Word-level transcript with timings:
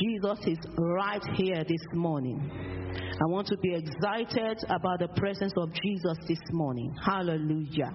Jesus 0.00 0.38
is 0.46 0.58
right 0.76 1.22
here 1.36 1.64
this 1.64 1.86
morning. 1.94 2.38
I 2.98 3.30
want 3.30 3.46
to 3.46 3.56
be 3.56 3.74
excited 3.74 4.58
about 4.68 4.98
the 4.98 5.08
presence 5.16 5.54
of 5.56 5.72
Jesus 5.72 6.18
this 6.28 6.40
morning. 6.52 6.94
Hallelujah. 7.02 7.92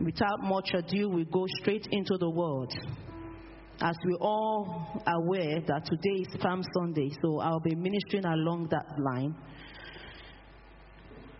Without 0.00 0.42
much 0.42 0.70
ado, 0.74 1.08
we 1.08 1.24
go 1.24 1.44
straight 1.60 1.88
into 1.90 2.16
the 2.18 2.30
word. 2.30 2.68
As 3.80 3.96
we 4.06 4.14
all 4.20 5.02
aware 5.08 5.60
that 5.66 5.84
today 5.84 6.22
is 6.22 6.36
Palm 6.40 6.62
Sunday, 6.78 7.10
so 7.20 7.40
I'll 7.40 7.60
be 7.60 7.74
ministering 7.74 8.26
along 8.26 8.68
that 8.70 8.86
line. 8.98 9.34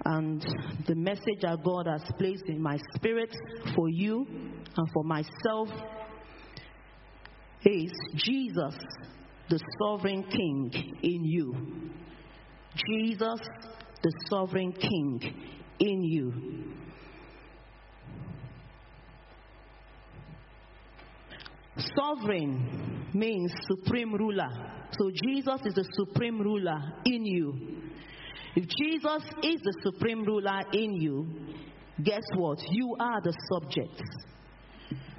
And 0.05 0.45
the 0.89 0.95
message 0.97 1.41
that 1.43 1.63
God 1.63 1.87
has 1.87 2.03
placed 2.19 2.47
in 2.49 2.61
my 2.61 2.79
spirit 2.97 3.33
for 3.77 3.89
you 3.91 4.27
and 4.77 4.89
for 4.93 5.05
myself 5.05 5.69
is 7.65 7.93
Jesus, 8.17 8.75
the 9.49 9.61
sovereign 9.81 10.25
king 10.25 10.71
in 11.03 11.25
you. 11.25 11.55
Jesus, 12.87 13.41
the 14.03 14.13
sovereign 14.29 14.73
king 14.73 15.21
in 15.81 16.03
you. 16.03 16.33
Sovereign 21.97 23.07
means 23.15 23.53
supreme 23.69 24.15
ruler. 24.15 24.49
So 24.99 25.11
Jesus 25.11 25.61
is 25.67 25.75
the 25.75 25.85
supreme 25.95 26.41
ruler 26.41 26.79
in 27.05 27.25
you. 27.25 27.55
If 28.57 28.65
Jesus 28.65 29.23
is 29.43 29.61
the 29.63 29.75
supreme 29.83 30.25
ruler 30.25 30.63
in 30.73 30.95
you, 30.95 31.27
guess 32.03 32.23
what? 32.35 32.59
You 32.71 32.97
are 32.99 33.21
the 33.21 33.35
subject. 33.53 34.03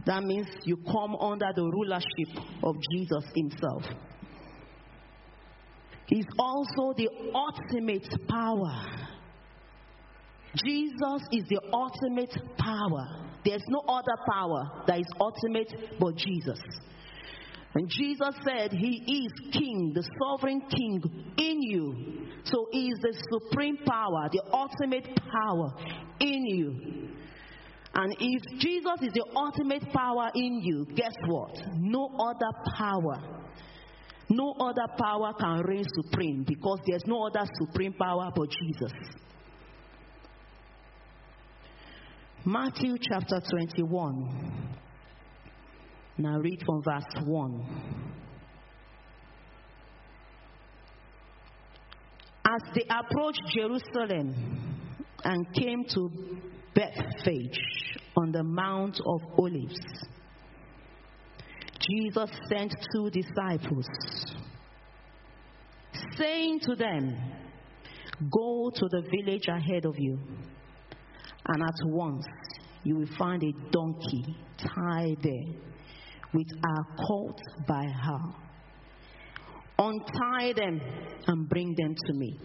That 0.06 0.24
means 0.24 0.48
you 0.64 0.78
come 0.78 1.16
under 1.16 1.52
the 1.56 1.64
rulership 1.64 2.46
of 2.64 2.76
Jesus 2.92 3.24
Himself. 3.36 3.84
He's 6.08 6.26
also 6.40 6.94
the 6.98 7.10
ultimate 7.36 8.08
power. 8.28 8.86
Jesus 10.56 11.22
is 11.32 11.44
the 11.50 11.62
ultimate 11.72 12.36
power. 12.58 13.28
There's 13.46 13.64
no 13.68 13.82
other 13.88 14.18
power 14.32 14.84
that 14.88 15.00
is 15.00 15.06
ultimate 15.20 15.72
but 16.00 16.16
Jesus. 16.16 16.60
And 17.76 17.88
Jesus 17.88 18.34
said 18.44 18.72
he 18.72 19.26
is 19.26 19.52
king, 19.54 19.92
the 19.94 20.04
sovereign 20.20 20.62
king 20.76 21.02
in 21.38 21.62
you. 21.62 22.26
So 22.46 22.68
he 22.72 22.88
is 22.88 23.00
the 23.02 23.14
supreme 23.32 23.78
power, 23.86 24.28
the 24.32 24.42
ultimate 24.52 25.08
power 25.32 25.74
in 26.20 26.46
you. 26.48 27.10
And 28.02 28.16
if 28.18 28.42
Jesus 28.60 29.02
is 29.02 29.12
the 29.12 29.26
ultimate 29.36 29.92
power 29.92 30.30
in 30.34 30.62
you, 30.64 30.86
guess 30.96 31.12
what? 31.28 31.54
No 31.76 32.10
other 32.18 32.72
power, 32.78 33.22
no 34.30 34.54
other 34.58 34.88
power 34.98 35.34
can 35.38 35.64
reign 35.68 35.84
supreme 36.04 36.46
because 36.48 36.80
there's 36.88 37.04
no 37.06 37.28
other 37.28 37.46
supreme 37.60 37.92
power 37.92 38.32
but 38.34 38.48
Jesus. 38.50 38.94
Matthew 42.46 42.96
chapter 43.02 43.42
21. 43.50 44.78
Now 46.20 46.40
read 46.40 46.64
from 46.66 46.82
verse 46.82 47.04
1. 47.26 47.66
As 52.46 52.62
they 52.76 52.86
approached 52.90 53.42
Jerusalem 53.54 54.88
and 55.26 55.54
came 55.54 55.84
to 55.96 56.10
Bethphage 56.80 57.60
on 58.16 58.32
the 58.32 58.42
Mount 58.42 59.02
of 59.06 59.22
Olives, 59.38 59.82
Jesus 61.90 62.30
sent 62.48 62.74
two 62.94 63.10
disciples, 63.10 63.86
saying 66.18 66.62
to 66.62 66.76
them, 66.76 67.18
Go 68.32 68.72
to 68.74 68.88
the 68.92 69.02
village 69.02 69.48
ahead 69.50 69.86
of 69.86 69.96
you, 69.98 70.20
and 71.50 71.64
at 71.64 71.88
once 71.88 72.26
you 72.86 72.96
will 72.96 73.18
find 73.18 73.44
a 73.44 73.52
donkey 73.72 74.38
tied 74.58 75.18
there 75.22 75.56
with 76.34 76.48
a 76.48 77.04
colt 77.06 77.42
by 77.68 77.84
her. 77.84 78.20
Untie 79.80 80.54
them 80.54 80.80
and 81.28 81.50
bring 81.50 81.76
them 81.76 81.94
to 82.06 82.14
me. 82.14 82.40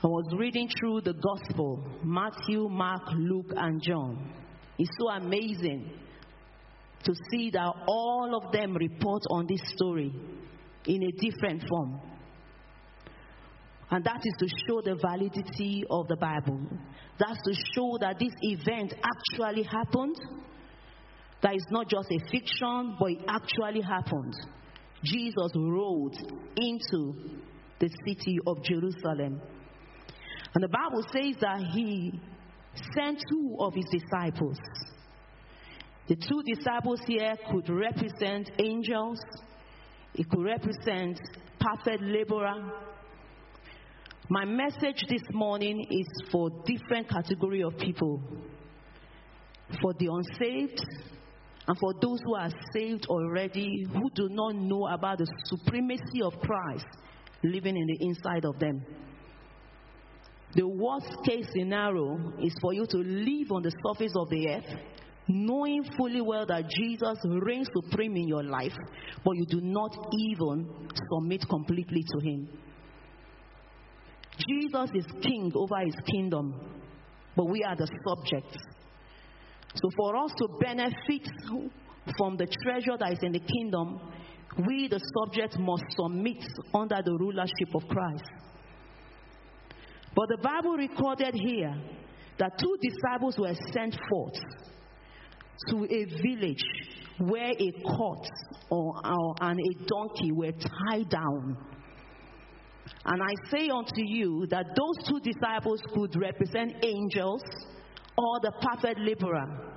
I 0.00 0.06
was 0.06 0.32
reading 0.38 0.68
through 0.78 1.00
the 1.00 1.14
gospel 1.14 1.84
Matthew, 2.04 2.68
Mark, 2.68 3.02
Luke, 3.16 3.52
and 3.56 3.82
John. 3.82 4.32
It's 4.78 4.90
so 4.96 5.08
amazing 5.10 5.90
to 7.02 7.14
see 7.32 7.50
that 7.50 7.72
all 7.88 8.40
of 8.40 8.52
them 8.52 8.74
report 8.74 9.22
on 9.28 9.48
this 9.48 9.60
story 9.74 10.14
in 10.86 11.02
a 11.02 11.10
different 11.10 11.64
form. 11.68 12.00
And 13.90 14.04
that 14.04 14.20
is 14.22 14.34
to 14.38 14.46
show 14.68 14.82
the 14.82 14.94
validity 14.94 15.82
of 15.90 16.06
the 16.06 16.16
Bible. 16.16 16.60
That's 17.18 17.40
to 17.42 17.54
show 17.74 17.98
that 18.00 18.20
this 18.20 18.34
event 18.42 18.94
actually 19.02 19.64
happened. 19.64 20.14
That 21.42 21.56
is 21.56 21.66
not 21.70 21.88
just 21.88 22.08
a 22.12 22.20
fiction, 22.30 22.96
but 23.00 23.10
it 23.10 23.18
actually 23.26 23.80
happened. 23.80 24.34
Jesus 25.02 25.50
rode 25.56 26.16
into 26.56 27.14
the 27.80 27.88
city 28.06 28.38
of 28.46 28.62
Jerusalem. 28.62 29.40
And 30.54 30.64
the 30.64 30.68
Bible 30.68 31.02
says 31.12 31.36
that 31.40 31.60
he 31.72 32.20
sent 32.94 33.18
two 33.30 33.56
of 33.58 33.74
his 33.74 33.86
disciples. 33.90 34.56
The 36.08 36.16
two 36.16 36.42
disciples 36.54 37.00
here 37.06 37.36
could 37.50 37.68
represent 37.68 38.50
angels, 38.58 39.18
it 40.14 40.28
could 40.30 40.44
represent 40.44 41.20
perfect 41.60 42.02
laborer. 42.02 42.72
My 44.30 44.44
message 44.44 45.04
this 45.08 45.22
morning 45.32 45.86
is 45.90 46.30
for 46.30 46.50
different 46.66 47.08
category 47.08 47.62
of 47.62 47.76
people. 47.78 48.22
For 49.82 49.92
the 49.94 50.08
unsaved, 50.10 50.80
and 51.66 51.78
for 51.78 51.92
those 52.00 52.20
who 52.24 52.34
are 52.34 52.50
saved 52.72 53.06
already, 53.06 53.86
who 53.92 54.10
do 54.14 54.28
not 54.30 54.54
know 54.54 54.86
about 54.86 55.18
the 55.18 55.26
supremacy 55.44 56.22
of 56.22 56.32
Christ 56.40 56.86
living 57.42 57.76
in 57.76 57.86
the 57.86 58.06
inside 58.06 58.46
of 58.46 58.58
them. 58.58 58.84
The 60.54 60.66
worst 60.66 61.24
case 61.24 61.46
scenario 61.54 62.32
is 62.42 62.54
for 62.60 62.72
you 62.72 62.86
to 62.86 62.96
live 62.96 63.52
on 63.52 63.62
the 63.62 63.72
surface 63.86 64.12
of 64.16 64.30
the 64.30 64.48
earth, 64.48 64.80
knowing 65.28 65.84
fully 65.96 66.22
well 66.22 66.46
that 66.46 66.64
Jesus 66.70 67.18
reigns 67.24 67.68
supreme 67.82 68.16
in 68.16 68.26
your 68.26 68.42
life, 68.42 68.72
but 69.24 69.32
you 69.36 69.44
do 69.46 69.60
not 69.60 69.94
even 70.12 70.88
submit 71.12 71.44
completely 71.48 72.02
to 72.12 72.26
Him. 72.26 72.48
Jesus 74.38 74.90
is 74.94 75.06
king 75.22 75.52
over 75.54 75.84
His 75.84 75.96
kingdom, 76.10 76.54
but 77.36 77.44
we 77.44 77.62
are 77.64 77.76
the 77.76 77.88
subjects. 78.06 78.56
So, 79.74 79.90
for 79.96 80.16
us 80.16 80.32
to 80.38 80.48
benefit 80.60 81.28
from 82.16 82.38
the 82.38 82.46
treasure 82.62 82.96
that 82.98 83.12
is 83.12 83.18
in 83.22 83.32
the 83.32 83.40
kingdom, 83.40 84.00
we, 84.66 84.88
the 84.88 85.00
subjects, 85.20 85.56
must 85.58 85.84
submit 85.90 86.42
under 86.74 87.02
the 87.04 87.12
rulership 87.12 87.74
of 87.74 87.86
Christ. 87.88 88.24
But 90.14 90.28
the 90.28 90.38
Bible 90.42 90.76
recorded 90.76 91.34
here 91.34 91.74
that 92.38 92.58
two 92.58 92.76
disciples 92.80 93.38
were 93.38 93.54
sent 93.72 93.96
forth 94.08 94.38
to 95.68 95.84
a 95.84 96.04
village 96.22 96.64
where 97.18 97.50
a 97.50 97.72
cart 97.82 98.28
or, 98.70 98.94
or, 99.04 99.34
and 99.40 99.58
a 99.58 99.84
donkey 99.86 100.32
were 100.32 100.52
tied 100.52 101.08
down. 101.10 101.56
And 103.04 103.22
I 103.22 103.34
say 103.50 103.68
unto 103.68 104.00
you 104.02 104.46
that 104.50 104.66
those 104.76 105.08
two 105.08 105.20
disciples 105.20 105.80
could 105.92 106.16
represent 106.16 106.84
angels 106.84 107.42
or 108.16 108.40
the 108.40 108.52
perfect 108.62 109.00
laborer. 109.00 109.74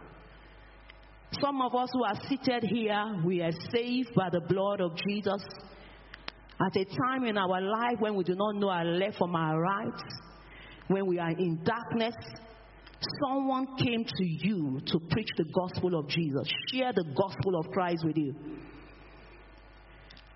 Some 1.40 1.62
of 1.62 1.74
us 1.76 1.90
who 1.94 2.04
are 2.04 2.20
seated 2.28 2.64
here, 2.64 3.22
we 3.26 3.42
are 3.42 3.52
saved 3.74 4.14
by 4.16 4.30
the 4.30 4.42
blood 4.42 4.82
of 4.82 4.92
Jesus. 5.08 5.42
At 6.60 6.76
a 6.76 6.86
time 6.86 7.24
in 7.26 7.38
our 7.38 7.62
life 7.62 8.00
when 8.00 8.16
we 8.16 8.24
do 8.24 8.36
not 8.36 8.56
know 8.56 8.70
our 8.70 8.86
left 8.86 9.18
from 9.18 9.36
our 9.36 9.60
right, 9.60 10.02
when 10.92 11.08
we 11.08 11.20
are 11.20 11.32
in 11.32 11.64
darkness, 11.64 12.16
someone 13.24 13.66
came 13.78 14.04
to 14.04 14.26
you 14.26 14.80
to 14.86 15.00
preach 15.10 15.30
the 15.38 15.46
gospel 15.46 15.98
of 15.98 16.08
Jesus, 16.08 16.48
share 16.72 16.92
the 16.94 17.06
gospel 17.16 17.60
of 17.60 17.72
Christ 17.72 18.04
with 18.06 18.18
you. 18.18 18.36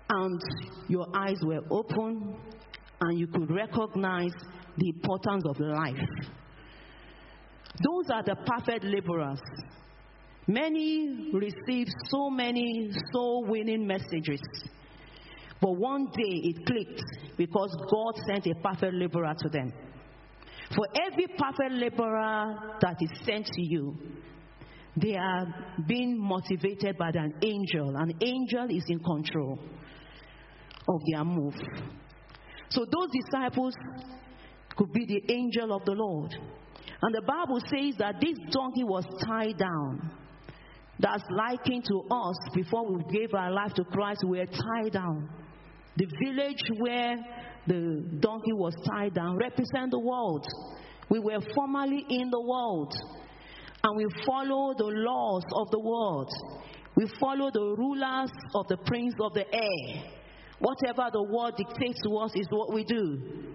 And 0.08 0.40
your 0.88 1.06
eyes 1.14 1.38
were 1.42 1.60
open 1.70 2.36
and 3.00 3.18
you 3.18 3.26
could 3.26 3.50
recognize 3.50 4.32
the 4.76 4.88
importance 4.88 5.44
of 5.48 5.58
life. 5.60 5.96
Those 7.84 8.10
are 8.12 8.22
the 8.22 8.36
perfect 8.46 8.84
laborers. 8.84 9.40
Many 10.46 11.30
receive 11.32 11.88
so 12.08 12.30
many 12.30 12.90
soul 13.12 13.44
winning 13.48 13.86
messages. 13.86 14.40
But 15.60 15.72
one 15.72 16.06
day 16.06 16.40
it 16.44 16.66
clicked 16.66 17.02
because 17.36 17.74
God 17.90 18.14
sent 18.26 18.46
a 18.46 18.54
perfect 18.62 18.94
laborer 18.94 19.34
to 19.38 19.48
them. 19.48 19.72
For 20.74 20.86
every 20.94 21.26
perfect 21.28 21.72
laborer 21.72 22.76
that 22.80 22.96
is 23.00 23.10
sent 23.24 23.46
to 23.46 23.62
you, 23.62 23.96
they 24.96 25.14
are 25.14 25.46
being 25.86 26.18
motivated 26.18 26.96
by 26.96 27.10
an 27.10 27.34
angel. 27.42 27.94
An 27.96 28.12
angel 28.20 28.66
is 28.70 28.84
in 28.88 28.98
control 28.98 29.58
of 30.88 31.00
their 31.10 31.24
move. 31.24 31.54
So 32.70 32.84
those 32.84 33.08
disciples 33.12 33.74
could 34.76 34.92
be 34.92 35.06
the 35.06 35.32
angel 35.32 35.74
of 35.74 35.84
the 35.84 35.92
Lord. 35.92 36.34
And 37.02 37.14
the 37.14 37.22
Bible 37.22 37.60
says 37.60 37.94
that 37.98 38.20
this 38.20 38.36
donkey 38.50 38.84
was 38.84 39.04
tied 39.26 39.58
down. 39.58 40.10
That's 40.98 41.24
likened 41.30 41.84
to 41.84 42.02
us 42.10 42.36
before 42.54 42.90
we 42.90 43.02
gave 43.12 43.34
our 43.34 43.50
life 43.50 43.74
to 43.74 43.84
Christ, 43.84 44.24
we 44.26 44.38
were 44.38 44.46
tied 44.46 44.92
down. 44.92 45.28
The 45.96 46.06
village 46.24 46.62
where 46.78 47.16
the 47.66 48.04
donkey 48.20 48.52
was 48.52 48.74
tied 48.88 49.14
down 49.14 49.36
represent 49.36 49.90
the 49.90 49.98
world. 49.98 50.46
We 51.08 51.18
were 51.18 51.40
formerly 51.54 52.04
in 52.08 52.30
the 52.30 52.40
world 52.40 52.94
and 53.82 53.96
we 53.96 54.06
follow 54.24 54.74
the 54.76 54.84
laws 54.84 55.44
of 55.54 55.70
the 55.70 55.80
world. 55.80 56.30
We 56.96 57.10
follow 57.20 57.50
the 57.52 57.60
rulers 57.60 58.30
of 58.54 58.66
the 58.68 58.76
prince 58.78 59.14
of 59.20 59.34
the 59.34 59.44
air. 59.52 60.02
Whatever 60.58 61.10
the 61.12 61.22
world 61.22 61.54
dictates 61.56 62.00
to 62.04 62.16
us 62.16 62.32
is 62.34 62.46
what 62.50 62.72
we 62.72 62.84
do. 62.84 63.54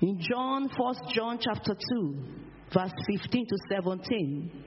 In 0.00 0.20
John, 0.20 0.68
1 0.76 0.94
John 1.12 1.38
chapter 1.40 1.74
2, 1.94 2.24
verse 2.72 2.92
15 3.22 3.46
to 3.46 3.56
17, 3.70 4.64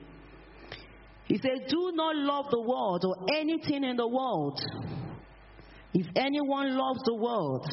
he 1.24 1.36
says, 1.38 1.60
Do 1.68 1.92
not 1.94 2.16
love 2.16 2.46
the 2.50 2.60
world 2.60 3.04
or 3.04 3.34
anything 3.34 3.84
in 3.84 3.96
the 3.96 4.08
world. 4.08 4.60
If 5.94 6.06
anyone 6.16 6.76
loves 6.76 7.00
the 7.04 7.14
world, 7.14 7.66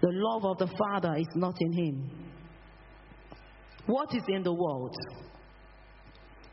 the 0.00 0.10
love 0.12 0.44
of 0.44 0.58
the 0.58 0.74
Father 0.76 1.16
is 1.16 1.28
not 1.34 1.54
in 1.60 1.72
him. 1.72 2.10
What 3.86 4.14
is 4.14 4.22
in 4.28 4.42
the 4.42 4.52
world? 4.52 4.94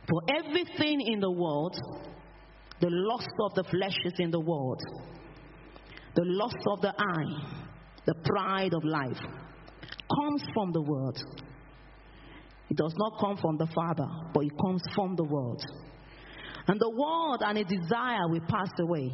For 0.10 0.22
everything 0.38 1.02
in 1.02 1.20
the 1.20 1.32
world, 1.32 1.78
the 2.80 2.90
lust 2.90 3.28
of 3.42 3.56
the 3.56 3.64
flesh 3.70 3.98
is 4.06 4.14
in 4.20 4.32
the 4.32 4.40
world, 4.40 4.82
the 6.16 6.24
lust 6.26 6.58
of 6.72 6.82
the 6.82 6.94
eye, 6.98 7.66
the 8.06 8.16
pride 8.26 8.74
of 8.74 8.84
life 8.84 9.20
comes 10.16 10.44
from 10.54 10.72
the 10.72 10.82
world. 10.82 11.18
It 12.70 12.78
does 12.78 12.94
not 12.98 13.20
come 13.20 13.38
from 13.38 13.58
the 13.58 13.68
Father, 13.68 14.08
but 14.34 14.44
it 14.44 14.52
comes 14.66 14.82
from 14.94 15.16
the 15.16 15.24
world. 15.24 15.64
And 16.68 16.80
the 16.80 16.90
world 16.90 17.42
and 17.46 17.58
its 17.58 17.72
desire 17.72 18.28
will 18.28 18.42
pass 18.42 18.70
away. 18.80 19.12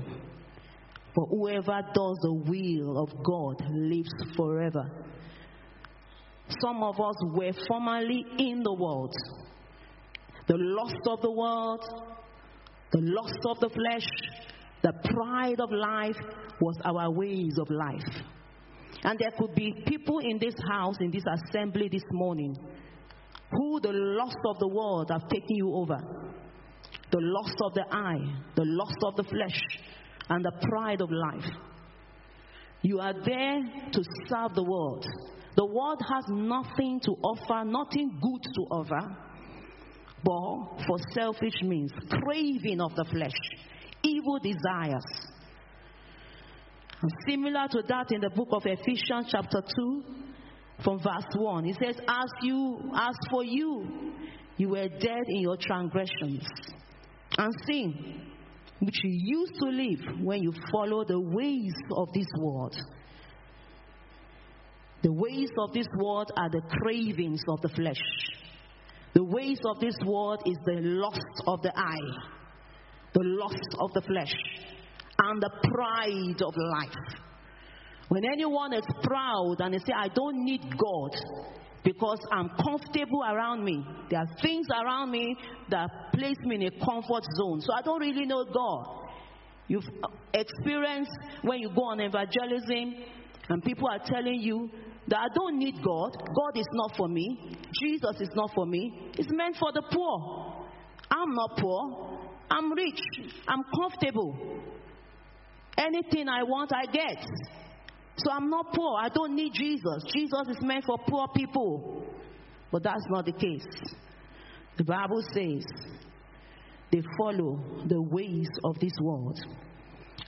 But 1.15 1.25
whoever 1.29 1.81
does 1.93 2.17
the 2.21 2.33
will 2.33 3.03
of 3.03 3.09
God 3.23 3.61
lives 3.71 4.09
forever. 4.35 4.89
Some 6.61 6.83
of 6.83 6.99
us 6.99 7.15
were 7.33 7.53
formerly 7.67 8.25
in 8.37 8.63
the 8.63 8.73
world. 8.73 9.13
The 10.47 10.57
lust 10.57 11.07
of 11.07 11.21
the 11.21 11.31
world, 11.31 11.81
the 12.91 13.01
lust 13.01 13.39
of 13.47 13.59
the 13.59 13.69
flesh, 13.69 14.07
the 14.81 14.93
pride 15.05 15.59
of 15.59 15.71
life 15.71 16.17
was 16.59 16.75
our 16.83 17.09
ways 17.11 17.57
of 17.59 17.69
life. 17.69 18.23
And 19.03 19.19
there 19.19 19.31
could 19.37 19.55
be 19.55 19.83
people 19.85 20.19
in 20.19 20.39
this 20.39 20.55
house, 20.69 20.95
in 20.99 21.11
this 21.11 21.23
assembly 21.25 21.89
this 21.91 22.03
morning, 22.11 22.55
who 23.51 23.79
the 23.81 23.91
lust 23.93 24.37
of 24.47 24.59
the 24.59 24.67
world 24.67 25.09
have 25.11 25.27
taken 25.29 25.55
you 25.55 25.73
over. 25.73 25.97
The 27.11 27.19
lust 27.19 27.55
of 27.63 27.73
the 27.73 27.85
eye, 27.91 28.41
the 28.55 28.65
lust 28.65 28.97
of 29.05 29.15
the 29.15 29.23
flesh, 29.23 29.61
and 30.29 30.43
the 30.43 30.51
pride 30.69 31.01
of 31.01 31.09
life. 31.11 31.51
You 32.81 32.99
are 32.99 33.13
there 33.13 33.61
to 33.93 34.03
serve 34.27 34.55
the 34.55 34.63
world. 34.63 35.05
The 35.55 35.65
world 35.65 36.01
has 36.13 36.25
nothing 36.29 36.99
to 37.01 37.11
offer, 37.11 37.63
nothing 37.65 38.19
good 38.21 38.53
to 38.55 38.61
offer, 38.71 39.17
but 40.23 40.85
for 40.87 40.97
selfish 41.13 41.61
means, 41.61 41.91
craving 42.09 42.81
of 42.81 42.95
the 42.95 43.05
flesh, 43.05 43.35
evil 44.03 44.39
desires. 44.39 45.03
Similar 47.27 47.67
to 47.71 47.83
that 47.87 48.11
in 48.11 48.21
the 48.21 48.29
book 48.29 48.47
of 48.51 48.63
Ephesians, 48.65 49.27
chapter 49.29 49.61
2, 49.75 50.03
from 50.83 50.99
verse 50.99 51.25
1, 51.35 51.65
it 51.65 51.77
says, 51.81 51.95
As 52.07 52.29
you, 52.41 52.91
as 52.95 53.15
for 53.29 53.43
you, 53.43 54.13
you 54.57 54.69
were 54.69 54.87
dead 54.87 55.23
in 55.27 55.41
your 55.41 55.57
transgressions 55.57 56.43
and 57.37 57.53
sin, 57.67 58.32
which 58.85 58.99
you 59.03 59.11
used 59.11 59.53
to 59.59 59.65
live 59.65 60.19
when 60.21 60.43
you 60.43 60.53
follow 60.71 61.03
the 61.05 61.19
ways 61.19 61.73
of 61.91 62.07
this 62.13 62.27
world 62.37 62.75
the 65.03 65.11
ways 65.11 65.49
of 65.59 65.73
this 65.73 65.87
world 65.97 66.31
are 66.37 66.49
the 66.49 66.61
cravings 66.81 67.41
of 67.49 67.61
the 67.61 67.67
flesh. 67.67 67.99
The 69.13 69.23
ways 69.23 69.59
of 69.65 69.81
this 69.81 69.95
world 70.05 70.41
is 70.45 70.55
the 70.65 70.79
lust 70.81 71.43
of 71.45 71.61
the 71.61 71.77
eye, 71.77 72.29
the 73.13 73.21
lust 73.21 73.75
of 73.79 73.91
the 73.93 74.01
flesh, 74.01 74.33
and 75.19 75.41
the 75.41 75.49
pride 75.61 76.41
of 76.41 76.53
life. 76.55 77.19
When 78.07 78.23
anyone 78.23 78.73
is 78.73 78.85
proud 79.03 79.57
and 79.59 79.73
they 79.73 79.79
say, 79.79 79.93
I 79.93 80.07
don't 80.07 80.45
need 80.45 80.61
God 80.61 81.11
because 81.83 82.19
I'm 82.31 82.49
comfortable 82.63 83.23
around 83.23 83.63
me, 83.63 83.85
there 84.09 84.19
are 84.19 84.29
things 84.41 84.67
around 84.71 85.11
me 85.11 85.35
that 85.69 85.89
place 86.13 86.37
me 86.43 86.55
in 86.55 86.63
a 86.63 86.85
comfort 86.85 87.23
zone, 87.37 87.61
so 87.61 87.73
I 87.73 87.81
don't 87.81 87.99
really 87.99 88.25
know 88.25 88.45
God. 88.45 89.03
You've 89.67 89.87
uh, 90.03 90.07
experienced 90.33 91.11
when 91.41 91.59
you 91.59 91.69
go 91.73 91.85
on 91.85 91.99
evangelism 91.99 92.95
and 93.49 93.63
people 93.63 93.87
are 93.87 93.99
telling 94.05 94.39
you 94.41 94.69
that 95.07 95.17
I 95.17 95.27
don't 95.33 95.57
need 95.57 95.75
God. 95.83 96.11
God 96.15 96.59
is 96.59 96.67
not 96.73 96.95
for 96.95 97.07
me. 97.07 97.57
Jesus 97.81 98.21
is 98.21 98.29
not 98.35 98.51
for 98.53 98.65
me. 98.65 99.11
It's 99.17 99.29
meant 99.31 99.57
for 99.57 99.71
the 99.73 99.83
poor. 99.91 100.65
I'm 101.11 101.33
not 101.33 101.57
poor. 101.57 102.19
I'm 102.49 102.71
rich. 102.73 102.99
I'm 103.47 103.63
comfortable. 103.75 104.37
Anything 105.77 106.29
I 106.29 106.43
want, 106.43 106.71
I 106.73 106.85
get. 106.85 107.25
So 108.17 108.31
I'm 108.31 108.49
not 108.49 108.73
poor. 108.73 108.97
I 108.99 109.09
don't 109.09 109.35
need 109.35 109.53
Jesus. 109.53 110.03
Jesus 110.13 110.57
is 110.57 110.57
meant 110.61 110.85
for 110.85 110.97
poor 111.07 111.27
people. 111.35 112.05
But 112.71 112.83
that's 112.83 113.05
not 113.09 113.25
the 113.25 113.31
case. 113.31 113.65
The 114.77 114.83
Bible 114.83 115.23
says 115.33 115.63
they 116.91 117.01
follow 117.17 117.59
the 117.87 118.01
ways 118.01 118.49
of 118.63 118.79
this 118.79 118.93
world 119.01 119.39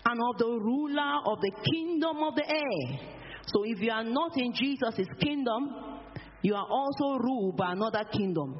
and 0.05 0.19
of 0.29 0.37
the 0.37 0.45
ruler 0.45 1.19
of 1.25 1.39
the 1.41 1.51
kingdom 1.71 2.17
of 2.23 2.35
the 2.35 2.47
air 2.47 3.15
so 3.47 3.63
if 3.63 3.79
you 3.79 3.91
are 3.91 4.03
not 4.03 4.37
in 4.37 4.53
Jesus' 4.53 5.07
kingdom, 5.19 5.69
you 6.41 6.55
are 6.55 6.67
also 6.67 7.19
ruled 7.19 7.57
by 7.57 7.73
another 7.73 8.03
kingdom. 8.11 8.55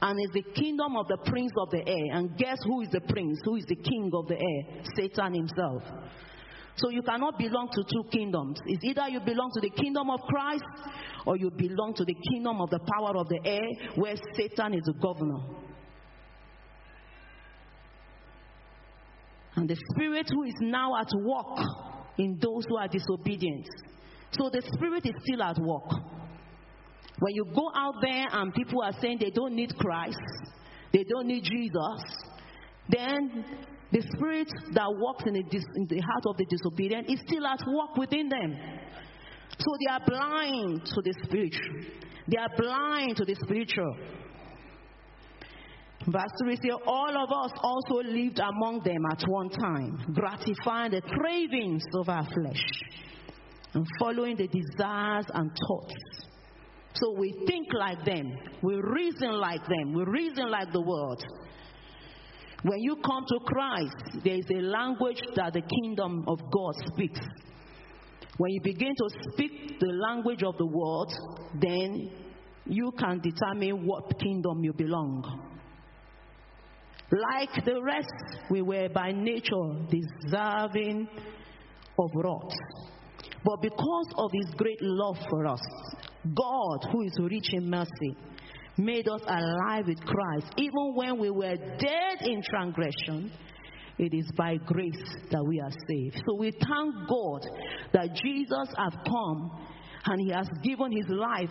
And 0.00 0.18
it's 0.20 0.34
the 0.34 0.52
kingdom 0.54 0.96
of 0.96 1.08
the 1.08 1.18
prince 1.26 1.50
of 1.60 1.70
the 1.70 1.86
air. 1.86 2.12
And 2.12 2.36
guess 2.36 2.58
who 2.64 2.82
is 2.82 2.88
the 2.90 3.00
prince? 3.00 3.40
Who 3.44 3.56
is 3.56 3.64
the 3.66 3.76
king 3.76 4.10
of 4.14 4.28
the 4.28 4.36
air? 4.36 4.82
Satan 4.96 5.34
himself. 5.34 5.82
So 6.78 6.90
you 6.90 7.02
cannot 7.02 7.38
belong 7.38 7.68
to 7.72 7.82
two 7.82 8.08
kingdoms. 8.10 8.58
It's 8.66 8.84
either 8.84 9.08
you 9.08 9.20
belong 9.20 9.50
to 9.54 9.60
the 9.60 9.70
kingdom 9.70 10.10
of 10.10 10.20
Christ 10.22 10.64
or 11.26 11.36
you 11.36 11.50
belong 11.50 11.94
to 11.94 12.04
the 12.04 12.16
kingdom 12.32 12.60
of 12.60 12.70
the 12.70 12.78
power 12.78 13.16
of 13.16 13.28
the 13.28 13.40
air 13.44 13.92
where 13.96 14.14
Satan 14.34 14.74
is 14.74 14.82
the 14.84 14.94
governor. 15.02 15.40
And 19.56 19.68
the 19.68 19.76
spirit 19.92 20.26
who 20.32 20.44
is 20.44 20.54
now 20.60 20.96
at 20.96 21.08
work 21.20 21.58
in 22.18 22.38
those 22.40 22.64
who 22.68 22.76
are 22.76 22.88
disobedient 22.88 23.66
so 24.32 24.50
the 24.50 24.62
Spirit 24.74 25.06
is 25.06 25.14
still 25.22 25.42
at 25.42 25.58
work. 25.58 25.90
When 27.20 27.34
you 27.34 27.46
go 27.54 27.70
out 27.74 27.94
there 28.00 28.26
and 28.30 28.54
people 28.54 28.82
are 28.82 28.92
saying 29.00 29.18
they 29.20 29.30
don't 29.30 29.54
need 29.54 29.76
Christ, 29.76 30.18
they 30.92 31.04
don't 31.04 31.26
need 31.26 31.44
Jesus, 31.44 32.02
then 32.88 33.44
the 33.90 34.02
Spirit 34.02 34.48
that 34.74 34.88
works 35.00 35.24
in 35.26 35.32
the, 35.32 35.64
in 35.76 35.86
the 35.88 36.00
heart 36.00 36.24
of 36.26 36.36
the 36.36 36.44
disobedient 36.44 37.08
is 37.08 37.20
still 37.26 37.46
at 37.46 37.60
work 37.66 37.96
within 37.96 38.28
them. 38.28 38.54
So 39.58 39.76
they 39.80 39.92
are 39.92 40.00
blind 40.06 40.84
to 40.84 41.02
the 41.02 41.14
spiritual. 41.24 41.84
They 42.28 42.36
are 42.36 42.50
blind 42.56 43.16
to 43.16 43.24
the 43.24 43.34
spiritual. 43.34 43.96
Verse 46.06 46.30
3 46.42 46.56
says, 46.56 46.70
All 46.86 47.10
of 47.10 47.30
us 47.32 47.58
also 47.62 48.08
lived 48.08 48.38
among 48.38 48.82
them 48.84 49.04
at 49.10 49.22
one 49.26 49.50
time, 49.50 50.14
gratifying 50.14 50.92
the 50.92 51.02
cravings 51.02 51.82
of 51.94 52.08
our 52.08 52.24
flesh 52.24 52.62
and 53.74 53.86
following 53.98 54.36
the 54.36 54.46
desires 54.46 55.26
and 55.34 55.50
thoughts. 55.66 55.94
So 56.94 57.14
we 57.18 57.44
think 57.46 57.68
like 57.72 58.04
them, 58.04 58.32
we 58.62 58.76
reason 58.76 59.32
like 59.32 59.60
them, 59.66 59.92
we 59.94 60.04
reason 60.04 60.50
like 60.50 60.72
the 60.72 60.80
world. 60.80 61.22
When 62.62 62.80
you 62.80 62.96
come 62.96 63.24
to 63.28 63.38
Christ, 63.44 64.24
there 64.24 64.34
is 64.34 64.46
a 64.50 64.60
language 64.60 65.20
that 65.36 65.52
the 65.52 65.62
kingdom 65.62 66.24
of 66.26 66.38
God 66.50 66.74
speaks. 66.92 67.20
When 68.36 68.52
you 68.52 68.60
begin 68.62 68.94
to 68.96 69.32
speak 69.32 69.78
the 69.78 69.92
language 69.92 70.42
of 70.42 70.56
the 70.58 70.66
world, 70.66 71.12
then 71.60 72.10
you 72.66 72.92
can 72.98 73.20
determine 73.20 73.86
what 73.86 74.18
kingdom 74.18 74.64
you 74.64 74.72
belong. 74.72 75.22
Like 77.10 77.64
the 77.64 77.82
rest, 77.82 78.12
we 78.50 78.60
were 78.60 78.88
by 78.88 79.12
nature 79.12 79.86
deserving 79.88 81.08
of 81.98 82.10
wrath. 82.14 82.52
But 83.44 83.62
because 83.62 84.06
of 84.18 84.30
his 84.32 84.54
great 84.56 84.82
love 84.82 85.16
for 85.30 85.46
us, 85.46 85.60
God, 86.24 86.90
who 86.92 87.02
is 87.02 87.12
rich 87.18 87.54
in 87.54 87.70
mercy, 87.70 88.16
made 88.78 89.08
us 89.08 89.20
alive 89.26 89.86
with 89.86 90.00
Christ. 90.00 90.52
Even 90.56 90.94
when 90.94 91.18
we 91.18 91.30
were 91.30 91.56
dead 91.56 92.22
in 92.22 92.42
transgression, 92.42 93.30
it 93.98 94.14
is 94.14 94.30
by 94.36 94.56
grace 94.56 95.16
that 95.30 95.44
we 95.44 95.60
are 95.60 95.72
saved. 95.88 96.22
So 96.26 96.36
we 96.36 96.52
thank 96.52 96.94
God 97.08 97.46
that 97.92 98.14
Jesus 98.14 98.68
has 98.76 98.92
come 99.04 99.50
and 100.04 100.20
he 100.20 100.30
has 100.30 100.48
given 100.62 100.92
his 100.92 101.06
life, 101.08 101.50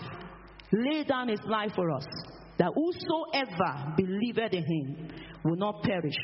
laid 0.72 1.08
down 1.08 1.28
his 1.28 1.42
life 1.46 1.74
for 1.76 1.92
us. 1.92 2.06
That 2.58 2.72
whosoever 2.74 3.94
believeth 3.98 4.54
in 4.54 4.64
him 4.64 5.10
will 5.44 5.58
not 5.58 5.84
perish, 5.84 6.16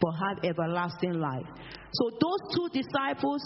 but 0.00 0.12
have 0.12 0.44
everlasting 0.44 1.14
life. 1.14 1.46
So 1.94 2.10
those 2.10 2.54
two 2.54 2.82
disciples, 2.82 3.42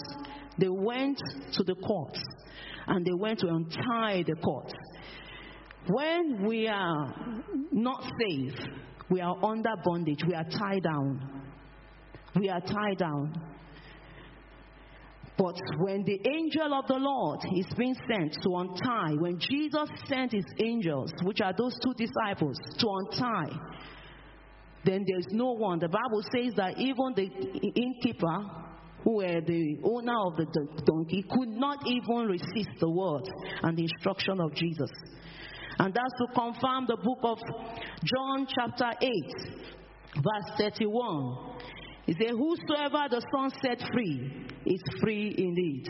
they 0.59 0.69
went 0.69 1.17
to 1.53 1.63
the 1.63 1.75
courts 1.75 2.21
and 2.87 3.05
they 3.05 3.13
went 3.13 3.39
to 3.39 3.47
untie 3.47 4.23
the 4.27 4.35
courts. 4.35 4.73
When 5.89 6.45
we 6.45 6.67
are 6.67 7.13
not 7.71 8.03
safe, 8.03 8.59
we 9.09 9.21
are 9.21 9.37
under 9.43 9.73
bondage, 9.85 10.19
we 10.27 10.33
are 10.33 10.43
tied 10.43 10.83
down. 10.83 11.43
We 12.35 12.49
are 12.49 12.59
tied 12.59 12.97
down. 12.97 13.33
But 15.37 15.55
when 15.79 16.03
the 16.03 16.19
angel 16.27 16.73
of 16.73 16.87
the 16.87 16.95
Lord 16.95 17.39
is 17.55 17.67
being 17.77 17.95
sent 18.09 18.33
to 18.43 18.55
untie, 18.55 19.13
when 19.19 19.39
Jesus 19.39 19.87
sent 20.07 20.31
his 20.31 20.45
angels, 20.59 21.13
which 21.23 21.41
are 21.41 21.53
those 21.55 21.75
two 21.83 21.93
disciples, 21.93 22.57
to 22.79 22.87
untie, 22.89 23.55
then 24.83 25.05
there's 25.07 25.27
no 25.31 25.51
one. 25.51 25.79
The 25.79 25.89
Bible 25.89 26.23
says 26.33 26.53
that 26.55 26.79
even 26.79 27.13
the 27.15 27.29
innkeeper, 27.75 28.45
who 29.03 29.17
were 29.17 29.41
the 29.41 29.77
owner 29.83 30.15
of 30.25 30.37
the 30.37 30.45
donkey, 30.85 31.23
could 31.29 31.49
not 31.49 31.85
even 31.85 32.27
resist 32.27 32.79
the 32.79 32.89
word 32.89 33.23
and 33.61 33.77
the 33.77 33.83
instruction 33.83 34.41
of 34.41 34.53
Jesus. 34.55 34.89
And 35.79 35.93
that's 35.93 36.13
to 36.19 36.27
confirm 36.33 36.87
the 36.87 36.97
book 36.97 37.19
of 37.23 37.37
John, 38.03 38.47
chapter 38.47 38.91
8, 38.99 39.11
verse 40.15 40.57
31. 40.57 41.57
He 42.05 42.13
said, 42.13 42.31
Whosoever 42.31 43.07
the 43.09 43.21
Son 43.31 43.51
set 43.61 43.81
free 43.93 44.47
is 44.65 44.81
free 45.01 45.35
indeed. 45.37 45.85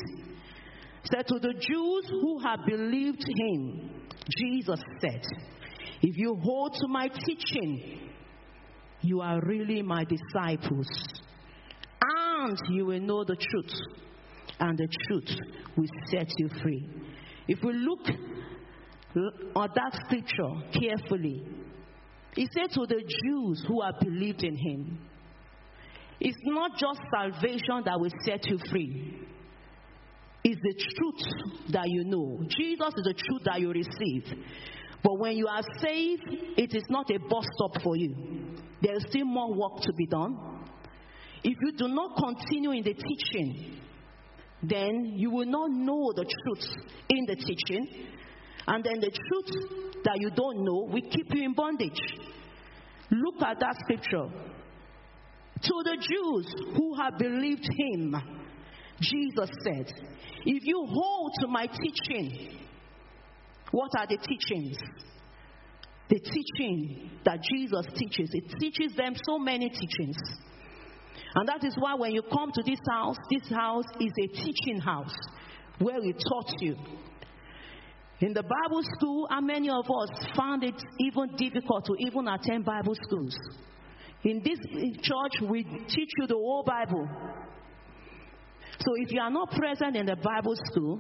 Said 1.03 1.27
to 1.27 1.39
the 1.39 1.53
Jews 1.53 2.10
who 2.10 2.39
have 2.44 2.60
believed 2.67 3.24
him, 3.24 3.91
Jesus 4.38 4.82
said, 5.00 5.22
If 6.01 6.17
you 6.17 6.36
hold 6.44 6.74
to 6.74 6.88
my 6.88 7.08
teaching, 7.08 8.12
you 9.01 9.22
are 9.22 9.39
really 9.46 9.82
my 9.82 10.03
disciples. 10.03 10.88
And 12.01 12.58
you 12.70 12.88
will 12.88 13.00
know 13.00 13.24
the 13.24 13.36
truth, 13.36 13.79
and 14.60 14.77
the 14.77 14.88
truth 15.08 15.38
will 15.77 15.88
set 16.12 16.27
you 16.38 16.50
free. 16.62 16.89
If 17.48 17.60
we 17.63 17.74
look 17.74 18.06
at 19.56 19.76
that 19.76 20.00
scripture 20.06 20.54
carefully, 20.74 21.44
he 22.36 22.48
said 22.54 22.72
to 22.72 22.86
the 22.86 23.02
Jews 23.02 23.66
who 23.68 23.82
have 23.82 24.00
believed 24.00 24.44
in 24.44 24.56
him, 24.56 25.00
it's 26.20 26.38
not 26.46 26.72
just 26.78 27.00
salvation 27.12 27.84
that 27.86 28.00
will 28.00 28.12
set 28.26 28.46
you 28.48 28.60
free. 28.72 29.20
It's 30.44 30.62
the 30.62 30.74
truth 30.74 31.72
that 31.74 31.90
you 31.90 32.06
know. 32.06 32.40
Jesus 32.48 32.94
is 32.96 33.04
the 33.04 33.14
truth 33.14 33.42
that 33.46 33.60
you 33.60 33.72
receive. 33.72 34.24
But 35.04 35.20
when 35.20 35.38
you 35.38 35.48
are 35.48 35.62
saved, 35.80 36.24
it 36.58 36.74
is 36.76 36.84
not 36.90 37.10
a 37.12 37.20
bus 37.20 37.46
stop 37.54 37.82
for 37.84 37.96
you. 37.96 38.16
There 38.82 38.96
is 38.96 39.06
still 39.10 39.26
more 39.26 39.54
work 39.54 39.82
to 39.82 39.94
be 39.94 40.08
done. 40.08 40.38
If 41.44 41.56
you 41.62 41.72
do 41.78 41.88
not 41.88 42.18
continue 42.18 42.72
in 42.72 42.84
the 42.84 42.94
teaching, 42.94 43.80
then 44.64 45.14
you 45.16 45.30
will 45.30 45.46
not 45.46 45.70
know 45.70 46.12
the 46.16 46.26
truth 46.26 46.66
in 47.10 47.26
the 47.26 47.36
teaching. 47.36 48.08
And 48.68 48.84
then 48.84 49.00
the 49.00 49.12
truth 49.12 50.04
that 50.04 50.18
you 50.20 50.30
don't 50.32 50.64
know 50.64 50.88
will 50.92 51.10
keep 51.10 51.34
you 51.34 51.44
in 51.44 51.54
bondage. 51.54 52.00
Look 53.10 53.42
at 53.42 53.60
that 53.60 53.76
scripture. 53.84 54.28
To 55.64 55.74
the 55.84 55.98
Jews 56.00 56.54
who 56.76 56.96
have 56.96 57.18
believed 57.18 57.68
him, 57.78 58.16
Jesus 59.02 59.50
said, 59.64 59.92
If 60.46 60.64
you 60.66 60.86
hold 60.88 61.32
to 61.42 61.48
my 61.48 61.68
teaching, 61.68 62.60
what 63.72 63.92
are 63.98 64.08
the 64.08 64.18
teachings? 64.18 64.78
The 66.10 66.20
teaching 66.20 67.12
that 67.26 67.40
Jesus 67.52 67.86
teaches, 67.96 68.30
it 68.34 68.54
teaches 68.60 68.96
them 68.96 69.14
so 69.28 69.40
many 69.40 69.70
teachings. 69.70 70.18
And 71.36 71.48
that 71.48 71.64
is 71.64 71.76
why 71.78 71.96
when 71.96 72.12
you 72.12 72.22
come 72.22 72.52
to 72.54 72.64
this 72.64 72.80
house, 72.90 73.18
this 73.30 73.50
house 73.50 73.86
is 74.00 74.12
a 74.24 74.28
teaching 74.28 74.80
house 74.80 75.14
where 75.80 76.00
we 76.00 76.14
taught 76.14 76.54
you. 76.60 76.76
In 78.20 78.34
the 78.34 78.42
Bible 78.42 78.82
school, 78.98 79.28
how 79.30 79.42
many 79.42 79.70
of 79.70 79.86
us 79.86 80.10
found 80.36 80.64
it 80.64 80.76
even 81.00 81.36
difficult 81.38 81.86
to 81.86 81.96
even 82.00 82.28
attend 82.28 82.66
Bible 82.66 82.96
schools? 83.04 83.36
In 84.24 84.42
this 84.44 84.58
church, 85.02 85.50
we 85.50 85.64
teach 85.64 86.10
you 86.18 86.28
the 86.28 86.34
whole 86.34 86.64
Bible. 86.66 87.08
So 88.80 88.94
if 88.98 89.12
you 89.12 89.22
are 89.22 89.30
not 89.30 89.52
present 89.52 89.96
in 89.96 90.08
the 90.08 90.16
Bible 90.16 90.56
school 90.72 91.00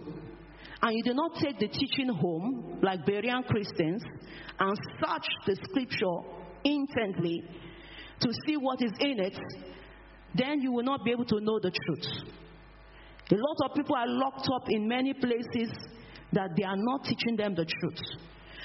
and 0.81 0.95
you 0.95 1.03
do 1.03 1.13
not 1.15 1.31
take 1.41 1.57
the 1.57 1.67
teaching 1.67 2.09
home, 2.09 2.79
like 2.83 3.03
Berean 3.05 3.45
Christians, 3.47 4.03
and 4.59 4.77
search 4.99 5.27
the 5.47 5.55
scripture 5.69 6.19
intently 6.63 7.43
to 8.19 8.29
see 8.45 8.57
what 8.57 8.81
is 8.83 8.91
in 8.99 9.19
it, 9.19 9.37
then 10.35 10.61
you 10.61 10.71
will 10.71 10.83
not 10.83 11.03
be 11.03 11.11
able 11.11 11.25
to 11.25 11.39
know 11.39 11.59
the 11.59 11.71
truth. 11.71 12.05
A 13.31 13.35
lot 13.35 13.69
of 13.69 13.75
people 13.75 13.95
are 13.95 14.07
locked 14.07 14.47
up 14.53 14.69
in 14.69 14.87
many 14.87 15.13
places 15.13 15.73
that 16.33 16.49
they 16.57 16.63
are 16.63 16.77
not 16.77 17.05
teaching 17.05 17.35
them 17.37 17.55
the 17.55 17.65
truth. 17.65 17.99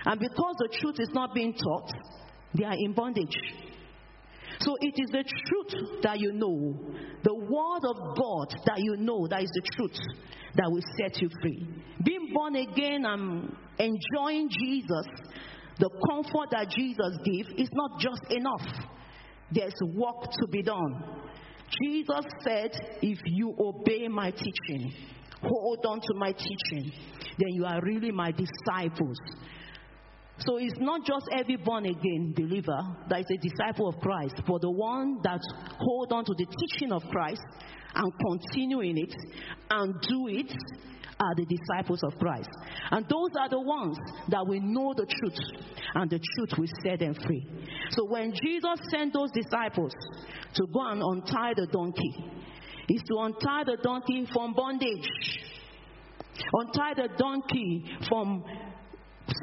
And 0.04 0.18
because 0.18 0.54
the 0.58 0.68
truth 0.80 0.96
is 0.98 1.10
not 1.12 1.34
being 1.34 1.54
taught, 1.54 1.90
they 2.54 2.64
are 2.64 2.74
in 2.76 2.92
bondage. 2.92 3.36
So 4.60 4.76
it 4.80 4.94
is 4.96 5.10
the 5.10 5.24
truth 5.24 6.02
that 6.02 6.20
you 6.20 6.32
know, 6.32 6.76
the 7.24 7.34
word 7.34 7.82
of 7.88 8.16
God 8.16 8.54
that 8.66 8.78
you 8.78 8.96
know, 8.96 9.26
that 9.28 9.42
is 9.42 9.50
the 9.54 9.62
truth 9.76 9.98
that 10.54 10.70
will 10.70 10.82
set 10.98 11.20
you 11.20 11.28
free. 11.40 11.66
Being 12.04 12.30
born 12.32 12.56
again 12.56 13.04
and 13.04 13.56
enjoying 13.78 14.50
Jesus, 14.50 15.06
the 15.78 15.90
comfort 16.10 16.50
that 16.50 16.68
Jesus 16.70 17.18
gives, 17.24 17.48
is 17.56 17.68
not 17.72 17.98
just 17.98 18.22
enough. 18.30 18.86
There's 19.50 19.74
work 19.94 20.30
to 20.30 20.48
be 20.50 20.62
done. 20.62 21.02
Jesus 21.82 22.24
said, 22.42 22.70
If 23.00 23.18
you 23.24 23.54
obey 23.58 24.08
my 24.08 24.30
teaching, 24.30 24.92
hold 25.42 25.84
on 25.86 26.00
to 26.00 26.14
my 26.14 26.32
teaching, 26.32 26.92
then 27.38 27.48
you 27.50 27.64
are 27.64 27.80
really 27.82 28.10
my 28.10 28.32
disciples. 28.32 29.18
So 30.38 30.56
it's 30.56 30.78
not 30.78 31.06
just 31.06 31.26
every 31.32 31.56
born 31.56 31.86
again 31.86 32.32
believer 32.34 32.80
that 33.08 33.20
is 33.20 33.26
a 33.30 33.36
disciple 33.36 33.88
of 33.88 34.00
Christ, 34.00 34.42
but 34.46 34.60
the 34.60 34.70
one 34.70 35.18
that 35.22 35.40
hold 35.78 36.12
on 36.12 36.24
to 36.24 36.34
the 36.36 36.46
teaching 36.46 36.92
of 36.92 37.02
Christ 37.10 37.42
and 37.94 38.12
continue 38.18 38.80
in 38.80 38.98
it 38.98 39.14
and 39.70 39.94
do 40.08 40.28
it 40.28 40.50
are 41.20 41.34
the 41.36 41.46
disciples 41.46 42.02
of 42.02 42.18
Christ. 42.18 42.48
And 42.90 43.06
those 43.08 43.30
are 43.38 43.48
the 43.48 43.60
ones 43.60 43.96
that 44.28 44.44
will 44.44 44.60
know 44.60 44.94
the 44.96 45.06
truth, 45.06 45.38
and 45.94 46.10
the 46.10 46.18
truth 46.18 46.58
will 46.58 46.68
set 46.82 46.98
them 46.98 47.14
free. 47.14 47.46
So 47.90 48.06
when 48.06 48.32
Jesus 48.32 48.80
sent 48.90 49.12
those 49.12 49.30
disciples 49.30 49.92
to 50.54 50.66
go 50.72 50.80
and 50.88 51.02
untie 51.02 51.52
the 51.54 51.66
donkey, 51.66 52.14
is 52.94 53.02
to 53.08 53.18
untie 53.18 53.64
the 53.64 53.78
donkey 53.82 54.26
from 54.32 54.52
bondage, 54.54 55.08
untie 56.52 56.94
the 56.94 57.08
donkey 57.16 57.84
from 58.08 58.44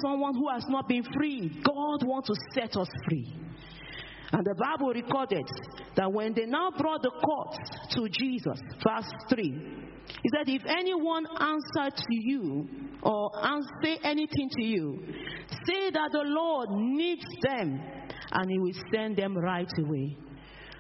someone 0.02 0.36
who 0.36 0.50
has 0.50 0.64
not 0.70 0.88
been 0.88 1.04
free. 1.18 1.50
God 1.64 2.06
wants 2.06 2.28
to 2.28 2.36
set 2.54 2.76
us 2.78 2.90
free. 3.08 3.34
And 4.32 4.46
the 4.46 4.54
Bible 4.54 4.94
recorded 4.94 5.46
that 5.96 6.12
when 6.12 6.34
they 6.36 6.46
now 6.46 6.70
brought 6.78 7.02
the 7.02 7.10
court 7.10 7.58
to 7.92 8.08
Jesus, 8.10 8.60
verse 8.86 9.12
3, 9.30 9.44
he 9.44 10.30
said, 10.36 10.48
If 10.48 10.64
anyone 10.68 11.26
answer 11.40 11.96
to 11.96 12.16
you 12.16 12.68
or 13.02 13.32
say 13.84 13.98
anything 14.04 14.50
to 14.58 14.64
you, 14.64 15.00
say 15.66 15.90
that 15.90 16.10
the 16.12 16.24
Lord 16.26 16.70
needs 16.72 17.26
them 17.42 17.82
and 18.32 18.52
he 18.52 18.60
will 18.60 18.74
send 18.94 19.18
them 19.18 19.36
right 19.36 19.72
away. 19.80 20.16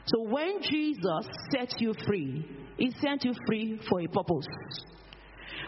So 0.05 0.23
when 0.23 0.61
Jesus 0.61 1.27
set 1.51 1.79
you 1.79 1.93
free, 2.05 2.45
he 2.79 2.91
sent 3.01 3.25
you 3.25 3.33
free 3.45 3.79
for 3.89 3.99
a 3.99 4.07
purpose. 4.07 4.47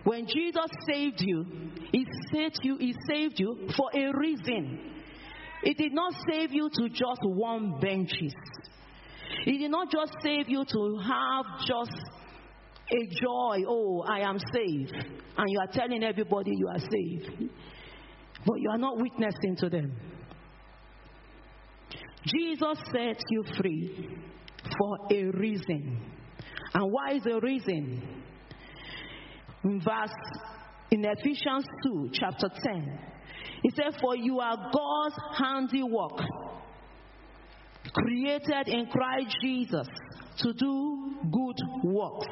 When 0.03 0.25
Jesus 0.25 0.65
saved 0.87 1.19
you, 1.19 1.45
He 1.91 2.05
saved 2.31 2.59
you, 2.63 2.77
He 2.77 2.95
saved 3.07 3.39
you 3.39 3.67
for 3.77 3.89
a 3.93 4.17
reason. 4.17 4.79
He 5.63 5.73
did 5.73 5.93
not 5.93 6.13
save 6.29 6.51
you 6.51 6.69
to 6.73 6.89
just 6.89 7.21
warm 7.23 7.79
benches. 7.79 8.33
He 9.45 9.59
did 9.59 9.69
not 9.69 9.91
just 9.91 10.13
save 10.23 10.49
you 10.49 10.65
to 10.65 10.99
have 11.05 11.67
just 11.67 11.95
a 12.91 13.07
joy, 13.21 13.63
oh, 13.67 14.03
I 14.07 14.21
am 14.21 14.37
saved. 14.39 14.95
And 15.37 15.47
you 15.47 15.59
are 15.59 15.71
telling 15.71 16.03
everybody 16.03 16.51
you 16.55 16.67
are 16.67 16.79
saved. 16.79 17.51
But 18.45 18.55
you 18.59 18.69
are 18.71 18.77
not 18.77 18.97
witnessing 18.97 19.55
to 19.57 19.69
them. 19.69 19.95
Jesus 22.25 22.77
set 22.91 23.21
you 23.29 23.43
free 23.57 24.09
for 24.77 24.97
a 25.11 25.25
reason. 25.37 26.20
And 26.73 26.91
why 26.91 27.13
is 27.15 27.23
the 27.23 27.39
reason? 27.41 28.21
in 29.63 29.79
verse 29.81 30.15
in 30.91 31.05
Ephesians 31.05 31.65
2, 31.83 32.09
chapter 32.13 32.49
10. 32.63 32.99
He 33.63 33.69
said, 33.71 33.99
For 34.01 34.15
you 34.15 34.39
are 34.39 34.57
God's 34.73 35.15
handiwork, 35.37 36.19
created 37.93 38.67
in 38.67 38.87
Christ 38.87 39.37
Jesus 39.41 39.87
to 40.39 40.53
do 40.53 41.15
good 41.31 41.57
works, 41.83 42.27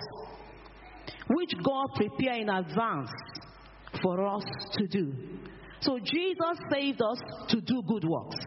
which 1.30 1.52
God 1.64 1.88
prepared 1.96 2.42
in 2.42 2.50
advance 2.50 3.10
for 4.02 4.26
us 4.28 4.44
to 4.74 4.88
do. 4.88 5.14
So 5.82 5.98
Jesus 6.00 6.60
saved 6.72 7.02
us 7.02 7.20
to 7.50 7.62
do 7.62 7.82
good 7.88 8.04
works. 8.04 8.38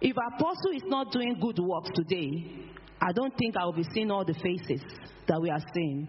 If 0.00 0.14
apostle 0.34 0.72
is 0.74 0.82
not 0.86 1.10
doing 1.10 1.38
good 1.40 1.58
works 1.58 1.88
today, 1.94 2.66
I 3.06 3.12
don't 3.12 3.32
think 3.38 3.56
I 3.56 3.64
will 3.64 3.72
be 3.72 3.86
seeing 3.94 4.10
all 4.10 4.24
the 4.24 4.34
faces 4.34 4.82
that 5.28 5.40
we 5.40 5.48
are 5.48 5.62
seeing. 5.72 6.08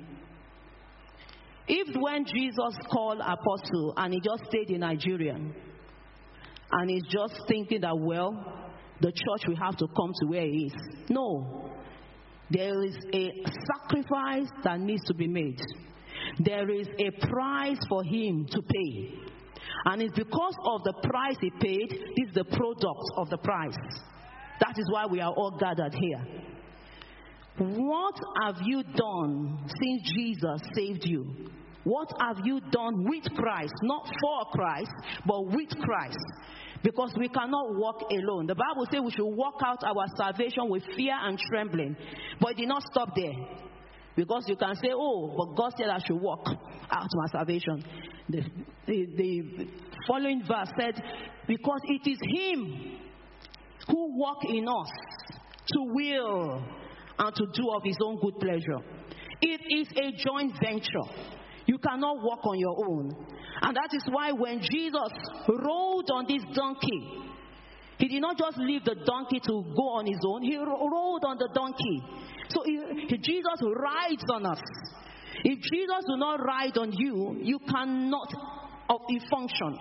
If 1.68 1.96
when 1.96 2.26
Jesus 2.26 2.76
called 2.92 3.20
apostle 3.20 3.94
and 3.98 4.16
he 4.16 4.20
just 4.20 4.46
stayed 4.50 4.72
in 4.72 4.80
Nigeria 4.80 5.36
and 6.72 6.90
he's 6.90 7.04
just 7.04 7.40
thinking 7.48 7.82
that, 7.82 7.96
well, 7.96 8.34
the 9.00 9.12
church 9.12 9.48
will 9.48 9.58
have 9.58 9.78
to 9.78 9.88
come 9.96 10.12
to 10.22 10.26
where 10.26 10.42
he 10.42 10.72
is. 10.74 10.74
No. 11.10 11.70
There 12.50 12.84
is 12.84 12.96
a 13.14 13.32
sacrifice 13.76 14.50
that 14.64 14.80
needs 14.80 15.04
to 15.06 15.14
be 15.14 15.28
made. 15.28 15.62
There 16.40 16.68
is 16.72 16.88
a 16.98 17.12
price 17.28 17.78
for 17.88 18.04
him 18.04 18.48
to 18.50 18.62
pay. 18.64 19.14
And 19.86 20.02
it's 20.02 20.16
because 20.16 20.56
of 20.66 20.84
the 20.84 20.94
price 21.04 21.38
he 21.42 21.52
paid, 21.52 21.92
this 21.92 22.30
is 22.30 22.34
the 22.34 22.46
product 22.46 23.04
of 23.18 23.30
the 23.30 23.38
price. 23.38 23.78
That 24.62 24.74
is 24.80 24.90
why 24.92 25.06
we 25.06 25.22
are 25.22 25.32
all 25.32 25.56
gathered 25.60 25.94
here. 25.94 26.26
What 27.58 28.16
have 28.44 28.58
you 28.64 28.84
done 28.84 29.58
since 29.82 30.12
Jesus 30.16 30.62
saved 30.76 31.06
you? 31.06 31.50
What 31.84 32.10
have 32.20 32.46
you 32.46 32.60
done 32.72 33.06
with 33.06 33.24
Christ? 33.36 33.74
Not 33.82 34.06
for 34.22 34.46
Christ, 34.52 34.92
but 35.26 35.46
with 35.48 35.70
Christ. 35.80 36.18
Because 36.84 37.14
we 37.18 37.30
cannot 37.30 37.76
walk 37.76 38.04
alone. 38.12 38.46
The 38.46 38.56
Bible 38.56 38.86
says 38.92 39.02
we 39.04 39.12
should 39.12 39.26
walk 39.26 39.56
out 39.66 39.84
our 39.84 40.06
salvation 40.16 40.70
with 40.70 40.84
fear 40.96 41.16
and 41.20 41.40
trembling. 41.50 41.96
But 42.40 42.52
it 42.52 42.58
did 42.58 42.68
not 42.68 42.84
stop 42.84 43.16
there. 43.16 43.34
Because 44.16 44.44
you 44.48 44.56
can 44.56 44.76
say, 44.76 44.90
oh, 44.94 45.34
but 45.38 45.56
God 45.56 45.74
said 45.78 45.88
I 45.90 46.00
should 46.06 46.20
walk 46.22 46.46
out 46.92 47.08
my 47.14 47.28
salvation. 47.32 47.84
The, 48.30 48.42
the, 48.86 49.06
the 49.16 49.68
following 50.08 50.44
verse 50.48 50.70
said, 50.78 51.02
because 51.48 51.82
it 51.86 52.10
is 52.10 52.20
Him 52.36 52.98
who 53.88 54.18
walk 54.20 54.44
in 54.44 54.68
us 54.68 54.90
to 55.68 55.80
will 55.94 56.64
and 57.20 57.36
to 57.36 57.46
do 57.54 57.70
of 57.72 57.84
His 57.84 57.98
own 58.04 58.20
good 58.20 58.40
pleasure. 58.40 58.80
It 59.42 59.62
is 59.70 59.88
a 59.98 60.12
joint 60.24 60.54
venture. 60.62 61.08
You 61.66 61.78
cannot 61.80 62.24
walk 62.24 62.46
on 62.46 62.60
your 62.60 62.76
own. 62.90 63.12
And 63.62 63.76
that 63.76 63.90
is 63.94 64.04
why 64.10 64.32
when 64.32 64.62
Jesus 64.62 65.12
rode 65.48 66.10
on 66.14 66.26
this 66.28 66.44
donkey, 66.54 67.28
he 68.00 68.08
did 68.08 68.22
not 68.22 68.38
just 68.38 68.58
leave 68.58 68.86
the 68.86 68.96
donkey 69.06 69.40
to 69.40 69.64
go 69.76 69.90
on 69.98 70.06
his 70.06 70.20
own, 70.26 70.44
he 70.44 70.56
rode 70.56 71.26
on 71.26 71.38
the 71.38 71.50
donkey. 71.54 72.02
So 72.50 72.62
he, 72.64 73.18
Jesus 73.18 73.60
rides 73.62 74.24
on 74.32 74.46
us. 74.46 74.62
If 75.44 75.60
Jesus 75.62 76.04
will 76.08 76.18
not 76.18 76.44
ride 76.44 76.78
on 76.78 76.92
you, 76.94 77.38
you 77.42 77.60
cannot 77.60 78.32
function. 79.30 79.78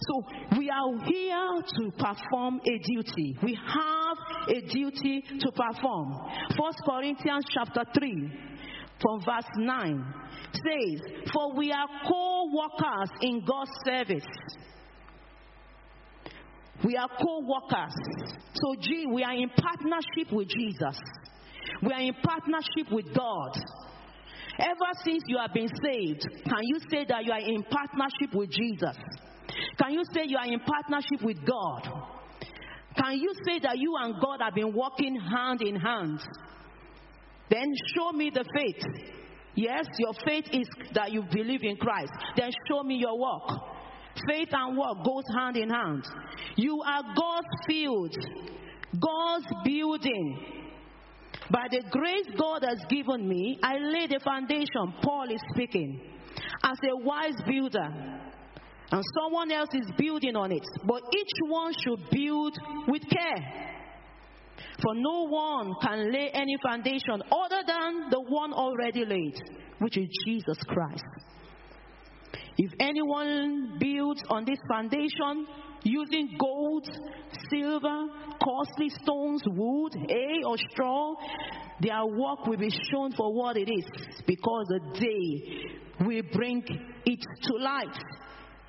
So 0.00 0.24
we 0.58 0.70
are 0.70 1.06
here 1.06 1.62
to 1.78 1.90
perform 1.92 2.60
a 2.66 2.78
duty. 2.78 3.38
We 3.42 3.54
have 3.54 4.03
a 4.48 4.60
duty 4.60 5.24
to 5.40 5.52
perform. 5.52 6.14
First 6.50 6.80
Corinthians 6.84 7.44
chapter 7.50 7.82
3 7.98 8.32
from 9.00 9.20
verse 9.20 9.50
9 9.56 10.14
says, 10.52 11.00
For 11.32 11.54
we 11.56 11.72
are 11.72 11.86
co 12.08 12.50
workers 12.52 13.10
in 13.22 13.44
God's 13.44 13.70
service. 13.84 14.26
We 16.84 16.96
are 16.96 17.08
co 17.08 17.40
workers. 17.40 17.94
So, 18.54 18.74
G, 18.80 19.06
we 19.12 19.22
are 19.22 19.34
in 19.34 19.50
partnership 19.50 20.32
with 20.32 20.48
Jesus, 20.48 20.98
we 21.82 21.92
are 21.92 22.00
in 22.00 22.14
partnership 22.22 22.92
with 22.92 23.14
God. 23.14 23.58
Ever 24.56 24.92
since 25.04 25.24
you 25.26 25.36
have 25.38 25.52
been 25.52 25.68
saved, 25.82 26.22
can 26.44 26.62
you 26.62 26.78
say 26.88 27.04
that 27.08 27.24
you 27.24 27.32
are 27.32 27.40
in 27.40 27.64
partnership 27.64 28.32
with 28.32 28.50
Jesus? 28.50 28.96
Can 29.82 29.92
you 29.92 30.04
say 30.12 30.22
you 30.26 30.36
are 30.36 30.46
in 30.46 30.60
partnership 30.60 31.22
with 31.22 31.38
God? 31.44 31.88
Can 32.96 33.18
you 33.18 33.32
say 33.46 33.58
that 33.60 33.78
you 33.78 33.96
and 34.00 34.14
God 34.20 34.40
have 34.40 34.54
been 34.54 34.72
walking 34.72 35.16
hand 35.16 35.62
in 35.62 35.76
hand? 35.76 36.20
Then 37.50 37.72
show 37.94 38.12
me 38.12 38.30
the 38.32 38.44
faith. 38.54 38.82
Yes, 39.54 39.86
your 39.98 40.12
faith 40.26 40.46
is 40.52 40.68
that 40.94 41.12
you 41.12 41.22
believe 41.32 41.62
in 41.62 41.76
Christ. 41.76 42.12
Then 42.36 42.50
show 42.68 42.82
me 42.82 42.96
your 42.96 43.18
work. 43.18 43.60
Faith 44.28 44.48
and 44.52 44.76
work 44.76 45.04
goes 45.04 45.24
hand 45.36 45.56
in 45.56 45.70
hand. 45.70 46.04
You 46.56 46.80
are 46.82 47.02
God's 47.02 47.48
field, 47.66 48.16
God's 48.98 49.46
building. 49.64 50.38
By 51.50 51.66
the 51.70 51.82
grace 51.90 52.26
God 52.38 52.64
has 52.66 52.78
given 52.88 53.28
me, 53.28 53.58
I 53.62 53.78
lay 53.78 54.06
the 54.06 54.20
foundation. 54.24 54.94
Paul 55.02 55.30
is 55.30 55.40
speaking 55.52 56.00
as 56.62 56.78
a 56.82 56.96
wise 57.04 57.36
builder. 57.46 57.88
And 58.94 59.02
someone 59.12 59.50
else 59.50 59.70
is 59.72 59.90
building 59.98 60.36
on 60.36 60.52
it. 60.52 60.62
But 60.84 61.02
each 61.12 61.32
one 61.48 61.72
should 61.82 61.98
build 62.10 62.56
with 62.86 63.02
care. 63.10 63.74
For 64.80 64.94
no 64.94 65.26
one 65.26 65.74
can 65.82 66.12
lay 66.12 66.30
any 66.32 66.56
foundation 66.62 67.20
other 67.32 67.62
than 67.66 68.10
the 68.10 68.20
one 68.20 68.52
already 68.52 69.04
laid, 69.04 69.34
which 69.80 69.96
is 69.96 70.06
Jesus 70.24 70.58
Christ. 70.68 71.02
If 72.56 72.70
anyone 72.78 73.78
builds 73.80 74.22
on 74.30 74.44
this 74.44 74.60
foundation 74.70 75.48
using 75.82 76.36
gold, 76.38 76.86
silver, 77.50 78.06
costly 78.44 78.90
stones, 79.02 79.42
wood, 79.44 79.92
hay, 80.08 80.44
or 80.46 80.56
straw, 80.70 81.14
their 81.80 82.06
work 82.06 82.46
will 82.46 82.58
be 82.58 82.70
shown 82.92 83.10
for 83.16 83.34
what 83.34 83.56
it 83.56 83.68
is, 83.68 83.86
because 84.24 84.66
the 84.68 85.00
day 85.00 86.06
will 86.06 86.22
bring 86.32 86.62
it 87.06 87.20
to 87.42 87.56
light, 87.56 87.98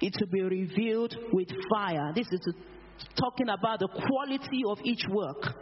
it 0.02 0.14
will 0.20 0.28
be 0.28 0.42
revealed 0.42 1.16
with 1.32 1.48
fire. 1.70 2.12
This 2.16 2.28
is 2.32 2.54
talking 3.20 3.50
about 3.50 3.80
the 3.80 3.88
quality 3.88 4.62
of 4.68 4.80
each 4.84 5.06
work. 5.10 5.56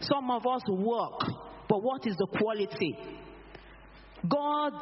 Some 0.00 0.30
of 0.30 0.46
us 0.46 0.62
work, 0.68 1.20
but 1.68 1.82
what 1.82 2.06
is 2.06 2.16
the 2.16 2.26
quality? 2.38 2.96
God 4.28 4.72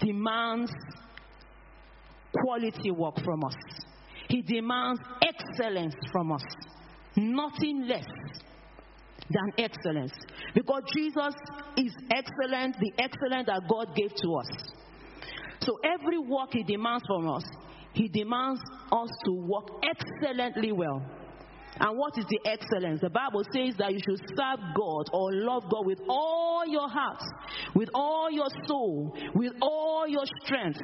demands 0.00 0.72
quality 2.32 2.90
work 2.90 3.20
from 3.24 3.44
us. 3.44 3.54
He 4.28 4.42
demands 4.42 5.00
excellence 5.22 5.94
from 6.10 6.32
us. 6.32 6.42
Nothing 7.16 7.86
less 7.86 8.06
than 9.30 9.52
excellence. 9.58 10.12
Because 10.54 10.82
Jesus 10.94 11.34
is 11.76 11.92
excellent, 12.10 12.76
the 12.78 12.92
excellence 12.98 13.46
that 13.46 13.62
God 13.68 13.94
gave 13.94 14.14
to 14.14 14.34
us. 14.34 14.48
So 15.60 15.78
every 15.84 16.18
work 16.18 16.50
He 16.52 16.62
demands 16.62 17.04
from 17.06 17.28
us, 17.28 17.44
He 17.96 18.08
demands 18.08 18.60
us 18.92 19.08
to 19.24 19.32
work 19.32 19.70
excellently 19.82 20.70
well. 20.70 21.02
And 21.80 21.98
what 21.98 22.12
is 22.18 22.26
the 22.28 22.40
excellence? 22.44 23.00
The 23.00 23.08
Bible 23.08 23.42
says 23.54 23.74
that 23.78 23.92
you 23.92 24.00
should 24.04 24.20
serve 24.28 24.60
God 24.76 25.08
or 25.12 25.32
love 25.32 25.64
God 25.70 25.86
with 25.86 26.00
all 26.08 26.62
your 26.66 26.88
heart, 26.88 27.22
with 27.74 27.88
all 27.94 28.30
your 28.30 28.48
soul, 28.66 29.16
with 29.34 29.52
all 29.62 30.06
your 30.06 30.24
strength. 30.44 30.80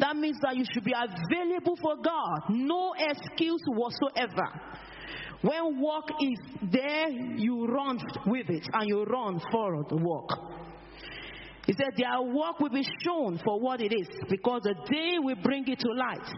That 0.00 0.16
means 0.16 0.38
that 0.42 0.56
you 0.56 0.64
should 0.72 0.84
be 0.84 0.92
available 0.92 1.76
for 1.80 1.96
God, 2.02 2.50
no 2.50 2.94
excuse 2.98 3.62
whatsoever. 3.66 4.48
When 5.42 5.80
work 5.80 6.10
is 6.20 6.38
there, 6.72 7.08
you 7.10 7.66
run 7.66 8.00
with 8.26 8.50
it 8.50 8.68
and 8.72 8.88
you 8.88 9.04
run 9.04 9.40
for 9.52 9.84
the 9.88 9.96
work. 9.96 10.55
He 11.66 11.72
said, 11.72 11.94
Their 11.96 12.22
work 12.22 12.60
will 12.60 12.70
be 12.70 12.86
shown 13.04 13.40
for 13.44 13.60
what 13.60 13.80
it 13.80 13.92
is, 13.92 14.08
because 14.28 14.62
the 14.62 14.74
day 14.88 15.18
we 15.22 15.34
bring 15.34 15.66
it 15.66 15.80
to 15.80 15.92
light, 15.92 16.32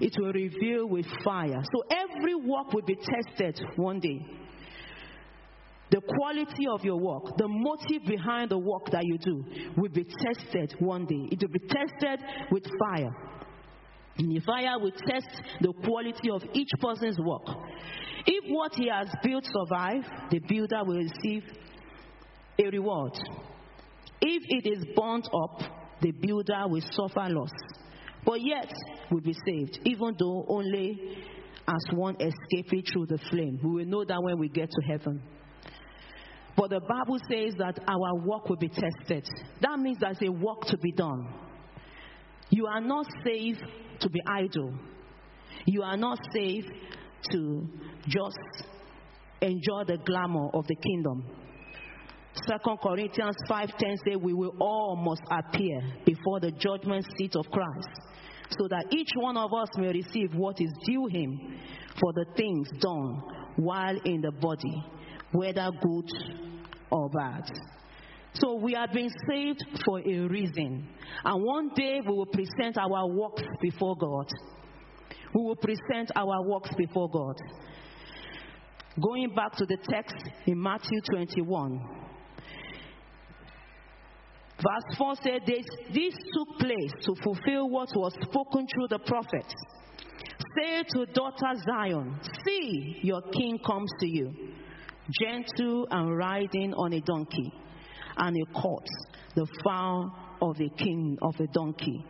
it 0.00 0.14
will 0.18 0.32
reveal 0.32 0.86
with 0.86 1.06
fire. 1.24 1.62
So 1.74 1.82
every 1.90 2.36
work 2.36 2.72
will 2.72 2.84
be 2.86 2.96
tested 2.96 3.60
one 3.76 3.98
day. 3.98 4.24
The 5.90 6.00
quality 6.00 6.66
of 6.70 6.84
your 6.84 6.98
work, 7.00 7.36
the 7.38 7.48
motive 7.48 8.06
behind 8.06 8.50
the 8.50 8.58
work 8.58 8.90
that 8.92 9.02
you 9.04 9.18
do, 9.18 9.44
will 9.76 9.88
be 9.88 10.04
tested 10.04 10.76
one 10.78 11.06
day. 11.06 11.28
It 11.32 11.42
will 11.42 11.48
be 11.48 11.66
tested 11.66 12.20
with 12.52 12.64
fire. 12.78 13.10
And 14.18 14.30
the 14.30 14.40
fire 14.40 14.78
will 14.78 14.92
test 14.92 15.28
the 15.60 15.72
quality 15.84 16.30
of 16.30 16.42
each 16.52 16.70
person's 16.80 17.18
work. 17.18 17.46
If 18.26 18.44
what 18.48 18.74
he 18.74 18.88
has 18.88 19.08
built 19.24 19.44
survive, 19.46 20.02
the 20.30 20.40
builder 20.40 20.84
will 20.84 20.98
receive 20.98 21.44
a 22.58 22.68
reward. 22.70 23.12
If 24.20 24.42
it 24.48 24.68
is 24.68 24.84
burnt 24.96 25.28
up, 25.32 25.60
the 26.00 26.12
builder 26.12 26.64
will 26.66 26.82
suffer 26.92 27.28
loss. 27.28 27.50
But 28.24 28.40
yet 28.42 28.72
will 29.10 29.20
be 29.20 29.34
saved, 29.46 29.78
even 29.84 30.16
though 30.18 30.44
only 30.48 31.18
as 31.66 31.96
one 31.96 32.16
escaping 32.16 32.82
through 32.92 33.06
the 33.06 33.18
flame. 33.30 33.60
We 33.62 33.70
will 33.70 33.86
know 33.86 34.04
that 34.04 34.22
when 34.22 34.38
we 34.38 34.48
get 34.48 34.70
to 34.70 34.82
heaven. 34.86 35.22
But 36.56 36.70
the 36.70 36.80
Bible 36.80 37.18
says 37.30 37.54
that 37.58 37.78
our 37.86 38.16
work 38.16 38.48
will 38.48 38.56
be 38.56 38.68
tested. 38.68 39.28
That 39.60 39.78
means 39.78 39.98
there's 40.00 40.18
a 40.22 40.32
work 40.32 40.62
to 40.66 40.78
be 40.78 40.90
done. 40.92 41.28
You 42.50 42.66
are 42.66 42.80
not 42.80 43.06
saved 43.24 43.62
to 44.00 44.10
be 44.10 44.20
idle. 44.26 44.74
You 45.66 45.82
are 45.82 45.96
not 45.96 46.18
saved 46.34 46.72
to 47.30 47.68
just 48.08 48.38
enjoy 49.40 49.84
the 49.86 49.98
glamour 50.04 50.48
of 50.54 50.66
the 50.66 50.74
kingdom. 50.74 51.24
Second 52.46 52.78
Corinthians 52.82 53.36
5:10 53.48 53.96
says 54.04 54.16
we 54.20 54.32
will 54.32 54.54
all 54.60 54.96
must 54.96 55.22
appear 55.30 55.80
before 56.04 56.40
the 56.40 56.52
judgment 56.52 57.06
seat 57.16 57.34
of 57.36 57.50
Christ, 57.50 57.88
so 58.58 58.68
that 58.68 58.86
each 58.90 59.10
one 59.16 59.36
of 59.36 59.52
us 59.52 59.68
may 59.76 59.88
receive 59.88 60.34
what 60.34 60.60
is 60.60 60.72
due 60.84 61.06
him 61.06 61.58
for 62.00 62.12
the 62.12 62.24
things 62.36 62.68
done 62.80 63.22
while 63.56 63.96
in 64.04 64.20
the 64.20 64.32
body, 64.32 64.84
whether 65.32 65.70
good 65.82 66.10
or 66.90 67.10
bad. 67.10 67.44
So 68.34 68.54
we 68.54 68.74
have 68.74 68.92
been 68.92 69.10
saved 69.28 69.64
for 69.84 69.98
a 70.00 70.18
reason. 70.28 70.86
And 71.24 71.44
one 71.44 71.70
day 71.74 72.00
we 72.06 72.14
will 72.14 72.26
present 72.26 72.78
our 72.78 73.08
works 73.08 73.42
before 73.60 73.96
God. 73.96 74.30
We 75.34 75.42
will 75.42 75.56
present 75.56 76.12
our 76.14 76.46
works 76.46 76.70
before 76.76 77.10
God. 77.10 77.36
Going 79.00 79.34
back 79.34 79.52
to 79.56 79.66
the 79.66 79.78
text 79.90 80.16
in 80.46 80.60
Matthew 80.60 81.00
21. 81.10 82.07
Verse 84.58 84.96
4 84.98 85.14
said, 85.22 85.42
this, 85.46 85.64
this 85.94 86.14
took 86.34 86.58
place 86.58 86.92
to 87.04 87.14
fulfill 87.22 87.70
what 87.70 87.88
was 87.94 88.12
spoken 88.14 88.66
through 88.66 88.88
the 88.88 88.98
prophets. 88.98 89.54
Say 90.56 90.82
to 90.94 91.06
daughter 91.06 91.52
Zion, 91.64 92.18
See, 92.44 92.98
your 93.02 93.22
king 93.22 93.60
comes 93.64 93.90
to 94.00 94.08
you, 94.08 94.32
gentle 95.20 95.86
and 95.90 96.16
riding 96.16 96.74
on 96.74 96.92
a 96.92 97.00
donkey, 97.00 97.52
and 98.16 98.36
a 98.36 98.60
colt, 98.60 98.86
the 99.36 99.46
foal 99.62 100.10
of 100.42 100.56
a 100.60 100.68
king 100.76 101.16
of 101.22 101.38
a 101.38 101.46
donkey. 101.52 102.04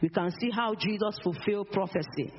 We 0.00 0.08
can 0.08 0.30
see 0.40 0.50
how 0.50 0.74
Jesus 0.74 1.18
fulfilled 1.22 1.70
prophecy. 1.70 2.32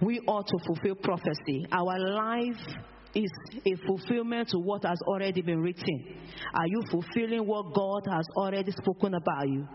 We 0.00 0.18
ought 0.26 0.48
to 0.48 0.58
fulfill 0.66 0.96
prophecy. 0.96 1.64
Our 1.70 1.98
life 1.98 2.76
is 3.14 3.30
a 3.66 3.74
fulfillment 3.86 4.48
to 4.50 4.58
what 4.58 4.84
has 4.84 4.98
already 5.06 5.42
been 5.42 5.60
written. 5.60 6.04
Are 6.54 6.66
you 6.66 6.82
fulfilling 6.90 7.46
what 7.46 7.74
God 7.74 8.02
has 8.10 8.26
already 8.36 8.72
spoken 8.72 9.14
about 9.14 9.48
you? 9.48 9.66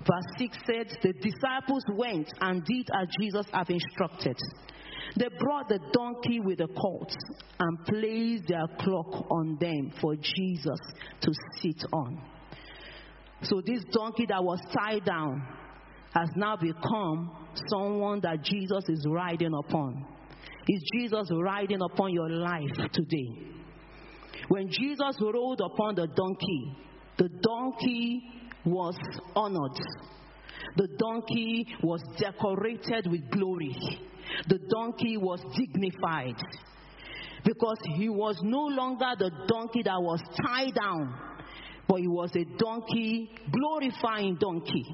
Verse 0.00 0.24
6 0.38 0.56
said, 0.66 0.98
The 1.02 1.12
disciples 1.12 1.84
went 1.94 2.28
and 2.40 2.64
did 2.64 2.88
as 2.94 3.08
Jesus 3.20 3.46
had 3.52 3.68
instructed. 3.68 4.36
They 5.16 5.26
brought 5.38 5.68
the 5.68 5.80
donkey 5.92 6.40
with 6.40 6.58
the 6.58 6.68
colt 6.68 7.12
and 7.58 7.84
placed 7.84 8.48
their 8.48 8.66
cloak 8.78 9.26
on 9.30 9.58
them 9.60 9.92
for 10.00 10.14
Jesus 10.14 10.78
to 11.20 11.32
sit 11.60 11.84
on. 11.92 12.20
So, 13.42 13.60
this 13.64 13.82
donkey 13.92 14.26
that 14.28 14.42
was 14.42 14.60
tied 14.76 15.04
down 15.04 15.46
has 16.14 16.28
now 16.36 16.56
become 16.56 17.30
someone 17.68 18.20
that 18.20 18.42
Jesus 18.42 18.84
is 18.88 19.04
riding 19.08 19.52
upon. 19.54 20.04
Is 20.68 20.82
Jesus 20.92 21.28
riding 21.32 21.80
upon 21.80 22.12
your 22.12 22.28
life 22.28 22.90
today? 22.92 23.28
When 24.48 24.68
Jesus 24.68 25.16
rode 25.20 25.60
upon 25.60 25.94
the 25.94 26.06
donkey, 26.06 26.76
the 27.16 27.28
donkey 27.42 28.22
was 28.64 28.96
honored. 29.34 29.78
The 30.76 30.88
donkey 30.98 31.66
was 31.82 32.02
decorated 32.18 33.10
with 33.10 33.30
glory. 33.30 33.74
The 34.48 34.58
donkey 34.70 35.16
was 35.16 35.40
dignified. 35.56 36.36
Because 37.44 37.78
he 37.96 38.08
was 38.08 38.38
no 38.42 38.66
longer 38.66 39.12
the 39.18 39.30
donkey 39.48 39.82
that 39.84 40.00
was 40.02 40.20
tied 40.44 40.74
down, 40.74 41.14
but 41.86 42.00
he 42.00 42.08
was 42.08 42.30
a 42.36 42.44
donkey, 42.58 43.30
glorifying 43.50 44.36
donkey. 44.38 44.84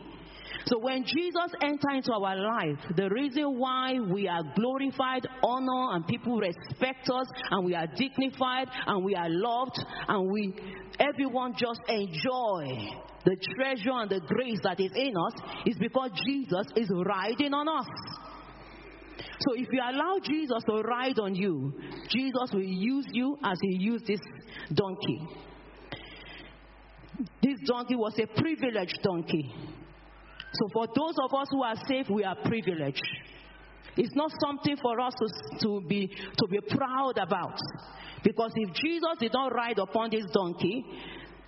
So 0.66 0.78
when 0.78 1.04
Jesus 1.04 1.52
entered 1.62 1.96
into 1.96 2.12
our 2.12 2.36
life, 2.36 2.78
the 2.96 3.10
reason 3.10 3.58
why 3.58 3.98
we 4.00 4.26
are 4.28 4.42
glorified, 4.56 5.26
honor, 5.42 5.94
and 5.94 6.06
people 6.06 6.38
respect 6.38 7.08
us, 7.10 7.26
and 7.50 7.66
we 7.66 7.74
are 7.74 7.86
dignified, 7.86 8.68
and 8.86 9.04
we 9.04 9.14
are 9.14 9.28
loved, 9.28 9.78
and 10.08 10.30
we 10.30 10.54
everyone 10.98 11.54
just 11.58 11.80
enjoy 11.88 12.64
the 13.26 13.36
treasure 13.56 13.92
and 13.92 14.10
the 14.10 14.20
grace 14.20 14.60
that 14.62 14.80
is 14.80 14.92
in 14.94 15.14
us, 15.16 15.32
is 15.66 15.76
because 15.78 16.10
Jesus 16.26 16.66
is 16.76 16.90
riding 17.06 17.52
on 17.52 17.68
us. 17.68 17.86
So 19.40 19.54
if 19.54 19.68
you 19.70 19.80
allow 19.80 20.18
Jesus 20.22 20.62
to 20.66 20.80
ride 20.82 21.18
on 21.18 21.34
you, 21.34 21.72
Jesus 22.08 22.52
will 22.52 22.62
use 22.62 23.06
you 23.12 23.36
as 23.44 23.58
he 23.60 23.76
used 23.80 24.06
this 24.06 24.20
donkey. 24.72 25.28
This 27.42 27.58
donkey 27.66 27.96
was 27.96 28.18
a 28.18 28.26
privileged 28.26 28.98
donkey. 29.02 29.52
So 30.54 30.68
for 30.72 30.86
those 30.86 31.14
of 31.22 31.34
us 31.34 31.48
who 31.50 31.62
are 31.62 31.76
saved, 31.88 32.10
we 32.10 32.24
are 32.24 32.36
privileged. 32.36 33.02
It's 33.96 34.14
not 34.14 34.30
something 34.40 34.76
for 34.80 35.00
us 35.00 35.14
to, 35.14 35.58
to, 35.60 35.86
be, 35.86 36.06
to 36.06 36.46
be 36.48 36.58
proud 36.68 37.18
about. 37.18 37.58
Because 38.22 38.52
if 38.56 38.74
Jesus 38.74 39.18
did 39.20 39.32
not 39.32 39.54
ride 39.54 39.78
upon 39.78 40.10
this 40.10 40.24
donkey, 40.32 40.84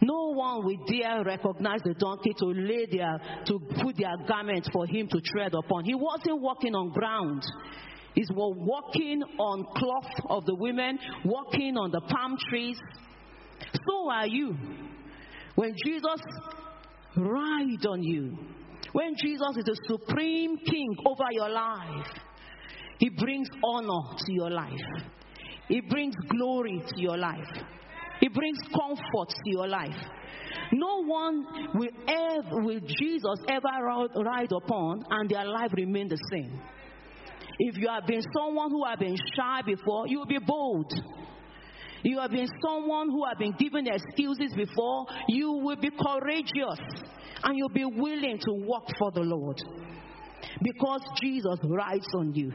no 0.00 0.32
one 0.34 0.64
will 0.64 0.84
dare 0.86 1.24
recognize 1.24 1.80
the 1.82 1.94
donkey 1.94 2.32
to 2.38 2.46
lay 2.46 2.86
their, 2.90 3.18
to 3.46 3.58
put 3.82 3.96
their 3.96 4.16
garment 4.28 4.68
for 4.72 4.86
him 4.86 5.08
to 5.08 5.20
tread 5.20 5.54
upon. 5.54 5.84
He 5.84 5.94
wasn't 5.94 6.40
walking 6.40 6.74
on 6.74 6.90
ground. 6.90 7.42
He's 8.14 8.28
walking 8.32 9.22
on 9.38 9.64
cloth 9.76 10.12
of 10.30 10.44
the 10.46 10.54
women, 10.54 10.98
walking 11.24 11.76
on 11.76 11.90
the 11.90 12.00
palm 12.00 12.36
trees. 12.48 12.78
So 13.72 14.10
are 14.10 14.26
you. 14.26 14.56
When 15.54 15.74
Jesus 15.84 16.20
ride 17.16 17.86
on 17.88 18.02
you, 18.02 18.36
when 18.96 19.14
Jesus 19.14 19.58
is 19.58 19.64
the 19.64 19.76
supreme 19.86 20.56
king 20.56 20.96
over 21.04 21.28
your 21.30 21.50
life, 21.50 22.06
he 22.98 23.10
brings 23.10 23.46
honor 23.62 24.16
to 24.16 24.32
your 24.32 24.48
life. 24.48 24.72
He 25.68 25.82
brings 25.82 26.14
glory 26.30 26.82
to 26.88 27.00
your 27.02 27.18
life. 27.18 27.52
He 28.20 28.28
brings 28.28 28.56
comfort 28.72 29.28
to 29.28 29.50
your 29.50 29.68
life. 29.68 30.00
No 30.72 31.04
one 31.04 31.44
will 31.74 31.90
ever 32.08 32.62
will 32.62 32.80
Jesus 32.80 33.38
ever 33.50 33.68
ride 34.24 34.52
upon 34.52 35.04
and 35.10 35.28
their 35.28 35.44
life 35.44 35.72
remain 35.74 36.08
the 36.08 36.18
same. 36.32 36.58
If 37.58 37.76
you 37.76 37.88
have 37.88 38.06
been 38.06 38.22
someone 38.34 38.70
who 38.70 38.82
have 38.86 38.98
been 38.98 39.18
shy 39.36 39.60
before, 39.66 40.08
you 40.08 40.20
will 40.20 40.26
be 40.26 40.38
bold. 40.38 40.90
You 42.02 42.18
have 42.20 42.30
been 42.30 42.48
someone 42.66 43.10
who 43.10 43.26
have 43.26 43.38
been 43.38 43.54
given 43.58 43.86
excuses 43.88 44.54
before, 44.56 45.04
you 45.28 45.52
will 45.52 45.76
be 45.76 45.90
courageous 45.90 46.80
and 47.46 47.56
you'll 47.56 47.68
be 47.68 47.84
willing 47.84 48.38
to 48.40 48.52
work 48.52 48.88
for 48.98 49.12
the 49.12 49.20
Lord 49.20 49.56
because 50.62 51.00
Jesus 51.22 51.58
rides 51.62 52.08
on 52.18 52.34
you. 52.34 52.52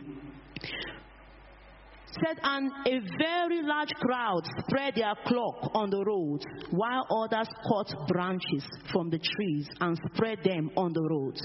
Said, 2.13 2.39
and 2.43 2.69
a 2.86 2.99
very 3.17 3.62
large 3.63 3.93
crowd 3.93 4.41
spread 4.60 4.95
their 4.95 5.13
cloak 5.25 5.71
on 5.73 5.89
the 5.89 6.04
roads, 6.04 6.43
while 6.71 7.08
others 7.10 7.47
cut 7.69 8.08
branches 8.10 8.65
from 8.91 9.10
the 9.10 9.17
trees 9.17 9.69
and 9.80 9.97
spread 10.13 10.39
them 10.43 10.71
on 10.75 10.91
the 10.91 11.08
roads. 11.10 11.41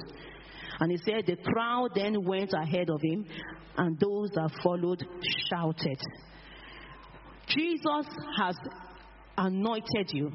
And 0.81 0.91
he 0.91 0.99
said, 0.99 1.25
The 1.27 1.37
crowd 1.37 1.91
then 1.95 2.25
went 2.25 2.53
ahead 2.53 2.91
of 2.91 3.01
him, 3.01 3.27
and 3.79 3.99
those 4.01 4.31
that 4.31 4.51
followed 4.61 5.07
shouted. 5.49 6.01
Jesus 7.47 8.07
has 8.39 8.57
anointed 9.39 10.11
you. 10.13 10.33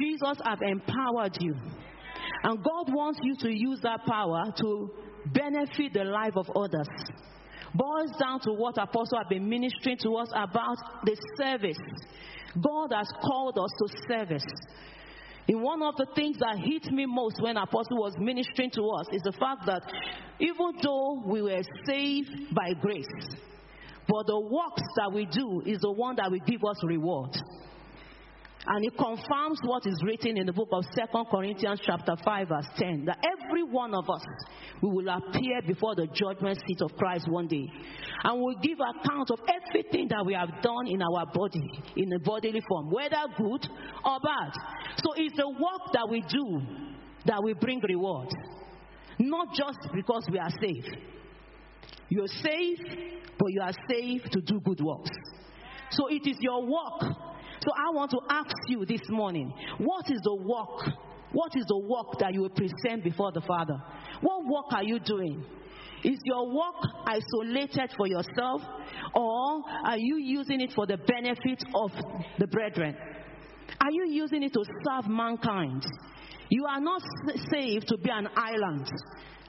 Jesus 0.00 0.38
has 0.44 0.58
empowered 0.62 1.36
you. 1.40 1.54
And 2.42 2.62
God 2.62 2.92
wants 2.92 3.20
you 3.22 3.36
to 3.40 3.50
use 3.50 3.80
that 3.82 4.04
power 4.06 4.52
to 4.60 4.90
benefit 5.32 5.92
the 5.92 6.04
life 6.04 6.36
of 6.36 6.50
others. 6.54 6.88
Boils 7.74 8.12
down 8.20 8.40
to 8.40 8.52
what 8.52 8.78
Apostle 8.78 9.18
have 9.18 9.28
been 9.28 9.48
ministering 9.48 9.98
to 9.98 10.16
us 10.16 10.28
about 10.34 10.76
the 11.04 11.16
service. 11.36 11.78
God 12.60 12.92
has 12.94 13.08
called 13.20 13.58
us 13.58 13.70
to 13.78 13.98
service. 14.08 14.44
In 15.48 15.60
one 15.60 15.82
of 15.82 15.96
the 15.96 16.06
things 16.14 16.38
that 16.38 16.58
hit 16.58 16.90
me 16.92 17.04
most 17.04 17.42
when 17.42 17.56
Apostle 17.56 17.98
was 17.98 18.14
ministering 18.18 18.70
to 18.70 18.82
us 19.00 19.06
is 19.12 19.22
the 19.22 19.32
fact 19.32 19.66
that 19.66 19.82
even 20.38 20.72
though 20.82 21.22
we 21.26 21.42
were 21.42 21.62
saved 21.86 22.54
by 22.54 22.72
grace, 22.80 23.04
but 24.08 24.26
the 24.26 24.40
works 24.40 24.82
that 24.96 25.12
we 25.12 25.26
do 25.26 25.62
is 25.66 25.80
the 25.80 25.90
one 25.90 26.16
that 26.16 26.30
will 26.30 26.44
give 26.46 26.62
us 26.64 26.76
reward. 26.84 27.30
And 28.66 28.84
it 28.84 28.96
confirms 28.96 29.60
what 29.64 29.86
is 29.86 30.00
written 30.04 30.38
in 30.38 30.46
the 30.46 30.52
book 30.52 30.68
of 30.72 30.84
Second 30.94 31.26
Corinthians 31.30 31.80
chapter 31.84 32.14
5 32.24 32.48
verse 32.48 32.66
10 32.78 33.04
that 33.04 33.18
every 33.22 33.62
one 33.62 33.94
of 33.94 34.08
us 34.08 34.24
we 34.80 34.88
will 34.88 35.08
appear 35.08 35.60
before 35.66 35.94
the 35.94 36.06
judgment 36.14 36.58
seat 36.66 36.80
of 36.80 36.96
Christ 36.96 37.28
one 37.28 37.46
day 37.46 37.66
and 38.22 38.40
will 38.40 38.56
give 38.62 38.78
account 38.80 39.30
of 39.30 39.40
everything 39.48 40.08
that 40.08 40.24
we 40.24 40.32
have 40.32 40.62
done 40.62 40.86
in 40.86 41.02
our 41.02 41.26
body 41.26 41.60
in 41.96 42.10
a 42.14 42.18
bodily 42.20 42.62
form 42.66 42.90
whether 42.90 43.16
good 43.36 43.68
or 44.02 44.18
bad. 44.20 44.52
So 44.96 45.12
it's 45.16 45.36
the 45.36 45.48
work 45.48 45.92
that 45.92 46.08
we 46.08 46.22
do 46.22 46.62
that 47.26 47.42
will 47.42 47.56
bring 47.56 47.80
reward 47.86 48.28
not 49.18 49.48
just 49.54 49.92
because 49.94 50.26
we 50.32 50.38
are 50.38 50.50
saved. 50.62 50.96
You're 52.08 52.28
saved 52.28 52.96
but 53.38 53.48
you 53.48 53.60
are 53.60 53.74
saved 53.90 54.32
to 54.32 54.40
do 54.40 54.58
good 54.60 54.80
works. 54.80 55.10
So 55.90 56.06
it 56.08 56.26
is 56.26 56.38
your 56.40 56.62
work 56.62 57.33
so 57.64 57.70
I 57.74 57.94
want 57.94 58.10
to 58.10 58.20
ask 58.28 58.54
you 58.68 58.84
this 58.84 59.00
morning 59.08 59.52
what 59.78 60.10
is 60.10 60.20
the 60.22 60.34
work 60.34 60.92
What 61.34 61.50
is 61.56 61.66
the 61.66 61.78
work 61.78 62.18
that 62.20 62.32
you 62.32 62.42
will 62.42 62.50
present 62.50 63.02
before 63.02 63.32
the 63.32 63.40
Father? 63.40 63.74
What 64.20 64.46
work 64.46 64.72
are 64.72 64.84
you 64.84 65.00
doing? 65.00 65.44
Is 66.04 66.18
your 66.24 66.46
work 66.46 66.78
isolated 67.06 67.90
for 67.96 68.06
yourself, 68.06 68.62
or 69.14 69.62
are 69.84 69.98
you 69.98 70.16
using 70.18 70.60
it 70.60 70.70
for 70.74 70.86
the 70.86 70.96
benefit 70.96 71.64
of 71.74 71.90
the 72.38 72.46
brethren? 72.46 72.94
Are 73.80 73.90
you 73.90 74.06
using 74.10 74.44
it 74.44 74.52
to 74.52 74.64
serve 74.86 75.10
mankind? 75.10 75.82
You 76.50 76.66
are 76.66 76.80
not 76.80 77.02
saved 77.50 77.88
to 77.88 77.96
be 77.96 78.10
an 78.10 78.28
island. 78.36 78.86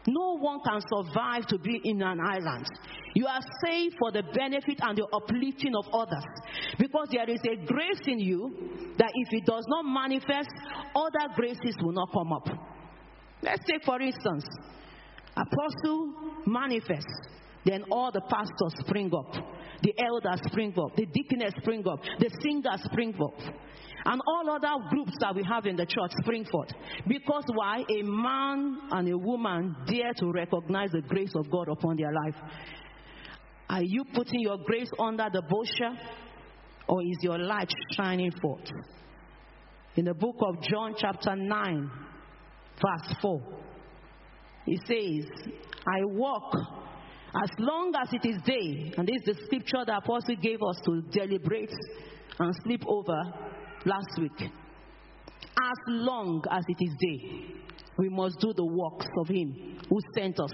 No 0.08 0.38
one 0.38 0.60
can 0.66 0.82
survive 0.82 1.48
to 1.48 1.58
be 1.58 1.82
in 1.84 2.02
an 2.02 2.20
island. 2.20 2.68
You 3.16 3.26
are 3.28 3.42
saved 3.64 3.96
for 3.98 4.12
the 4.12 4.22
benefit 4.22 4.80
and 4.82 4.98
the 4.98 5.08
uplifting 5.14 5.74
of 5.76 5.86
others. 5.94 6.26
Because 6.78 7.08
there 7.12 7.30
is 7.30 7.40
a 7.44 7.66
grace 7.66 8.02
in 8.06 8.20
you 8.20 8.94
that 8.98 9.12
if 9.14 9.34
it 9.34 9.46
does 9.46 9.66
not 9.68 9.84
manifest, 9.84 10.50
other 10.96 11.34
graces 11.36 11.76
will 11.82 11.94
not 11.94 12.12
come 12.14 12.34
up. 12.34 12.48
Let's 13.42 13.64
take, 13.66 13.84
for 13.84 14.00
instance, 14.02 14.46
apostle 15.36 16.14
manifests, 16.46 17.12
then 17.66 17.84
all 17.92 18.12
the 18.12 18.22
pastors 18.22 18.86
spring 18.86 19.12
up, 19.18 19.34
the 19.82 19.94
elders 19.98 20.40
spring 20.48 20.74
up, 20.78 20.96
the 20.96 21.06
deaconess 21.06 21.54
spring 21.62 21.84
up, 21.88 22.00
the 22.20 22.30
singers 22.42 22.82
spring 22.84 23.14
up 23.22 23.56
and 24.06 24.22
all 24.28 24.50
other 24.52 24.88
groups 24.90 25.14
that 25.20 25.36
we 25.36 25.44
have 25.44 25.66
in 25.66 25.76
the 25.76 25.86
church 25.86 26.12
spring 26.22 26.46
forth. 26.46 26.70
Because 27.08 27.44
why? 27.54 27.84
A 27.90 28.04
man 28.04 28.78
and 28.92 29.10
a 29.10 29.18
woman 29.18 29.76
dare 29.88 30.14
to 30.18 30.32
recognize 30.32 30.92
the 30.92 31.02
grace 31.02 31.34
of 31.36 31.50
God 31.50 31.68
upon 31.70 31.98
their 31.98 32.14
life. 32.14 32.36
Are 33.68 33.84
you 33.84 34.06
putting 34.14 34.42
your 34.42 34.60
grace 34.60 34.90
under 35.00 35.28
the 35.34 35.42
bushel 35.42 35.98
or 36.88 37.02
is 37.02 37.18
your 37.22 37.40
light 37.40 37.74
shining 37.94 38.32
forth? 38.40 38.70
In 39.96 40.06
the 40.06 40.14
book 40.14 40.36
of 40.42 40.62
John, 40.62 40.94
chapter 40.98 41.36
9, 41.36 41.92
verse 42.76 43.16
4, 43.22 43.42
it 44.68 44.82
says, 44.88 45.54
I 45.88 46.04
walk 46.04 46.54
as 47.44 47.50
long 47.60 47.94
as 48.02 48.08
it 48.14 48.26
is 48.26 48.38
day, 48.46 48.94
and 48.98 49.08
this 49.08 49.18
is 49.26 49.36
the 49.36 49.46
scripture 49.46 49.84
the 49.86 49.98
apostle 49.98 50.36
gave 50.42 50.64
us 50.64 50.78
to 50.86 51.02
deliberate 51.12 51.74
and 52.40 52.54
sleep 52.64 52.84
over 52.88 53.22
last 53.86 54.20
week. 54.20 54.40
As 54.42 55.78
long 55.88 56.44
as 56.50 56.64
it 56.68 56.78
is 56.80 56.96
day, 57.00 57.56
we 57.98 58.10
must 58.10 58.40
do 58.40 58.54
the 58.54 58.66
works 58.66 59.08
of 59.20 59.28
Him 59.28 59.80
who 59.90 60.00
sent 60.14 60.40
us. 60.40 60.52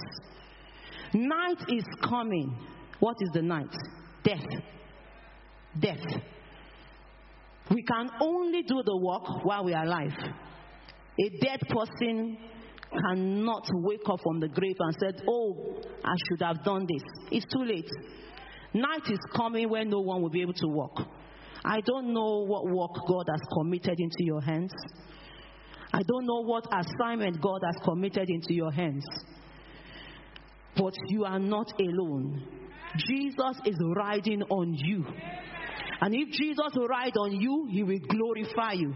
Night 1.14 1.62
is 1.70 1.84
coming. 2.04 2.56
What 3.00 3.18
is 3.22 3.30
the 3.34 3.42
night? 3.42 3.74
Death. 4.24 4.46
Death. 5.80 6.22
We 7.70 7.84
can 7.84 8.10
only 8.22 8.64
do 8.64 8.82
the 8.84 8.98
work 8.98 9.46
while 9.46 9.64
we 9.64 9.74
are 9.74 9.86
alive. 9.86 10.14
A 11.20 11.30
dead 11.44 11.60
person 11.70 12.38
cannot 12.92 13.68
wake 13.74 14.08
up 14.10 14.20
from 14.22 14.40
the 14.40 14.48
grave 14.48 14.76
and 14.80 14.96
said, 15.00 15.24
Oh, 15.28 15.82
I 16.04 16.14
should 16.28 16.42
have 16.42 16.64
done 16.64 16.88
this. 16.88 17.04
It's 17.32 17.46
too 17.52 17.64
late. 17.64 17.90
Night 18.74 19.10
is 19.10 19.20
coming 19.36 19.70
when 19.70 19.90
no 19.90 20.00
one 20.00 20.22
will 20.22 20.30
be 20.30 20.42
able 20.42 20.54
to 20.54 20.68
walk. 20.68 21.00
I 21.64 21.82
don't 21.82 22.14
know 22.14 22.46
what 22.46 22.66
work 22.66 22.92
God 23.08 23.26
has 23.30 23.42
committed 23.54 24.00
into 24.00 24.20
your 24.20 24.42
hands. 24.42 24.72
I 25.94 26.02
don't 26.04 26.26
know 26.26 26.44
what 26.44 26.66
assignment 26.72 27.42
God 27.42 27.60
has 27.66 27.76
committed 27.84 28.30
into 28.30 28.54
your 28.54 28.72
hands. 28.72 29.06
But 30.76 30.94
you 31.10 31.26
are 31.26 31.40
not 31.40 31.72
alone. 31.80 32.48
Jesus 32.98 33.58
is 33.66 33.76
riding 33.96 34.42
on 34.44 34.74
you. 34.74 35.06
And 36.00 36.16
if 36.16 36.30
Jesus 36.32 36.72
will 36.76 36.88
ride 36.88 37.16
on 37.18 37.34
you, 37.34 37.68
he 37.70 37.84
will 37.84 38.00
glorify 38.00 38.74
you. 38.74 38.94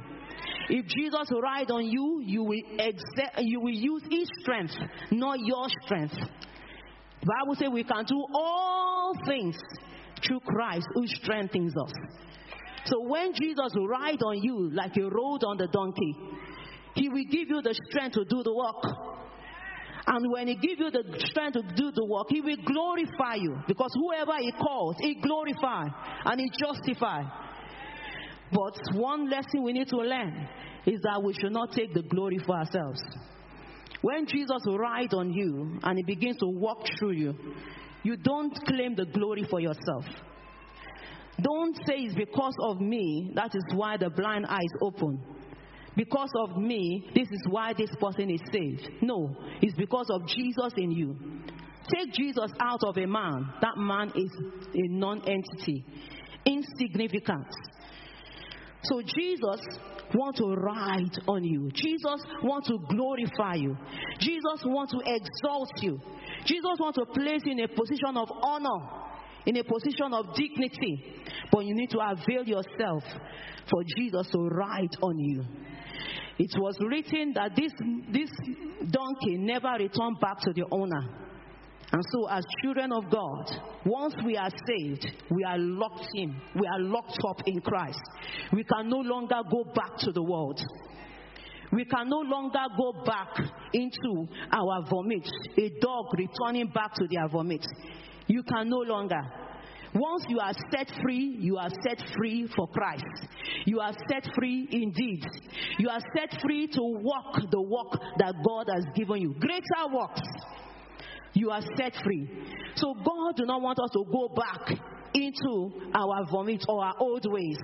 If 0.69 0.85
Jesus 0.87 1.29
ride 1.41 1.69
on 1.69 1.85
you, 1.85 2.21
you 2.25 2.43
will, 2.43 2.61
exe- 2.79 3.39
you 3.39 3.59
will 3.59 3.73
use 3.73 4.01
his 4.09 4.27
strength, 4.41 4.73
not 5.11 5.39
your 5.39 5.67
strength. 5.83 6.15
The 7.21 7.27
Bible 7.39 7.55
says 7.55 7.69
we 7.71 7.83
can 7.83 8.05
do 8.05 8.25
all 8.33 9.13
things 9.25 9.57
through 10.25 10.39
Christ 10.41 10.87
who 10.93 11.07
strengthens 11.07 11.73
us. 11.77 11.91
So 12.85 13.01
when 13.07 13.33
Jesus 13.33 13.73
ride 13.87 14.21
on 14.21 14.41
you 14.41 14.69
like 14.73 14.93
he 14.93 15.01
rode 15.01 15.43
on 15.43 15.57
the 15.57 15.67
donkey, 15.67 16.15
he 16.95 17.09
will 17.09 17.25
give 17.29 17.49
you 17.49 17.61
the 17.61 17.75
strength 17.89 18.13
to 18.13 18.25
do 18.25 18.43
the 18.43 18.53
work. 18.53 18.83
And 20.07 20.31
when 20.31 20.47
he 20.47 20.55
gives 20.55 20.79
you 20.79 20.91
the 20.91 21.03
strength 21.29 21.53
to 21.53 21.63
do 21.75 21.91
the 21.91 22.05
work, 22.05 22.27
he 22.29 22.41
will 22.41 22.57
glorify 22.63 23.35
you. 23.35 23.57
Because 23.67 23.91
whoever 23.95 24.37
he 24.39 24.51
calls, 24.51 24.95
he 24.99 25.15
glorify 25.15 25.85
and 26.25 26.39
he 26.39 26.49
justify. 26.59 27.23
But 28.51 28.77
one 28.93 29.29
lesson 29.29 29.63
we 29.63 29.73
need 29.73 29.87
to 29.89 29.97
learn 29.97 30.47
is 30.85 31.01
that 31.01 31.21
we 31.23 31.33
should 31.33 31.51
not 31.51 31.71
take 31.71 31.93
the 31.93 32.03
glory 32.03 32.39
for 32.45 32.55
ourselves. 32.55 33.01
When 34.01 34.27
Jesus 34.27 34.61
rides 34.67 35.13
on 35.13 35.33
you 35.33 35.79
and 35.81 35.97
he 35.97 36.03
begins 36.03 36.37
to 36.37 36.47
walk 36.47 36.85
through 36.99 37.13
you, 37.13 37.33
you 38.03 38.17
don't 38.17 38.53
claim 38.67 38.95
the 38.95 39.05
glory 39.05 39.45
for 39.49 39.59
yourself. 39.59 40.05
Don't 41.41 41.75
say 41.87 41.95
it's 41.97 42.15
because 42.15 42.53
of 42.61 42.79
me, 42.79 43.31
that 43.33 43.55
is 43.55 43.63
why 43.73 43.97
the 43.97 44.09
blind 44.09 44.45
eyes 44.45 44.61
open. 44.81 45.19
Because 45.95 46.29
of 46.43 46.57
me, 46.57 47.09
this 47.15 47.27
is 47.29 47.41
why 47.49 47.73
this 47.73 47.89
person 47.99 48.29
is 48.29 48.41
saved. 48.51 48.89
No, 49.01 49.35
it's 49.61 49.75
because 49.75 50.07
of 50.09 50.27
Jesus 50.27 50.73
in 50.77 50.91
you. 50.91 51.15
Take 51.93 52.13
Jesus 52.13 52.51
out 52.59 52.83
of 52.83 52.97
a 52.97 53.05
man, 53.05 53.49
that 53.61 53.77
man 53.77 54.11
is 54.15 54.31
a 54.73 54.87
non 54.89 55.21
entity, 55.27 55.85
insignificant. 56.45 57.47
So 58.89 59.01
Jesus 59.01 59.61
wants 60.13 60.39
to 60.39 60.53
ride 60.53 61.17
on 61.27 61.43
you. 61.43 61.69
Jesus 61.73 62.21
wants 62.43 62.67
to 62.67 62.77
glorify 62.89 63.55
you. 63.55 63.77
Jesus 64.19 64.63
wants 64.65 64.93
to 64.93 64.99
exalt 65.05 65.71
you. 65.81 65.99
Jesus 66.45 66.77
wants 66.79 66.97
to 66.99 67.05
place 67.05 67.41
you 67.45 67.53
in 67.53 67.59
a 67.61 67.67
position 67.67 68.15
of 68.15 68.29
honor 68.41 69.05
in 69.45 69.57
a 69.57 69.63
position 69.63 70.13
of 70.13 70.33
dignity. 70.35 71.23
But 71.51 71.65
you 71.65 71.75
need 71.75 71.89
to 71.91 71.99
avail 71.99 72.43
yourself 72.43 73.03
for 73.69 73.83
Jesus 73.95 74.27
to 74.31 74.39
ride 74.39 74.95
on 75.01 75.17
you. 75.17 75.43
It 76.37 76.51
was 76.59 76.77
written 76.81 77.33
that 77.35 77.55
this, 77.55 77.71
this 78.11 78.29
donkey 78.91 79.37
never 79.37 79.71
returned 79.79 80.19
back 80.19 80.39
to 80.41 80.53
the 80.53 80.65
owner. 80.71 81.24
And 81.91 82.03
so, 82.11 82.27
as 82.29 82.43
children 82.61 82.91
of 82.91 83.09
God, 83.09 83.51
once 83.85 84.15
we 84.25 84.35
are 84.35 84.49
saved, 84.67 85.05
we 85.29 85.43
are 85.43 85.57
locked 85.57 86.07
in, 86.15 86.35
we 86.55 86.67
are 86.67 86.79
locked 86.79 87.17
up 87.29 87.41
in 87.45 87.61
Christ. 87.61 88.01
We 88.51 88.63
can 88.63 88.89
no 88.89 88.97
longer 88.97 89.41
go 89.49 89.63
back 89.73 89.97
to 89.99 90.11
the 90.11 90.23
world. 90.23 90.59
We 91.71 91.85
can 91.85 92.09
no 92.09 92.19
longer 92.19 92.63
go 92.77 93.03
back 93.05 93.37
into 93.73 94.27
our 94.51 94.85
vomit, 94.89 95.27
a 95.57 95.69
dog 95.79 96.05
returning 96.17 96.71
back 96.73 96.93
to 96.95 97.07
their 97.09 97.27
vomit. 97.27 97.65
You 98.27 98.43
can 98.43 98.69
no 98.69 98.77
longer. 98.77 99.21
Once 99.93 100.25
you 100.27 100.39
are 100.39 100.53
set 100.71 100.91
free, 101.01 101.37
you 101.39 101.57
are 101.57 101.69
set 101.69 102.01
free 102.17 102.49
for 102.55 102.67
Christ. 102.67 103.05
You 103.65 103.79
are 103.79 103.93
set 104.09 104.27
free 104.35 104.67
indeed. 104.71 105.23
You 105.79 105.89
are 105.89 106.01
set 106.15 106.41
free 106.41 106.67
to 106.67 106.81
walk 106.81 107.39
the 107.49 107.61
walk 107.61 107.97
that 108.19 108.35
God 108.45 108.67
has 108.73 108.85
given 108.93 109.21
you. 109.21 109.35
Greater 109.39 109.93
works. 109.93 110.21
You 111.35 111.51
are 111.51 111.61
set 111.77 111.93
free. 112.03 112.29
So 112.75 112.93
God 112.93 113.35
do 113.35 113.45
not 113.45 113.61
want 113.61 113.77
us 113.79 113.91
to 113.91 114.03
go 114.11 114.29
back 114.29 114.79
into 115.13 115.91
our 115.93 116.25
vomit 116.31 116.63
or 116.67 116.83
our 116.83 116.95
old 116.99 117.25
ways. 117.29 117.57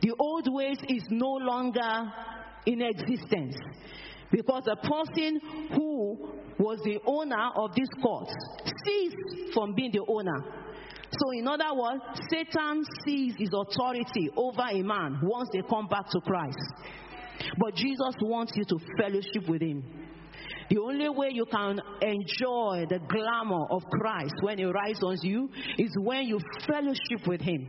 The 0.00 0.14
old 0.18 0.46
ways 0.48 0.78
is 0.88 1.02
no 1.10 1.32
longer 1.40 2.12
in 2.66 2.80
existence. 2.80 3.56
Because 4.30 4.64
the 4.64 4.76
person 4.76 5.40
who 5.74 6.30
was 6.58 6.78
the 6.84 6.98
owner 7.06 7.50
of 7.56 7.74
this 7.74 7.88
court 8.02 8.28
ceased 8.84 9.54
from 9.54 9.74
being 9.74 9.90
the 9.92 10.04
owner. 10.06 10.38
So, 11.10 11.30
in 11.32 11.48
other 11.48 11.74
words, 11.74 12.02
Satan 12.30 12.84
sees 13.04 13.34
his 13.38 13.48
authority 13.52 14.30
over 14.36 14.62
a 14.70 14.82
man 14.82 15.20
once 15.22 15.48
they 15.52 15.62
come 15.68 15.88
back 15.88 16.10
to 16.10 16.20
Christ. 16.20 16.58
But 17.58 17.74
Jesus 17.74 18.14
wants 18.20 18.52
you 18.54 18.64
to 18.66 18.78
fellowship 18.98 19.48
with 19.48 19.62
him. 19.62 19.82
The 20.70 20.78
only 20.78 21.08
way 21.08 21.30
you 21.32 21.46
can 21.46 21.80
enjoy 22.02 22.86
the 22.88 23.00
glamour 23.08 23.66
of 23.70 23.82
Christ 23.90 24.34
when 24.40 24.58
he 24.58 24.64
rises 24.64 25.02
on 25.02 25.16
you 25.22 25.48
is 25.78 25.90
when 26.00 26.26
you 26.26 26.38
fellowship 26.66 27.26
with 27.26 27.40
him, 27.40 27.68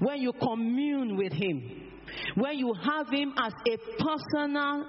when 0.00 0.18
you 0.18 0.32
commune 0.32 1.16
with 1.16 1.32
him, 1.32 1.62
when 2.36 2.58
you 2.58 2.72
have 2.74 3.08
him 3.10 3.32
as 3.38 3.52
a 3.68 3.76
personal 4.02 4.86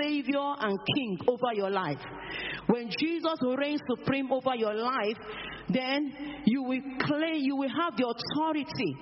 Savior 0.00 0.54
and 0.60 0.78
King 0.94 1.18
over 1.28 1.54
your 1.54 1.70
life. 1.70 2.00
When 2.68 2.90
Jesus 2.98 3.38
reigns 3.58 3.80
supreme 3.88 4.32
over 4.32 4.54
your 4.56 4.74
life, 4.74 5.16
then 5.68 6.42
you 6.46 6.62
will 6.62 6.80
claim, 7.00 7.36
you 7.36 7.56
will 7.56 7.68
have 7.68 7.96
the 7.96 8.06
authority. 8.06 8.96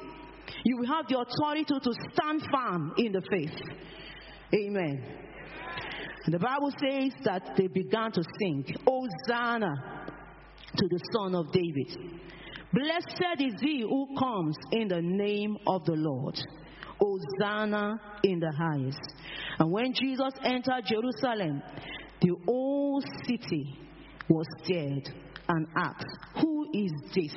You 0.64 0.78
will 0.78 0.86
have 0.86 1.06
the 1.08 1.18
authority 1.18 1.64
to, 1.64 1.92
stand 2.12 2.42
firm 2.52 2.94
in 2.98 3.12
the 3.12 3.22
faith. 3.30 3.58
Amen. 4.54 5.02
The 6.26 6.38
Bible 6.38 6.70
says 6.70 7.12
that 7.24 7.54
they 7.56 7.66
began 7.66 8.10
to 8.12 8.22
sing, 8.38 8.64
Hosanna 8.86 9.74
to 10.76 10.88
the 10.88 11.00
Son 11.12 11.34
of 11.34 11.52
David. 11.52 11.96
Blessed 12.72 13.40
is 13.40 13.60
he 13.60 13.82
who 13.82 14.08
comes 14.18 14.56
in 14.72 14.88
the 14.88 15.02
name 15.02 15.56
of 15.66 15.84
the 15.84 15.92
Lord. 15.92 16.40
Hosanna 16.98 18.00
in 18.22 18.40
the 18.40 18.52
highest. 18.52 18.98
And 19.58 19.70
when 19.70 19.92
Jesus 19.92 20.32
entered 20.42 20.84
Jerusalem, 20.86 21.62
the 22.20 22.34
whole 22.46 23.02
city 23.26 23.78
was 24.28 24.46
scared 24.62 25.08
and 25.48 25.66
asked, 25.76 26.06
Who 26.40 26.66
is 26.72 26.92
this? 27.14 27.36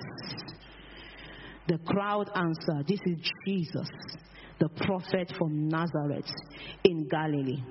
The 1.67 1.77
crowd 1.85 2.29
answered, 2.33 2.87
This 2.87 3.01
is 3.05 3.29
Jesus, 3.45 3.89
the 4.59 4.69
prophet 4.69 5.33
from 5.37 5.67
Nazareth 5.67 6.31
in 6.85 7.07
Galilee. 7.09 7.61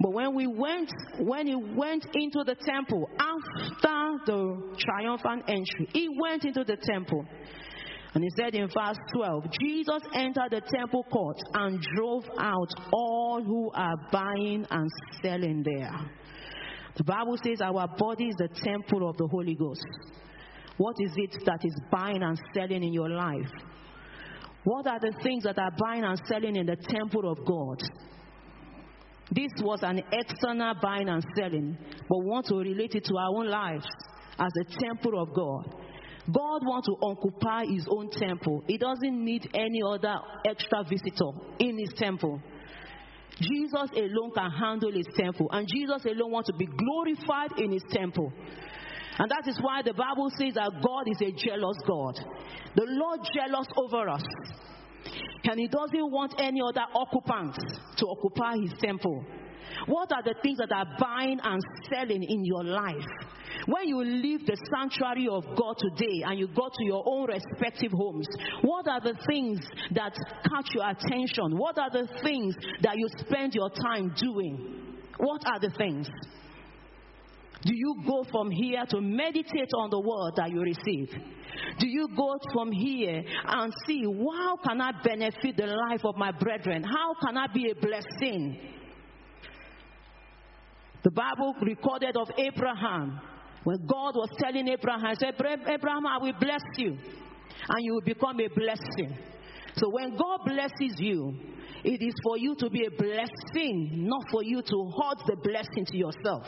But 0.00 0.12
when 0.12 0.34
we 0.34 0.46
went, 0.46 0.90
when 1.18 1.46
he 1.46 1.54
went 1.54 2.06
into 2.14 2.44
the 2.44 2.54
temple 2.54 3.08
after 3.18 4.24
the 4.26 4.76
triumphant 4.78 5.44
entry, 5.48 5.88
he 5.92 6.08
went 6.20 6.44
into 6.44 6.64
the 6.64 6.76
temple. 6.76 7.24
And 8.14 8.24
he 8.24 8.30
said 8.34 8.54
in 8.54 8.68
verse 8.68 8.96
12, 9.14 9.44
Jesus 9.60 10.02
entered 10.14 10.50
the 10.50 10.62
temple 10.74 11.04
court 11.12 11.36
and 11.52 11.78
drove 11.94 12.24
out 12.38 12.70
all 12.90 13.42
who 13.44 13.70
are 13.74 13.96
buying 14.10 14.66
and 14.70 14.90
selling 15.22 15.62
there. 15.62 15.92
The 16.96 17.04
Bible 17.04 17.36
says 17.44 17.60
our 17.60 17.86
body 17.98 18.28
is 18.28 18.36
the 18.36 18.48
temple 18.48 19.08
of 19.08 19.18
the 19.18 19.26
Holy 19.26 19.54
Ghost. 19.54 19.84
What 20.78 20.96
is 20.98 21.12
it 21.16 21.36
that 21.44 21.60
is 21.62 21.78
buying 21.90 22.22
and 22.22 22.40
selling 22.54 22.82
in 22.82 22.92
your 22.92 23.10
life? 23.10 23.50
What 24.64 24.86
are 24.86 24.98
the 24.98 25.12
things 25.22 25.44
that 25.44 25.58
are 25.58 25.72
buying 25.78 26.04
and 26.04 26.18
selling 26.26 26.56
in 26.56 26.66
the 26.66 26.76
temple 26.76 27.30
of 27.30 27.44
God? 27.46 27.82
This 29.32 29.50
was 29.60 29.80
an 29.82 30.02
external 30.12 30.74
buying 30.80 31.08
and 31.08 31.24
selling, 31.36 31.76
but 32.08 32.18
we 32.18 32.26
want 32.26 32.46
to 32.46 32.56
relate 32.56 32.94
it 32.94 33.04
to 33.04 33.16
our 33.16 33.36
own 33.36 33.48
lives 33.48 33.86
as 34.38 34.52
a 34.60 34.80
temple 34.80 35.20
of 35.20 35.34
God. 35.34 35.74
God 36.32 36.62
wants 36.66 36.88
to 36.88 36.96
occupy 37.02 37.64
his 37.66 37.86
own 37.88 38.10
temple. 38.10 38.64
He 38.66 38.78
doesn't 38.78 39.24
need 39.24 39.48
any 39.54 39.80
other 39.86 40.14
extra 40.44 40.82
visitor 40.84 41.30
in 41.58 41.78
his 41.78 41.92
temple. 41.96 42.40
Jesus 43.40 43.90
alone 43.94 44.32
can 44.34 44.50
handle 44.50 44.92
his 44.92 45.06
temple, 45.16 45.48
and 45.52 45.68
Jesus 45.68 46.04
alone 46.04 46.32
wants 46.32 46.48
to 46.48 46.56
be 46.56 46.66
glorified 46.66 47.58
in 47.58 47.72
his 47.72 47.84
temple. 47.90 48.32
And 49.18 49.30
that 49.30 49.48
is 49.48 49.58
why 49.60 49.82
the 49.82 49.94
Bible 49.94 50.30
says 50.38 50.54
that 50.54 50.70
God 50.82 51.04
is 51.06 51.20
a 51.20 51.32
jealous 51.32 51.76
God. 51.86 52.18
The 52.74 52.86
Lord 52.86 53.20
jealous 53.34 53.66
over 53.76 54.08
us. 54.08 54.22
And 55.44 55.60
he 55.60 55.68
doesn't 55.68 56.10
want 56.10 56.34
any 56.38 56.60
other 56.60 56.84
occupants 56.94 57.58
to 57.96 58.06
occupy 58.06 58.56
his 58.58 58.72
temple. 58.82 59.24
What 59.86 60.12
are 60.12 60.22
the 60.22 60.34
things 60.42 60.58
that 60.58 60.72
are 60.72 60.86
buying 60.98 61.38
and 61.42 61.62
selling 61.90 62.22
in 62.22 62.44
your 62.44 62.64
life? 62.64 63.04
When 63.66 63.88
you 63.88 64.04
leave 64.04 64.46
the 64.46 64.56
sanctuary 64.70 65.28
of 65.30 65.44
God 65.56 65.76
today 65.78 66.22
and 66.24 66.38
you 66.38 66.48
go 66.48 66.68
to 66.68 66.84
your 66.84 67.02
own 67.06 67.28
respective 67.28 67.92
homes, 67.92 68.26
what 68.62 68.86
are 68.88 69.00
the 69.00 69.14
things 69.26 69.60
that 69.94 70.14
catch 70.44 70.74
your 70.74 70.88
attention? 70.88 71.58
What 71.58 71.78
are 71.78 71.90
the 71.90 72.06
things 72.22 72.54
that 72.82 72.96
you 72.96 73.08
spend 73.18 73.54
your 73.54 73.70
time 73.70 74.14
doing? 74.20 74.96
What 75.18 75.42
are 75.46 75.58
the 75.58 75.70
things? 75.70 76.08
Do 77.66 77.74
you 77.74 77.96
go 78.06 78.24
from 78.30 78.50
here 78.52 78.84
to 78.90 79.00
meditate 79.00 79.70
on 79.76 79.90
the 79.90 79.98
word 79.98 80.34
that 80.36 80.50
you 80.50 80.60
receive? 80.60 81.10
Do 81.80 81.88
you 81.88 82.08
go 82.16 82.38
from 82.52 82.70
here 82.70 83.24
and 83.44 83.72
see 83.86 84.04
how 84.04 84.56
can 84.64 84.80
I 84.80 84.92
benefit 85.02 85.56
the 85.56 85.66
life 85.66 86.04
of 86.04 86.16
my 86.16 86.30
brethren? 86.30 86.84
How 86.84 87.14
can 87.24 87.36
I 87.36 87.48
be 87.52 87.70
a 87.70 87.74
blessing? 87.74 88.56
The 91.02 91.10
Bible 91.10 91.54
recorded 91.60 92.16
of 92.16 92.28
Abraham 92.38 93.20
when 93.64 93.84
God 93.84 94.14
was 94.14 94.28
telling 94.38 94.68
Abraham, 94.68 95.16
said, 95.18 95.34
Abraham, 95.34 96.06
I 96.06 96.18
will 96.22 96.34
bless 96.38 96.62
you 96.76 96.90
and 96.90 97.84
you 97.84 97.94
will 97.94 98.00
become 98.02 98.38
a 98.38 98.48
blessing. 98.48 99.18
So 99.74 99.90
when 99.90 100.16
God 100.16 100.40
blesses 100.44 100.98
you, 100.98 101.34
it 101.82 102.00
is 102.00 102.14
for 102.22 102.38
you 102.38 102.54
to 102.60 102.70
be 102.70 102.86
a 102.86 102.90
blessing, 102.90 104.06
not 104.08 104.22
for 104.30 104.44
you 104.44 104.62
to 104.62 104.90
hold 104.94 105.22
the 105.26 105.36
blessing 105.42 105.84
to 105.86 105.96
yourself. 105.96 106.46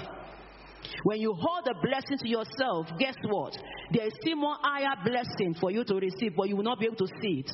When 1.04 1.20
you 1.20 1.34
hold 1.34 1.64
the 1.64 1.74
blessing 1.82 2.18
to 2.18 2.28
yourself, 2.28 2.86
guess 2.98 3.14
what? 3.28 3.56
There 3.92 4.06
is 4.06 4.12
still 4.20 4.36
more 4.36 4.56
higher 4.60 4.94
blessing 5.04 5.54
for 5.60 5.70
you 5.70 5.84
to 5.84 5.94
receive, 5.94 6.34
but 6.36 6.48
you 6.48 6.56
will 6.56 6.64
not 6.64 6.80
be 6.80 6.86
able 6.86 6.96
to 6.96 7.06
see 7.20 7.44
it. 7.44 7.50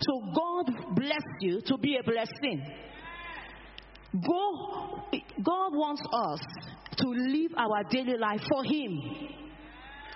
So 0.00 0.20
God 0.34 0.94
bless 0.94 1.24
you 1.40 1.60
to 1.66 1.78
be 1.78 1.96
a 1.96 2.02
blessing. 2.02 2.62
God, 4.14 5.12
God 5.42 5.74
wants 5.74 6.02
us 6.12 6.40
to 6.98 7.08
live 7.08 7.52
our 7.56 7.84
daily 7.90 8.16
life 8.16 8.40
for 8.48 8.64
Him. 8.64 9.00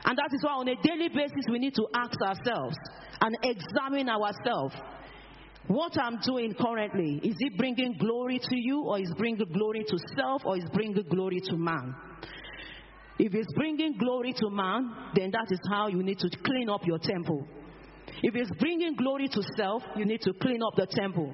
And 0.05 0.18
that 0.18 0.31
is 0.33 0.42
why 0.42 0.52
on 0.52 0.68
a 0.68 0.74
daily 0.83 1.09
basis 1.09 1.44
we 1.50 1.59
need 1.59 1.74
to 1.74 1.87
ask 1.94 2.20
ourselves 2.20 2.76
and 3.20 3.37
examine 3.42 4.09
ourselves. 4.09 4.74
What 5.68 5.96
I'm 5.98 6.18
doing 6.27 6.55
currently, 6.55 7.20
is 7.22 7.37
it 7.38 7.57
bringing 7.57 7.96
glory 7.98 8.38
to 8.38 8.57
you, 8.57 8.83
or 8.83 8.98
is 8.98 9.12
bringing 9.16 9.46
glory 9.53 9.85
to 9.87 9.98
self, 10.16 10.42
or 10.44 10.57
is 10.57 10.64
bringing 10.75 11.05
glory 11.09 11.40
to 11.46 11.57
man? 11.57 11.94
If 13.18 13.35
it's 13.35 13.53
bringing 13.55 13.96
glory 13.98 14.33
to 14.38 14.51
man, 14.51 14.92
then 15.14 15.31
that 15.31 15.46
is 15.51 15.61
how 15.70 15.87
you 15.87 16.03
need 16.03 16.18
to 16.18 16.31
clean 16.44 16.68
up 16.68 16.85
your 16.85 16.98
temple. 16.98 17.46
If 18.22 18.35
it's 18.35 18.51
bringing 18.59 18.96
glory 18.96 19.29
to 19.29 19.42
self, 19.57 19.83
you 19.96 20.05
need 20.05 20.20
to 20.22 20.33
clean 20.35 20.61
up 20.62 20.75
the 20.77 20.87
temple. 20.87 21.33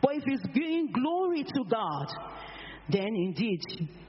But 0.00 0.16
if 0.16 0.22
it's 0.26 0.46
bringing 0.52 0.90
glory 0.92 1.44
to 1.44 1.64
God, 1.70 2.06
then 2.90 3.14
indeed 3.14 3.60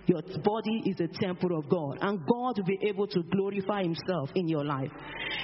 your 0.06 0.22
body 0.44 0.84
is 0.86 1.00
a 1.00 1.08
temple 1.22 1.58
of 1.58 1.70
God, 1.70 2.00
and 2.02 2.20
God 2.26 2.58
will 2.58 2.66
be 2.66 2.80
able 2.88 3.08
to 3.08 3.22
glorify 3.24 3.84
Himself 3.84 4.32
in 4.36 4.48
your 4.48 4.64
life. 4.66 4.90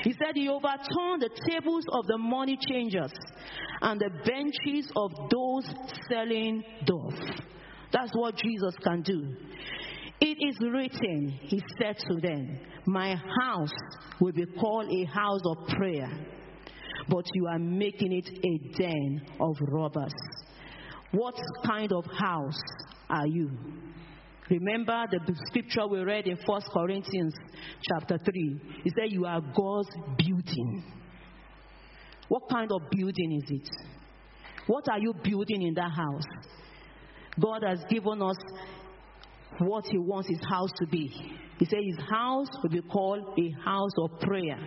He 0.04 0.14
said 0.14 0.36
He 0.36 0.50
overturned 0.50 1.22
the 1.22 1.30
tables 1.48 1.86
of 1.92 2.08
the 2.08 2.18
money 2.18 2.58
changers 2.70 3.12
and 3.82 4.00
the 4.00 4.10
benches 4.26 4.92
of 4.96 5.12
those 5.30 5.70
selling 6.10 6.64
doves. 6.86 7.20
That's 7.92 8.12
what 8.14 8.38
Jesus 8.38 8.74
can 8.84 9.04
do. 9.04 9.36
It 10.22 10.38
is 10.40 10.58
written, 10.62 11.40
He 11.42 11.62
said 11.80 11.98
to 12.10 12.22
them, 12.22 12.60
My 12.88 13.16
house 13.42 13.74
will 14.20 14.32
be 14.32 14.46
called 14.60 14.90
a 14.92 15.04
house 15.06 15.42
of 15.46 15.68
prayer, 15.78 16.10
but 17.10 17.26
you 17.34 17.48
are 17.48 17.60
making 17.60 18.14
it 18.14 18.30
a 18.30 18.78
den 18.78 19.22
of 19.40 19.58
robbers. 19.62 20.14
What 21.12 21.36
kind 21.66 21.92
of 21.94 22.06
house 22.06 22.60
are 23.10 23.28
you? 23.28 23.50
Remember 24.50 25.06
the 25.10 25.36
scripture 25.48 25.88
we 25.88 26.00
read 26.02 26.28
in 26.28 26.38
1 26.46 26.62
Corinthians 26.72 27.34
chapter 27.90 28.18
3. 28.18 28.62
It 28.86 28.94
said, 28.96 29.12
You 29.12 29.26
are 29.26 29.42
God's 29.42 29.90
building. 30.18 30.84
What 32.28 32.44
kind 32.50 32.72
of 32.72 32.82
building 32.92 33.42
is 33.44 33.50
it? 33.50 33.70
What 34.68 34.88
are 34.90 35.00
you 35.00 35.14
building 35.24 35.64
in 35.64 35.74
that 35.76 35.92
house? 35.92 36.24
God 37.40 37.64
has 37.68 37.80
given 37.90 38.22
us 38.22 38.38
what 39.60 39.86
He 39.86 39.98
wants 39.98 40.30
His 40.30 40.42
house 40.50 40.72
to 40.78 40.88
be. 40.88 41.08
He 41.58 41.66
said 41.66 41.80
His 41.84 42.06
house 42.10 42.48
will 42.62 42.70
be 42.70 42.82
called 42.82 43.38
a 43.40 43.64
house 43.64 43.92
of 44.00 44.20
prayer. 44.20 44.60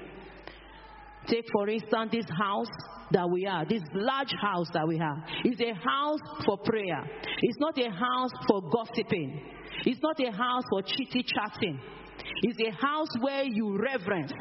Take, 1.29 1.45
for 1.53 1.69
instance, 1.69 2.11
this 2.13 2.27
house 2.37 2.71
that 3.13 3.29
we 3.29 3.47
are, 3.47 3.65
this 3.65 3.83
large 3.95 4.33
house 4.41 4.69
that 4.75 4.87
we 4.87 4.99
have, 4.99 5.19
is 5.45 5.61
a 5.61 5.75
house 5.75 6.21
for 6.45 6.59
prayer. 6.59 7.03
It's 7.43 7.59
not 7.59 7.79
a 7.79 7.91
house 7.91 8.31
for 8.49 8.63
gossiping. 8.71 9.41
It's 9.85 10.03
not 10.03 10.19
a 10.21 10.31
house 10.31 10.65
for 10.71 10.83
chitty 10.83 11.25
chatting. 11.25 11.81
It's 12.43 12.59
a 12.61 12.71
house 12.71 13.09
where 13.21 13.45
you 13.45 13.79
reverence. 13.79 14.33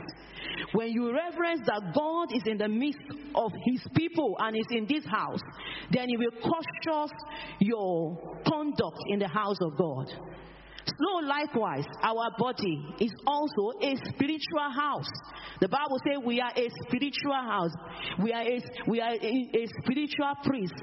When 0.73 0.89
you 0.89 1.13
reverence 1.13 1.62
that 1.65 1.93
God 1.93 2.36
is 2.36 2.43
in 2.45 2.58
the 2.58 2.67
midst 2.67 2.99
of 3.36 3.51
his 3.65 3.82
people 3.95 4.36
and 4.39 4.56
is 4.56 4.65
in 4.71 4.86
this 4.88 5.06
house, 5.06 5.39
then 5.91 6.10
He 6.10 6.17
will 6.17 6.32
cautious 6.32 7.12
your 7.60 8.17
conduct 8.47 8.99
in 9.08 9.19
the 9.19 9.27
house 9.27 9.58
of 9.62 9.77
God. 9.77 10.08
So 10.88 11.28
likewise, 11.28 11.86
our 12.02 12.32
body 12.38 12.95
is 13.00 13.12
also 13.26 13.78
a 13.82 13.95
spiritual 14.10 14.71
house. 14.73 15.10
The 15.60 15.67
Bible 15.67 16.00
says 16.06 16.23
we 16.23 16.39
are 16.39 16.52
a 16.56 16.69
spiritual 16.88 17.34
house. 17.34 17.71
We 18.21 18.32
are 18.32 18.43
a, 18.43 18.62
we 18.88 19.02
are 19.02 19.12
a, 19.12 19.50
a 19.54 19.67
spiritual 19.84 20.34
priest 20.43 20.73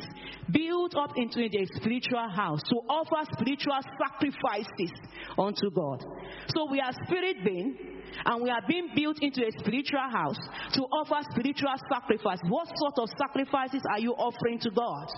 built 0.53 0.95
up 0.97 1.13
into 1.17 1.41
a 1.41 1.67
spiritual 1.77 2.29
house 2.29 2.61
to 2.69 2.77
offer 2.89 3.29
spiritual 3.33 3.79
sacrifices 3.99 4.93
unto 5.39 5.71
God. 5.71 6.05
So 6.49 6.71
we 6.71 6.81
are 6.81 6.93
spirit 7.07 7.45
being 7.45 7.77
and 8.25 8.43
we 8.43 8.51
are 8.51 8.63
being 8.69 8.91
built 8.95 9.17
into 9.21 9.47
a 9.47 9.51
spiritual 9.59 10.09
house 10.11 10.39
to 10.75 10.83
offer 10.83 11.27
spiritual 11.31 11.75
sacrifice. 11.91 12.39
What 12.49 12.69
sort 12.77 12.99
of 12.99 13.09
sacrifices 13.19 13.83
are 13.91 14.01
you 14.01 14.13
offering 14.13 14.59
to 14.61 14.71
God? 14.71 15.09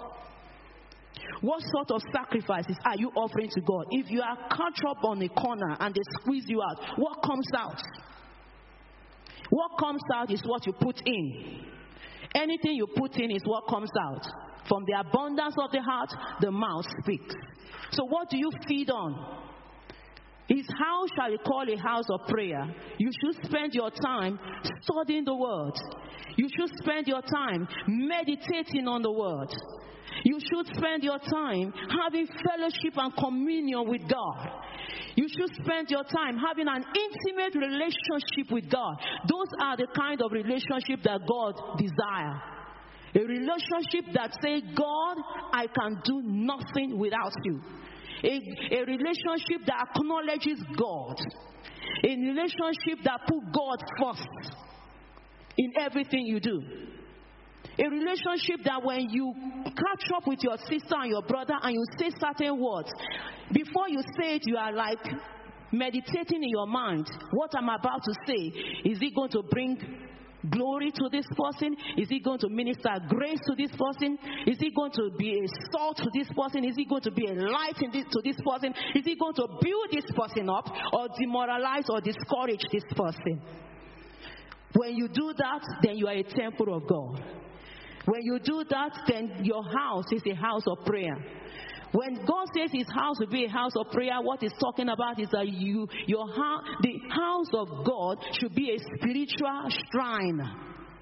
What 1.41 1.63
sort 1.63 1.91
of 1.91 2.03
sacrifices 2.13 2.77
are 2.85 2.97
you 2.97 3.11
offering 3.15 3.51
to 3.51 3.61
God? 3.61 3.87
If 3.91 4.11
you 4.11 4.23
are 4.23 4.37
caught 4.49 4.79
up 4.89 5.05
on 5.05 5.23
a 5.23 5.29
corner 5.29 5.77
and 5.79 5.95
they 5.95 6.01
squeeze 6.21 6.45
you 6.47 6.63
out, 6.63 6.81
what 6.97 7.23
comes 7.23 7.49
out? 7.57 7.83
What 9.51 9.71
comes 9.79 10.03
out 10.15 10.31
is 10.33 10.43
what 10.45 10.67
you 10.67 10.73
put 10.73 11.01
in. 11.05 11.65
Anything 12.35 12.75
you 12.75 12.87
put 12.97 13.17
in 13.17 13.31
is 13.31 13.43
what 13.45 13.69
comes 13.69 13.91
out. 14.01 14.27
From 14.69 14.85
the 14.87 14.99
abundance 14.99 15.55
of 15.63 15.71
the 15.71 15.81
heart, 15.81 16.11
the 16.41 16.51
mouth 16.51 16.85
speaks. 17.03 17.35
So, 17.93 18.05
what 18.05 18.29
do 18.31 18.37
you 18.37 18.51
feed 18.67 18.91
on? 18.91 19.43
His 20.49 20.67
how 20.79 21.05
shall 21.17 21.31
be 21.31 21.39
call 21.39 21.65
a 21.69 21.77
house 21.77 22.07
of 22.11 22.27
prayer. 22.29 22.67
You 22.99 23.11
should 23.11 23.45
spend 23.45 23.75
your 23.75 23.91
time 23.91 24.39
studying 24.83 25.25
the 25.25 25.35
word. 25.35 25.75
You 26.37 26.49
should 26.49 26.71
spend 26.79 27.09
your 27.09 27.23
time 27.23 27.67
meditating 27.89 28.87
on 28.87 29.03
the 29.03 29.11
word. 29.11 29.49
You 30.25 30.39
should 30.41 30.67
spend 30.77 31.03
your 31.03 31.19
time 31.19 31.73
having 32.03 32.27
fellowship 32.27 32.95
and 32.97 33.13
communion 33.17 33.89
with 33.89 34.03
God. 34.09 34.49
You 35.17 35.29
should 35.29 35.55
spend 35.65 35.91
your 35.91 36.05
time 36.05 36.39
having 36.39 36.69
an 36.69 36.85
intimate 36.95 37.55
relationship 37.55 38.51
with 38.51 38.71
God. 38.71 38.97
Those 39.29 39.49
are 39.61 39.77
the 39.77 39.87
kind 39.99 40.21
of 40.23 40.31
relationship 40.33 41.03
that 41.05 41.21
God 41.27 41.79
desires. 41.79 42.41
A 43.15 43.21
relationship 43.21 44.13
that 44.15 44.37
says, 44.43 44.63
God, 44.77 45.17
I 45.53 45.67
can 45.67 46.01
do 46.05 46.23
nothing 46.23 46.99
without 46.99 47.33
you. 47.45 47.61
A, 48.25 48.77
a 48.77 48.85
relationship 48.85 49.67
that 49.67 49.89
acknowledges 49.95 50.63
God. 50.77 51.17
A 52.05 52.09
relationship 52.09 53.05
that 53.05 53.21
put 53.29 53.53
God 53.53 53.79
first 54.01 54.57
in 55.59 55.73
everything 55.79 56.27
you 56.27 56.41
do. 56.41 56.63
A 57.79 57.89
relationship 57.89 58.65
that 58.65 58.83
when 58.83 59.11
you 59.11 59.35
catch 59.65 60.11
up 60.15 60.27
with 60.27 60.39
your 60.43 60.57
sister 60.57 60.95
and 60.97 61.11
your 61.11 61.23
brother 61.23 61.55
and 61.63 61.75
you 61.75 61.85
say 61.99 62.11
certain 62.19 62.59
words, 62.59 62.91
before 63.53 63.89
you 63.89 64.01
say 64.19 64.37
it, 64.37 64.43
you 64.47 64.57
are 64.57 64.73
like 64.73 65.05
meditating 65.73 66.43
in 66.43 66.49
your 66.49 66.67
mind. 66.67 67.07
What 67.33 67.51
I'm 67.57 67.69
about 67.69 68.03
to 68.05 68.15
say, 68.27 68.53
is 68.85 68.99
it 69.01 69.15
going 69.15 69.31
to 69.31 69.43
bring 69.43 69.79
glory 70.51 70.91
to 70.93 71.09
this 71.11 71.27
person? 71.37 71.77
Is 71.97 72.09
he 72.09 72.21
going 72.21 72.39
to 72.41 72.49
minister 72.49 72.91
grace 73.09 73.41
to 73.47 73.55
this 73.57 73.71
person? 73.77 74.19
Is 74.47 74.59
he 74.59 74.71
going 74.71 74.93
to 74.93 75.11
be 75.19 75.45
a 75.45 75.47
salt 75.73 75.97
to 75.99 76.11
this 76.15 76.29
person? 76.37 76.65
Is 76.65 76.77
he 76.77 76.85
going 76.85 77.03
to 77.03 77.11
be 77.11 77.27
a 77.27 77.35
light 77.35 77.77
this, 77.93 78.05
to 78.13 78.21
this 78.23 78.37
person? 78.45 78.75
Is 78.95 79.05
he 79.05 79.17
going 79.17 79.35
to 79.35 79.47
build 79.61 79.89
this 79.93 80.11
person 80.17 80.49
up 80.49 80.71
or 80.93 81.09
demoralize 81.19 81.89
or 81.89 82.01
discourage 82.01 82.65
this 82.73 82.85
person? 82.95 83.41
When 84.75 84.95
you 84.95 85.09
do 85.09 85.33
that, 85.37 85.63
then 85.83 85.97
you 85.97 86.07
are 86.07 86.15
a 86.15 86.23
temple 86.23 86.75
of 86.75 86.87
God. 86.87 87.23
When 88.05 88.23
you 88.23 88.39
do 88.39 88.65
that, 88.71 88.93
then 89.09 89.45
your 89.45 89.65
house 89.65 90.05
is 90.13 90.23
a 90.27 90.35
house 90.35 90.63
of 90.67 90.85
prayer. 90.85 91.17
When 91.97 92.27
God 92.27 92.47
says 92.55 92.69
His 92.75 92.89
house 92.93 93.17
will 93.19 93.29
be 93.29 93.47
a 93.47 93.49
house 93.49 93.73
of 93.75 93.91
prayer, 93.91 94.21
what 94.21 94.43
He's 94.43 94.53
talking 94.61 94.91
about 94.91 95.19
is 95.19 95.31
that 95.31 95.49
you, 95.49 95.89
your 96.07 96.29
house, 96.29 96.63
the 96.83 96.99
house 97.09 97.47
of 97.55 97.87
God 97.87 98.19
should 98.39 98.55
be 98.55 98.77
a 98.77 98.79
spiritual 98.99 99.69
shrine 99.91 100.43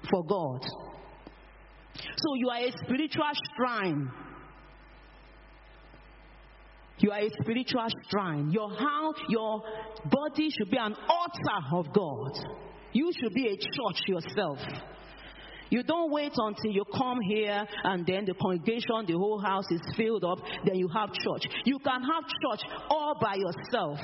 for 0.09 0.23
God. 0.23 0.61
So 1.95 2.35
you 2.35 2.49
are 2.49 2.59
a 2.59 2.71
spiritual 2.85 3.31
shrine. 3.57 4.09
You 6.99 7.11
are 7.11 7.19
a 7.19 7.29
spiritual 7.41 7.87
shrine. 8.09 8.51
Your 8.51 8.69
house, 8.69 9.17
your 9.27 9.63
body 10.05 10.49
should 10.57 10.71
be 10.71 10.77
an 10.77 10.95
altar 11.09 11.67
of 11.73 11.93
God. 11.93 12.39
You 12.93 13.11
should 13.19 13.33
be 13.33 13.47
a 13.47 13.57
church 13.57 14.01
yourself. 14.07 14.59
You 15.69 15.83
don't 15.83 16.11
wait 16.11 16.33
until 16.35 16.71
you 16.71 16.83
come 16.95 17.19
here 17.21 17.65
and 17.83 18.05
then 18.05 18.25
the 18.25 18.33
congregation, 18.33 19.05
the 19.07 19.13
whole 19.13 19.39
house 19.39 19.65
is 19.71 19.81
filled 19.97 20.23
up, 20.23 20.39
then 20.65 20.75
you 20.75 20.87
have 20.89 21.11
church. 21.13 21.43
You 21.65 21.79
can 21.79 22.01
have 22.01 22.23
church 22.23 22.69
all 22.89 23.17
by 23.19 23.35
yourself. 23.35 23.99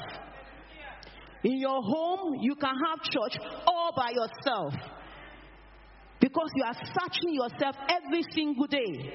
In 1.43 1.59
your 1.59 1.81
home, 1.81 2.35
you 2.41 2.55
can 2.55 2.75
have 2.87 3.01
church 3.03 3.37
all 3.65 3.91
by 3.95 4.11
yourself. 4.11 4.73
Because 6.21 6.49
you 6.55 6.63
are 6.63 6.75
searching 6.75 7.33
yourself 7.33 7.75
every 7.89 8.23
single 8.31 8.67
day. 8.67 9.11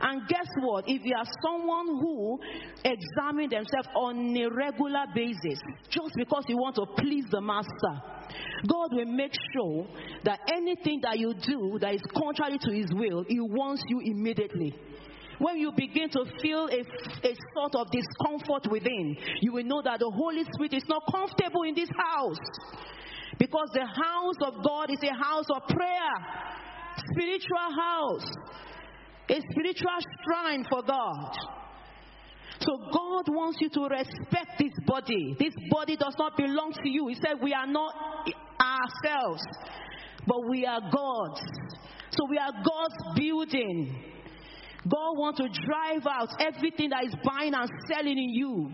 And 0.00 0.28
guess 0.28 0.46
what? 0.60 0.84
If 0.86 1.02
you 1.04 1.14
are 1.16 1.26
someone 1.42 1.86
who 1.86 2.38
examines 2.84 3.50
themselves 3.50 3.88
on 3.96 4.36
a 4.36 4.48
regular 4.50 5.06
basis, 5.14 5.58
just 5.88 6.14
because 6.16 6.44
you 6.48 6.56
want 6.56 6.76
to 6.76 6.86
please 6.98 7.24
the 7.30 7.40
master, 7.40 7.94
God 8.66 8.88
will 8.92 9.06
make 9.06 9.32
sure 9.52 9.86
that 10.24 10.40
anything 10.52 11.00
that 11.02 11.18
you 11.18 11.34
do 11.34 11.78
that 11.80 11.94
is 11.94 12.02
contrary 12.16 12.58
to 12.60 12.72
His 12.72 12.92
will, 12.92 13.24
He 13.28 13.40
wants 13.40 13.82
you 13.88 14.00
immediately. 14.04 14.74
When 15.38 15.58
you 15.58 15.72
begin 15.76 16.08
to 16.10 16.24
feel 16.40 16.68
a, 16.68 16.80
a 16.80 17.34
sort 17.54 17.74
of 17.74 17.90
discomfort 17.90 18.70
within, 18.70 19.16
you 19.40 19.52
will 19.52 19.64
know 19.64 19.82
that 19.82 19.98
the 19.98 20.10
Holy 20.10 20.44
Spirit 20.54 20.74
is 20.74 20.84
not 20.88 21.02
comfortable 21.10 21.62
in 21.62 21.74
this 21.74 21.90
house. 21.96 22.38
Because 23.38 23.70
the 23.72 23.86
house 23.86 24.36
of 24.42 24.64
God 24.64 24.90
is 24.90 25.02
a 25.02 25.14
house 25.14 25.46
of 25.50 25.62
prayer, 25.68 26.14
spiritual 27.12 27.68
house, 27.76 28.26
a 29.28 29.40
spiritual 29.50 29.98
shrine 30.24 30.64
for 30.68 30.82
God. 30.82 31.32
So 32.60 32.76
God 32.76 33.24
wants 33.28 33.58
you 33.60 33.68
to 33.70 33.88
respect 33.88 34.58
this 34.58 34.72
body. 34.86 35.34
This 35.38 35.54
body 35.70 35.96
does 35.96 36.14
not 36.18 36.36
belong 36.36 36.72
to 36.72 36.88
you. 36.88 37.08
He 37.08 37.14
said, 37.16 37.42
We 37.42 37.52
are 37.52 37.66
not 37.66 37.94
ourselves, 38.60 39.42
but 40.26 40.48
we 40.48 40.64
are 40.64 40.80
God's. 40.80 41.40
So 42.10 42.26
we 42.30 42.38
are 42.38 42.52
God's 42.52 43.18
building. 43.18 44.12
God 44.88 45.18
wants 45.18 45.40
to 45.40 45.48
drive 45.66 46.06
out 46.06 46.28
everything 46.40 46.90
that 46.90 47.04
is 47.04 47.14
buying 47.24 47.54
and 47.54 47.68
selling 47.88 48.18
in 48.18 48.30
you, 48.30 48.70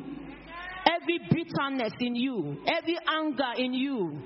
every 0.85 1.21
bitterness 1.31 1.93
in 2.01 2.17
you, 2.17 2.59
every 2.67 2.99
anger 3.09 3.53
in 3.57 3.73
you, 3.73 4.21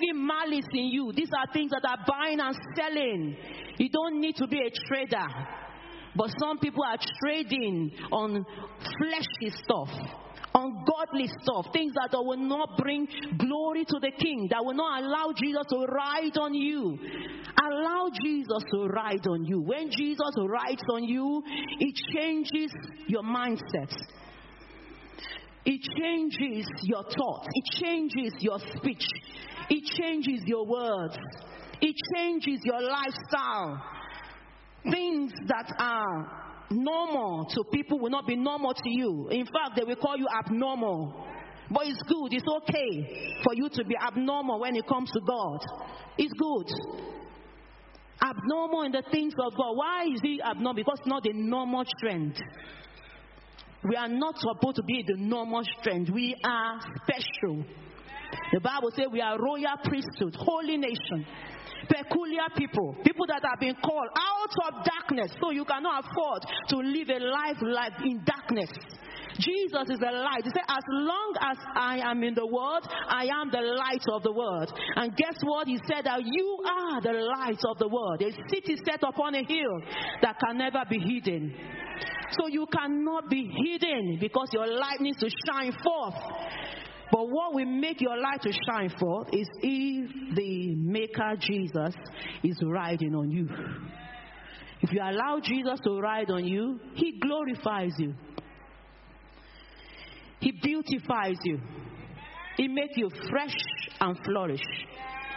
every 0.00 0.20
malice 0.20 0.66
in 0.72 0.86
you. 0.86 1.12
These 1.14 1.30
are 1.36 1.52
things 1.52 1.70
that 1.70 1.84
are 1.88 2.04
buying 2.06 2.40
and 2.40 2.56
selling. 2.76 3.36
You 3.78 3.88
don't 3.90 4.20
need 4.20 4.36
to 4.36 4.46
be 4.46 4.58
a 4.58 4.70
trader. 4.88 5.26
But 6.14 6.30
some 6.40 6.58
people 6.58 6.82
are 6.84 6.98
trading 7.22 7.92
on 8.10 8.44
fleshy 8.98 9.56
stuff, 9.62 9.88
ungodly 10.54 11.28
stuff, 11.42 11.66
things 11.72 11.92
that 11.94 12.10
will 12.12 12.36
not 12.36 12.76
bring 12.78 13.06
glory 13.38 13.84
to 13.84 13.98
the 14.00 14.10
King, 14.18 14.48
that 14.50 14.64
will 14.64 14.74
not 14.74 15.04
allow 15.04 15.32
Jesus 15.36 15.62
to 15.70 15.86
ride 15.86 16.36
on 16.36 16.54
you. 16.54 16.98
Allow 17.62 18.10
Jesus 18.24 18.62
to 18.72 18.86
ride 18.86 19.24
on 19.28 19.44
you. 19.44 19.60
When 19.60 19.90
Jesus 19.90 20.34
rides 20.36 20.82
on 20.92 21.04
you, 21.04 21.42
it 21.78 21.94
changes 22.12 22.72
your 23.06 23.22
mindset. 23.22 23.94
It 25.64 25.80
changes 25.96 26.66
your 26.82 27.04
thoughts. 27.04 27.46
It 27.52 27.84
changes 27.84 28.32
your 28.40 28.58
speech. 28.76 29.04
It 29.70 29.84
changes 29.98 30.42
your 30.46 30.66
words. 30.66 31.16
It 31.80 31.94
changes 32.14 32.60
your 32.64 32.82
lifestyle. 32.82 33.82
Things 34.90 35.32
that 35.46 35.72
are 35.78 36.66
normal 36.70 37.46
to 37.50 37.64
people 37.72 37.98
will 37.98 38.10
not 38.10 38.26
be 38.26 38.36
normal 38.36 38.74
to 38.74 38.90
you. 38.90 39.28
In 39.30 39.44
fact, 39.46 39.76
they 39.76 39.84
will 39.84 39.96
call 39.96 40.16
you 40.16 40.26
abnormal. 40.44 41.26
But 41.70 41.86
it's 41.86 42.02
good, 42.02 42.32
it's 42.32 42.46
okay 42.62 43.36
for 43.44 43.54
you 43.54 43.68
to 43.74 43.84
be 43.84 43.94
abnormal 43.96 44.60
when 44.60 44.74
it 44.74 44.86
comes 44.88 45.10
to 45.12 45.20
God. 45.20 45.60
It's 46.18 46.32
good. 46.32 46.66
Abnormal 48.22 48.82
in 48.82 48.92
the 48.92 49.02
things 49.10 49.32
of 49.38 49.56
God. 49.56 49.76
Why 49.76 50.04
is 50.12 50.20
he 50.22 50.40
abnormal? 50.42 50.74
Because 50.74 50.98
it's 50.98 51.08
not 51.08 51.22
the 51.22 51.32
normal 51.32 51.84
trend. 52.00 52.34
We 53.88 53.96
are 53.96 54.08
not 54.08 54.34
supposed 54.38 54.76
to 54.76 54.82
be 54.82 55.04
the 55.06 55.16
normal 55.16 55.62
strength. 55.80 56.10
We 56.10 56.36
are 56.44 56.80
special. 57.04 57.64
The 58.52 58.60
Bible 58.60 58.90
says 58.96 59.06
we 59.12 59.20
are 59.20 59.38
royal 59.38 59.78
priesthood, 59.84 60.36
holy 60.36 60.76
nation 60.76 61.26
peculiar 61.88 62.46
people, 62.56 62.96
people 63.04 63.26
that 63.26 63.42
have 63.42 63.58
been 63.58 63.74
called 63.82 64.08
out 64.14 64.54
of 64.68 64.84
darkness, 64.84 65.32
so 65.40 65.50
you 65.50 65.64
cannot 65.64 66.04
afford 66.04 66.42
to 66.68 66.76
live 66.76 67.08
a 67.08 67.18
life 67.18 67.56
like 67.60 67.92
in 68.04 68.22
darkness. 68.24 68.70
Jesus 69.38 69.88
is 69.88 69.98
the 69.98 70.10
light. 70.10 70.44
He 70.44 70.50
said, 70.50 70.66
As 70.68 70.84
long 70.88 71.34
as 71.40 71.56
I 71.74 71.98
am 72.04 72.22
in 72.22 72.34
the 72.34 72.46
world, 72.46 72.86
I 73.08 73.24
am 73.26 73.50
the 73.50 73.60
light 73.60 74.04
of 74.12 74.22
the 74.22 74.32
world. 74.32 74.70
And 74.96 75.16
guess 75.16 75.36
what? 75.42 75.66
He 75.66 75.78
said 75.88 76.04
that 76.04 76.20
you 76.24 76.58
are 76.68 77.00
the 77.00 77.12
light 77.12 77.60
of 77.66 77.78
the 77.78 77.88
world. 77.88 78.20
A 78.22 78.32
city 78.50 78.76
set 78.84 79.02
upon 79.02 79.34
a 79.34 79.42
hill 79.42 79.80
that 80.22 80.36
can 80.44 80.58
never 80.58 80.82
be 80.90 80.98
hidden. 80.98 81.54
So 82.32 82.48
you 82.48 82.66
cannot 82.66 83.30
be 83.30 83.50
hidden 83.64 84.18
because 84.20 84.48
your 84.52 84.66
light 84.66 85.00
needs 85.00 85.18
to 85.18 85.30
shine 85.46 85.72
forth. 85.82 86.14
But 87.10 87.28
what 87.28 87.54
will 87.54 87.66
make 87.66 88.00
your 88.00 88.16
light 88.16 88.42
to 88.42 88.52
shine 88.68 88.90
forth 88.98 89.28
is 89.32 89.48
if 89.62 90.36
the 90.36 90.74
Maker 90.76 91.34
Jesus 91.40 91.94
is 92.44 92.56
riding 92.62 93.14
on 93.14 93.30
you. 93.30 93.48
If 94.82 94.92
you 94.92 95.00
allow 95.02 95.40
Jesus 95.42 95.80
to 95.84 95.98
ride 96.00 96.30
on 96.30 96.44
you, 96.44 96.78
He 96.94 97.18
glorifies 97.18 97.92
you, 97.98 98.14
He 100.40 100.52
beautifies 100.52 101.36
you, 101.44 101.58
He 102.56 102.68
makes 102.68 102.96
you 102.96 103.10
fresh 103.28 103.56
and 104.00 104.16
flourish. 104.24 104.62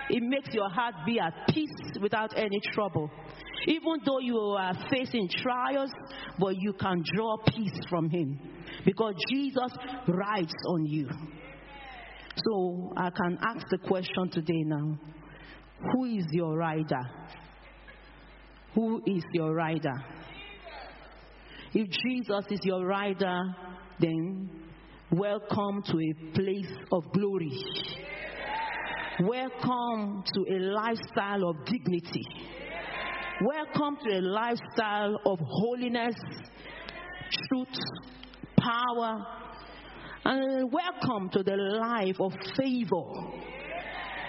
It 0.10 0.22
makes 0.22 0.54
your 0.54 0.70
heart 0.70 0.96
be 1.06 1.20
at 1.20 1.34
peace 1.50 1.98
without 2.02 2.38
any 2.38 2.60
trouble. 2.74 3.10
Even 3.68 4.00
though 4.06 4.20
you 4.20 4.38
are 4.38 4.74
facing 4.92 5.30
trials, 5.30 5.90
but 6.38 6.58
you 6.58 6.74
can 6.74 7.04
draw 7.16 7.38
peace 7.48 7.80
from 7.90 8.10
Him 8.10 8.38
because 8.86 9.16
Jesus 9.30 9.72
rides 10.08 10.54
on 10.68 10.86
you. 10.86 11.10
So 12.36 12.94
I 12.98 13.10
can 13.10 13.38
ask 13.42 13.68
the 13.70 13.78
question 13.78 14.30
today 14.32 14.64
now 14.66 14.98
Who 15.92 16.06
is 16.06 16.26
your 16.32 16.58
rider? 16.58 17.02
Who 18.76 19.02
is 19.06 19.24
your 19.34 19.54
rider? 19.54 19.94
If 21.74 21.88
Jesus 21.90 22.46
is 22.52 22.60
your 22.64 22.86
rider, 22.86 23.42
then 24.00 24.50
Welcome 25.14 25.84
to 25.84 26.00
a 26.00 26.34
place 26.34 26.76
of 26.92 27.04
glory. 27.12 27.52
Welcome 29.22 30.24
to 30.34 30.56
a 30.56 30.58
lifestyle 30.58 31.50
of 31.50 31.66
dignity. 31.66 32.26
Welcome 33.46 33.98
to 34.04 34.18
a 34.18 34.22
lifestyle 34.22 35.20
of 35.28 35.38
holiness, 35.40 36.16
truth, 37.48 37.68
power, 38.58 39.24
and 40.26 40.72
welcome 40.72 41.30
to 41.30 41.44
the 41.44 41.56
life 41.56 42.20
of 42.20 42.32
favor. 42.58 43.04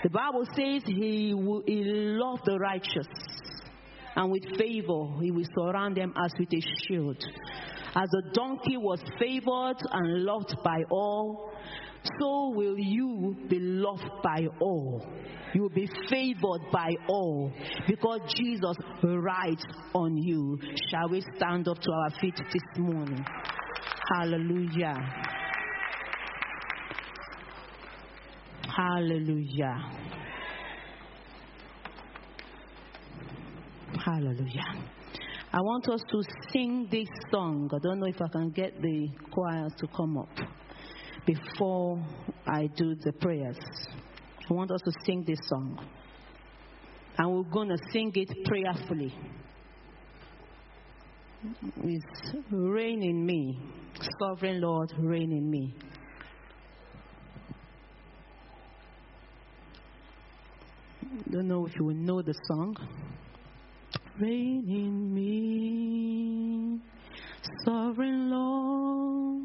The 0.02 0.10
Bible 0.10 0.44
says 0.54 0.82
he, 0.86 1.32
will, 1.34 1.62
he 1.66 1.82
loves 1.84 2.42
the 2.44 2.58
righteous, 2.58 3.06
and 4.16 4.30
with 4.30 4.44
favor 4.58 5.06
he 5.20 5.30
will 5.30 5.46
surround 5.56 5.96
them 5.96 6.12
as 6.16 6.32
with 6.38 6.52
a 6.52 6.60
shield. 6.86 7.22
As 7.96 8.08
the 8.10 8.22
donkey 8.32 8.76
was 8.76 9.00
favored 9.20 9.76
and 9.92 10.24
loved 10.24 10.56
by 10.64 10.82
all, 10.90 11.52
so 12.20 12.50
will 12.54 12.76
you 12.76 13.36
be 13.48 13.60
loved 13.60 14.10
by 14.22 14.46
all. 14.60 15.06
You 15.54 15.62
will 15.62 15.70
be 15.70 15.88
favored 16.10 16.72
by 16.72 16.90
all 17.08 17.52
because 17.86 18.20
Jesus 18.36 18.76
rides 19.02 19.64
on 19.94 20.16
you. 20.16 20.58
Shall 20.90 21.08
we 21.08 21.24
stand 21.36 21.68
up 21.68 21.78
to 21.78 21.92
our 21.92 22.10
feet 22.20 22.34
this 22.36 22.78
morning? 22.78 23.24
Hallelujah. 24.12 25.43
Hallelujah. 28.76 29.76
Hallelujah. 34.04 34.64
I 35.52 35.60
want 35.60 35.88
us 35.88 36.00
to 36.10 36.22
sing 36.50 36.88
this 36.90 37.06
song. 37.30 37.70
I 37.72 37.78
don't 37.78 38.00
know 38.00 38.06
if 38.06 38.20
I 38.20 38.26
can 38.32 38.50
get 38.50 38.82
the 38.82 39.08
choir 39.30 39.68
to 39.78 39.86
come 39.96 40.18
up 40.18 40.36
before 41.24 42.04
I 42.46 42.66
do 42.76 42.96
the 42.96 43.12
prayers. 43.12 43.58
I 44.50 44.52
want 44.52 44.72
us 44.72 44.80
to 44.84 44.92
sing 45.06 45.22
this 45.24 45.38
song. 45.44 45.78
And 47.16 47.32
we're 47.32 47.52
going 47.52 47.68
to 47.68 47.78
sing 47.92 48.10
it 48.16 48.28
prayerfully. 48.44 49.14
It's 51.84 52.34
reign 52.50 53.02
in 53.04 53.24
me. 53.24 53.56
Sovereign 54.18 54.60
Lord, 54.60 54.92
reign 54.98 55.30
in 55.30 55.48
me. 55.48 55.72
Don't 61.34 61.48
know 61.48 61.66
if 61.66 61.74
you 61.74 61.84
will 61.86 61.96
know 61.96 62.22
the 62.22 62.32
song. 62.46 62.76
Reign 64.20 64.64
in 64.68 65.12
me, 65.12 66.80
sovereign 67.64 68.30
Lord, 68.30 69.42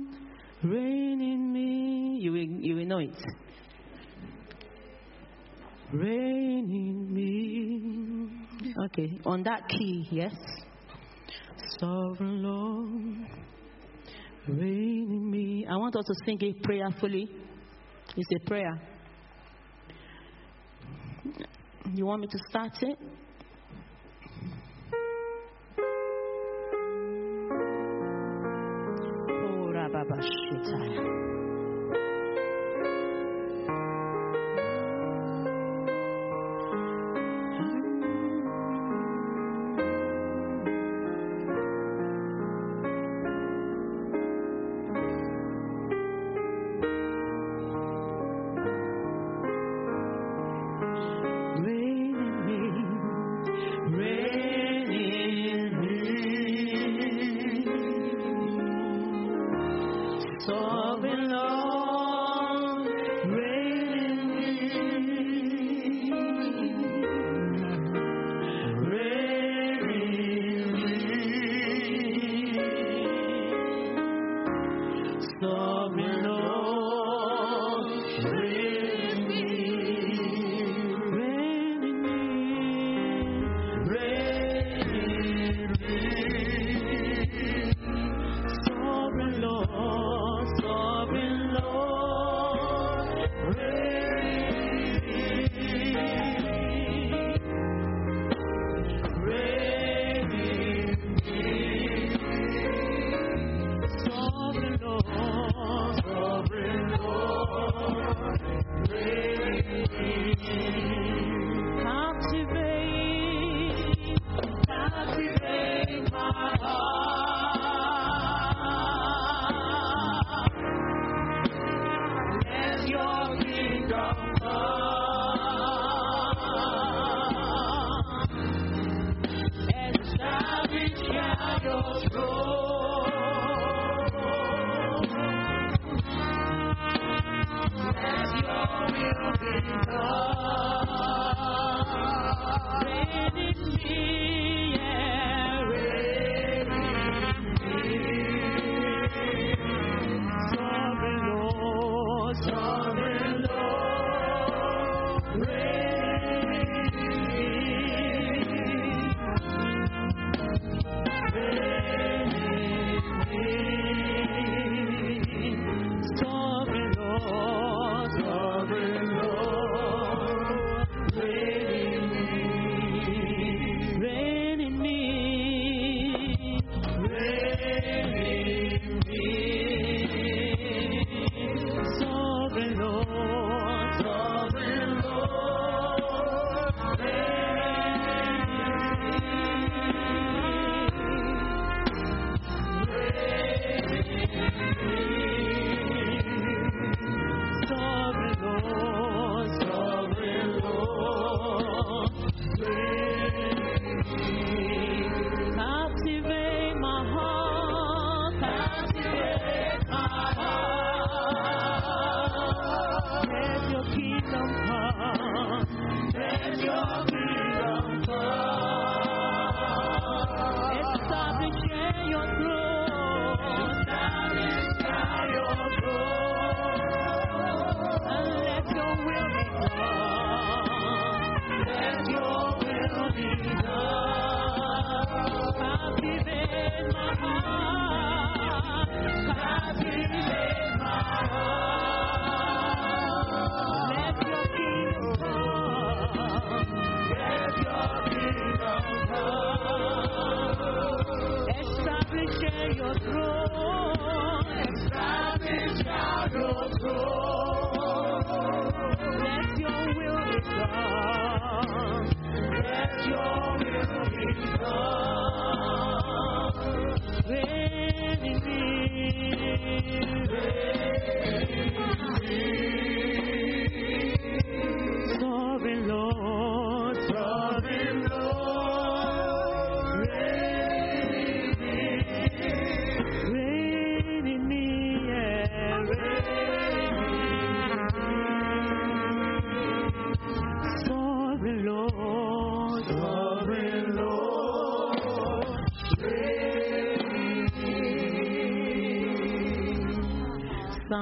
reign 0.63 1.19
in 1.19 1.51
me. 1.51 2.19
You 2.21 2.31
will, 2.31 2.45
you 2.45 2.75
will 2.75 2.85
know 2.85 2.99
it. 2.99 3.15
Reign 5.91 6.69
in 6.69 7.11
me. 7.11 8.75
Okay, 8.85 9.19
on 9.25 9.41
that 9.41 9.67
key, 9.67 10.07
yes. 10.11 10.35
Sovereign 11.79 12.43
Lord, 12.43 13.27
reign 14.47 15.07
in 15.09 15.31
me. 15.31 15.65
I 15.67 15.75
want 15.75 15.95
us 15.95 16.05
to 16.05 16.13
sing 16.23 16.37
it 16.39 16.61
prayerfully. 16.61 17.31
It's 18.15 18.29
a 18.43 18.47
prayer. 18.47 18.79
You 21.93 22.05
want 22.05 22.21
me 22.21 22.27
to 22.27 22.37
start 22.49 22.83
it? 22.83 22.97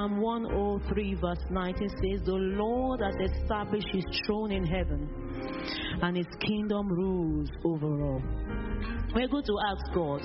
Psalm 0.08 0.20
103, 0.22 1.14
verse 1.20 1.44
19 1.50 1.88
says, 1.88 2.24
The 2.24 2.32
Lord 2.32 3.00
has 3.02 3.30
established 3.30 3.88
his 3.92 4.04
throne 4.24 4.52
in 4.52 4.64
heaven, 4.64 5.06
and 6.00 6.16
his 6.16 6.26
kingdom 6.40 6.88
rules 6.88 7.50
over 7.62 8.02
all. 8.02 8.22
We're 9.14 9.28
going 9.28 9.44
to 9.44 9.56
ask 9.68 9.94
God 9.94 10.22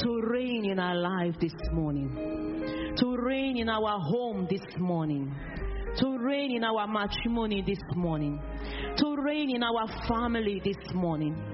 to 0.00 0.20
reign 0.30 0.66
in 0.66 0.78
our 0.78 0.96
life 0.96 1.36
this 1.40 1.54
morning, 1.72 2.94
to 2.98 3.16
reign 3.16 3.56
in 3.56 3.70
our 3.70 3.98
home 3.98 4.46
this 4.50 4.76
morning, 4.78 5.34
to 5.98 6.18
reign 6.18 6.56
in 6.56 6.64
our 6.64 6.86
matrimony 6.86 7.62
this 7.66 7.80
morning, 7.96 8.38
to 8.98 9.16
reign 9.24 9.54
in 9.56 9.62
our 9.62 9.88
family 10.06 10.60
this 10.62 10.92
morning 10.92 11.53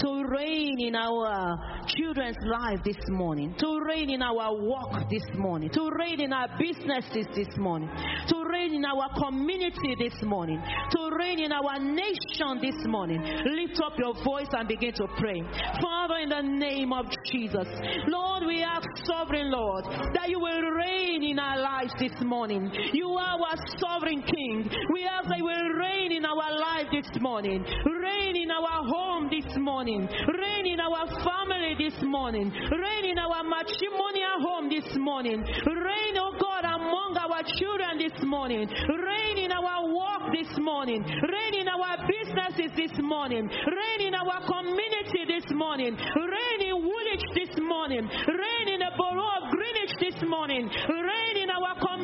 to 0.00 0.24
reign 0.28 0.80
in 0.80 0.94
our 0.94 1.58
children's 1.86 2.36
life 2.44 2.80
this 2.84 3.00
morning, 3.08 3.54
to 3.58 3.80
reign 3.86 4.10
in 4.10 4.22
our 4.22 4.54
work 4.54 5.08
this 5.10 5.24
morning, 5.34 5.70
to 5.70 5.90
reign 5.98 6.20
in 6.20 6.32
our 6.32 6.48
businesses 6.58 7.26
this 7.34 7.56
morning, 7.58 7.88
to 8.28 8.44
reign 8.50 8.74
in 8.74 8.84
our 8.84 9.08
community 9.18 9.94
this 9.98 10.22
morning, 10.22 10.62
to 10.90 11.10
reign 11.18 11.40
in 11.40 11.52
our 11.52 11.78
nation 11.78 12.60
this 12.62 12.76
morning. 12.86 13.20
Lift 13.20 13.80
up 13.84 13.98
your 13.98 14.14
voice 14.24 14.48
and 14.52 14.68
begin 14.68 14.92
to 14.94 15.06
pray. 15.18 15.42
Father, 15.80 16.16
in 16.22 16.28
the 16.28 16.42
name 16.42 16.92
of 16.92 17.06
Jesus, 17.30 17.68
Lord, 18.08 18.44
we 18.46 18.62
ask, 18.62 18.86
sovereign 19.04 19.50
Lord, 19.50 19.84
that 20.14 20.28
you 20.28 20.38
will 20.38 20.70
reign 20.70 21.22
in 21.22 21.38
our 21.38 21.60
lives 21.60 21.92
this 21.98 22.12
morning. 22.22 22.70
You 22.92 23.08
are 23.10 23.38
our 23.40 23.56
sovereign 23.78 24.22
King. 24.22 24.70
We 24.92 25.04
ask 25.04 25.28
that 25.28 25.38
you 25.38 25.44
will 25.44 25.68
reign 25.78 26.12
in 26.12 26.24
our 26.24 26.58
life 26.58 26.86
this 26.92 27.20
morning, 27.20 27.64
reign 27.84 28.36
in 28.36 28.50
our 28.50 28.84
home 28.86 29.28
this 29.30 29.56
morning, 29.56 29.89
reign 29.98 30.66
in 30.66 30.80
our 30.80 31.06
family 31.24 31.74
this 31.78 32.02
morning, 32.02 32.50
reign 32.50 33.04
in 33.10 33.18
our 33.18 33.42
matrimonial 33.42 34.38
home 34.40 34.68
this 34.68 34.96
morning, 34.96 35.42
reign, 35.42 36.14
oh 36.16 36.36
God, 36.38 36.64
among 36.64 37.16
our 37.18 37.42
children 37.58 37.98
this 37.98 38.22
morning, 38.22 38.68
reign 38.68 39.38
in 39.38 39.52
our 39.52 39.88
work 39.90 40.32
this 40.32 40.58
morning, 40.58 41.02
reign 41.02 41.54
in 41.60 41.68
our 41.68 41.96
businesses 42.06 42.70
this 42.76 42.94
morning, 43.02 43.48
reign 43.48 44.00
in 44.06 44.14
our 44.14 44.40
community 44.46 45.26
this 45.26 45.50
morning, 45.52 45.96
reign 45.96 46.60
in 46.68 46.76
Woolwich 46.78 47.24
this 47.34 47.58
morning, 47.58 48.06
reign 48.06 48.68
in 48.68 48.80
the 48.80 48.92
borough 48.96 49.42
of 49.42 49.50
Greenwich 49.50 49.94
this 49.98 50.22
morning, 50.28 50.68
reign 50.68 51.36
in 51.42 51.50
our 51.50 51.74
community 51.74 51.99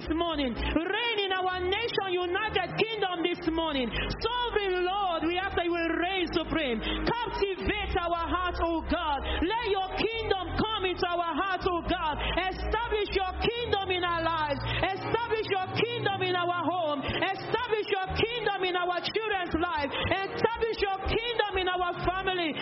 this 0.00 0.16
morning, 0.16 0.54
reign 0.54 1.18
in 1.24 1.32
our 1.32 1.60
nation, 1.60 2.08
United 2.08 2.72
Kingdom 2.80 3.20
this 3.20 3.44
morning. 3.52 3.90
Sovereign 3.92 4.84
Lord, 4.84 5.28
we 5.28 5.36
ask 5.36 5.56
that 5.56 5.64
you 5.64 5.72
will 5.72 5.92
reign 6.00 6.24
supreme. 6.32 6.80
Captivate 6.80 7.92
our 8.00 8.24
hearts, 8.24 8.60
oh 8.64 8.80
God. 8.88 9.20
Let 9.44 9.64
your 9.68 9.88
kingdom 10.00 10.56
come 10.56 10.88
into 10.88 11.04
our 11.04 11.36
hearts, 11.36 11.66
oh 11.68 11.84
God. 11.84 12.16
Establish 12.48 13.12
your 13.12 13.32
kingdom 13.44 13.90
in 13.92 14.04
our 14.04 14.24
lives. 14.24 14.60
Establish 14.80 15.46
your 15.52 15.68
kingdom 15.76 16.22
in 16.22 16.34
our 16.36 16.60
home. 16.64 17.04
Establish 17.04 17.86
your 17.92 18.08
kingdom 18.16 18.64
in 18.64 18.76
our 18.76 18.98
children's 19.04 19.56
life. 19.60 19.90
Establish 20.16 20.78
your 20.80 20.98
kingdom 21.12 21.52
in 21.60 21.68
our 21.68 21.92
family. 22.08 22.56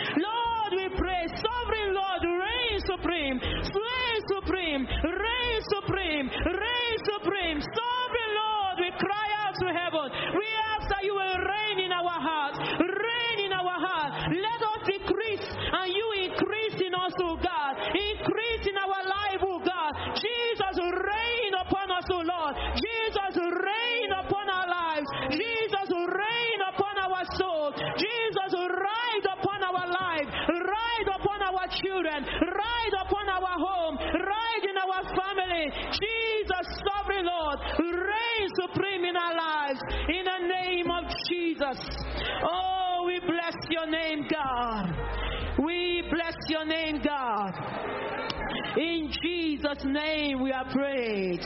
Jesus' 49.79 49.93
name 49.93 50.41
we 50.41 50.51
are 50.51 50.65
prayed. 50.71 51.41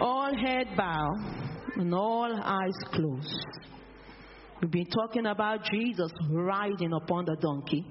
All 0.00 0.30
head 0.44 0.68
bow 0.76 1.08
and 1.76 1.94
all 1.94 2.32
eyes 2.42 2.76
closed. 2.92 3.46
We've 4.60 4.70
been 4.70 4.86
talking 4.86 5.26
about 5.26 5.64
Jesus 5.64 6.10
riding 6.30 6.92
upon 6.92 7.24
the 7.26 7.36
donkey. 7.40 7.84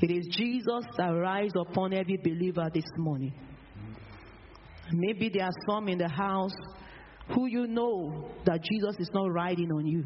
It 0.00 0.10
is 0.10 0.26
Jesus 0.36 0.84
that 0.96 1.08
rides 1.08 1.54
upon 1.56 1.92
every 1.92 2.18
believer 2.22 2.68
this 2.72 2.84
morning. 2.96 3.32
Maybe 4.92 5.30
there 5.32 5.44
are 5.44 5.56
some 5.68 5.88
in 5.88 5.98
the 5.98 6.08
house 6.08 6.54
who 7.34 7.46
you 7.46 7.66
know 7.66 8.30
that 8.44 8.60
Jesus 8.62 8.96
is 9.00 9.10
not 9.12 9.32
riding 9.32 9.72
on 9.72 9.86
you. 9.86 10.04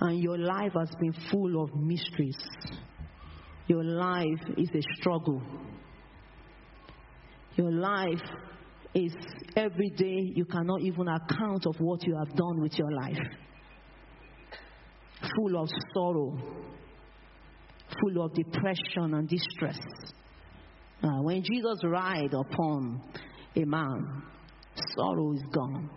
And 0.00 0.20
your 0.20 0.38
life 0.38 0.72
has 0.78 0.90
been 1.00 1.14
full 1.30 1.62
of 1.62 1.74
mysteries. 1.74 2.38
Your 3.66 3.84
life 3.84 4.40
is 4.56 4.68
a 4.74 4.82
struggle. 4.96 5.42
Your 7.56 7.72
life 7.72 8.22
is 8.94 9.12
every 9.56 9.90
day 9.90 10.32
you 10.34 10.44
cannot 10.44 10.80
even 10.82 11.06
account 11.08 11.66
of 11.66 11.76
what 11.78 12.06
you 12.06 12.16
have 12.16 12.34
done 12.34 12.60
with 12.60 12.78
your 12.78 12.90
life. 12.92 13.18
Full 15.36 15.60
of 15.60 15.68
sorrow, 15.94 16.38
full 18.00 18.24
of 18.24 18.34
depression 18.34 19.14
and 19.14 19.28
distress. 19.28 19.78
Uh, 21.02 21.22
when 21.22 21.42
Jesus 21.42 21.80
ride 21.84 22.32
upon 22.32 23.02
a 23.56 23.64
man, 23.64 24.22
sorrow 24.96 25.32
is 25.32 25.42
gone. 25.52 25.90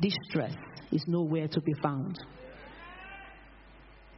Distress 0.00 0.54
is 0.92 1.04
nowhere 1.06 1.48
to 1.48 1.60
be 1.60 1.72
found. 1.82 2.16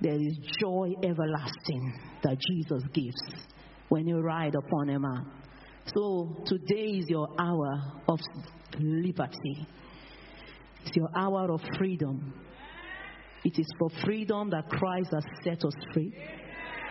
There 0.01 0.21
is 0.21 0.37
joy 0.61 0.93
everlasting 1.03 1.95
that 2.23 2.37
Jesus 2.51 2.83
gives 2.93 3.45
when 3.93 4.09
you 4.09 4.21
ride 4.21 4.55
upon 4.55 4.89
a 4.89 4.99
man. 4.99 5.27
So 5.95 6.43
today 6.47 6.93
is 7.01 7.05
your 7.11 7.29
hour 7.39 7.79
of 8.09 8.21
liberty. 8.81 9.69
It's 10.87 10.97
your 10.97 11.11
hour 11.15 11.53
of 11.53 11.61
freedom. 11.77 12.33
It 13.45 13.59
is 13.59 13.67
for 13.79 13.91
freedom 14.03 14.49
that 14.49 14.71
Christ 14.71 15.11
has 15.13 15.25
set 15.45 15.63
us 15.63 15.75
free. 15.93 16.11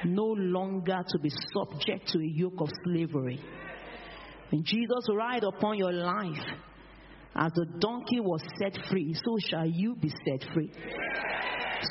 No 0.06 0.26
longer 0.26 1.02
to 1.08 1.18
be 1.18 1.32
subject 1.52 2.10
to 2.10 2.20
a 2.20 2.24
yoke 2.24 2.60
of 2.60 2.70
slavery. 2.86 3.44
When 4.52 4.64
Jesus 4.64 5.08
ride 5.12 5.44
upon 5.44 5.80
your 5.80 5.94
life, 5.94 6.46
as 7.36 7.52
the 7.54 7.66
donkey 7.80 8.20
was 8.20 8.44
set 8.62 8.78
free, 8.92 9.16
so 9.16 9.38
shall 9.50 9.66
you 9.66 9.96
be 9.96 10.10
set 10.10 10.54
free. 10.54 10.72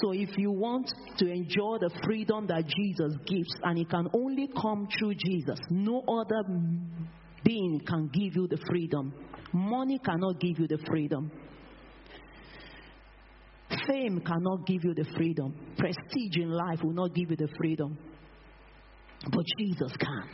So 0.00 0.12
if 0.12 0.38
you 0.38 0.52
want 0.52 0.92
to 1.18 1.26
enjoy 1.26 1.78
the 1.80 1.90
freedom 2.04 2.46
that 2.46 2.64
Jesus 2.66 3.14
gives, 3.26 3.54
and 3.64 3.78
it 3.78 3.90
can 3.90 4.08
only 4.14 4.48
come 4.60 4.88
through 4.98 5.14
Jesus, 5.14 5.58
no 5.70 6.02
other 6.08 6.42
being 7.44 7.80
can 7.86 8.08
give 8.12 8.36
you 8.36 8.46
the 8.46 8.58
freedom. 8.68 9.12
Money 9.52 9.98
cannot 9.98 10.38
give 10.40 10.58
you 10.58 10.68
the 10.68 10.78
freedom. 10.86 11.30
Fame 13.86 14.20
cannot 14.20 14.66
give 14.66 14.84
you 14.84 14.94
the 14.94 15.06
freedom. 15.16 15.54
Prestige 15.76 16.36
in 16.36 16.50
life 16.50 16.80
will 16.82 16.92
not 16.92 17.14
give 17.14 17.30
you 17.30 17.36
the 17.36 17.48
freedom. 17.56 17.98
But 19.30 19.44
Jesus 19.58 19.92
can. 19.98 20.28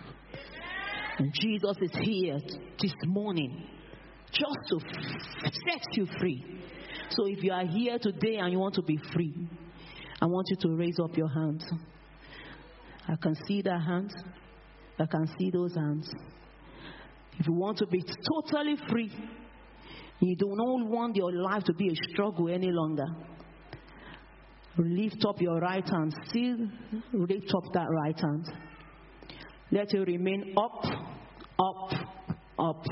And 1.18 1.32
Jesus 1.40 1.76
is 1.80 1.90
here 2.00 2.38
this 2.80 2.94
morning 3.06 3.66
just 4.32 4.58
to 4.68 4.80
set 5.40 5.82
you 5.92 6.06
free. 6.18 6.44
So 7.10 7.26
if 7.26 7.42
you 7.42 7.52
are 7.52 7.66
here 7.66 7.98
today 7.98 8.36
and 8.36 8.52
you 8.52 8.58
want 8.58 8.74
to 8.74 8.82
be 8.82 8.98
free, 9.12 9.48
I 10.20 10.26
want 10.26 10.46
you 10.50 10.56
to 10.62 10.76
raise 10.76 10.98
up 11.02 11.16
your 11.16 11.28
hands. 11.28 11.64
I 13.08 13.16
can 13.16 13.34
see 13.46 13.62
the 13.62 13.78
hands. 13.78 14.12
I 14.98 15.06
can 15.06 15.28
see 15.38 15.50
those 15.50 15.74
hands. 15.74 16.10
If 17.38 17.46
you 17.46 17.52
want 17.52 17.78
to 17.78 17.86
be 17.86 18.02
totally 18.02 18.76
free, 18.88 19.12
you 20.20 20.36
do 20.36 20.46
not 20.48 20.88
want 20.88 21.16
your 21.16 21.32
life 21.32 21.64
to 21.64 21.74
be 21.74 21.88
a 21.88 22.12
struggle 22.12 22.48
any 22.48 22.70
longer. 22.70 23.06
Lift 24.78 25.24
up 25.28 25.40
your 25.40 25.58
right 25.60 25.86
hand. 25.88 26.14
Still 26.28 26.68
lift 27.12 27.52
up 27.54 27.72
that 27.74 27.86
right 27.90 28.18
hand. 28.18 28.46
Let 29.70 29.92
it 29.92 30.00
remain 30.00 30.54
up, 30.56 30.84
up, 31.58 31.92
up. 32.58 32.84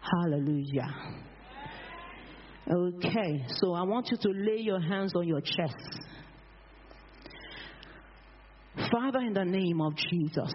Hallelujah. 0.00 0.88
Okay, 2.72 3.44
so 3.60 3.74
I 3.74 3.82
want 3.82 4.10
you 4.10 4.16
to 4.18 4.28
lay 4.28 4.60
your 4.60 4.80
hands 4.80 5.12
on 5.16 5.26
your 5.26 5.40
chest. 5.40 5.74
Father, 8.92 9.18
in 9.20 9.32
the 9.32 9.44
name 9.44 9.80
of 9.80 9.94
Jesus, 9.96 10.52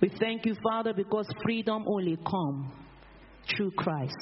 We 0.00 0.10
thank 0.20 0.44
you, 0.44 0.54
Father, 0.62 0.92
because 0.92 1.26
freedom 1.42 1.84
only 1.86 2.18
come 2.28 2.70
through 3.56 3.70
Christ. 3.72 4.14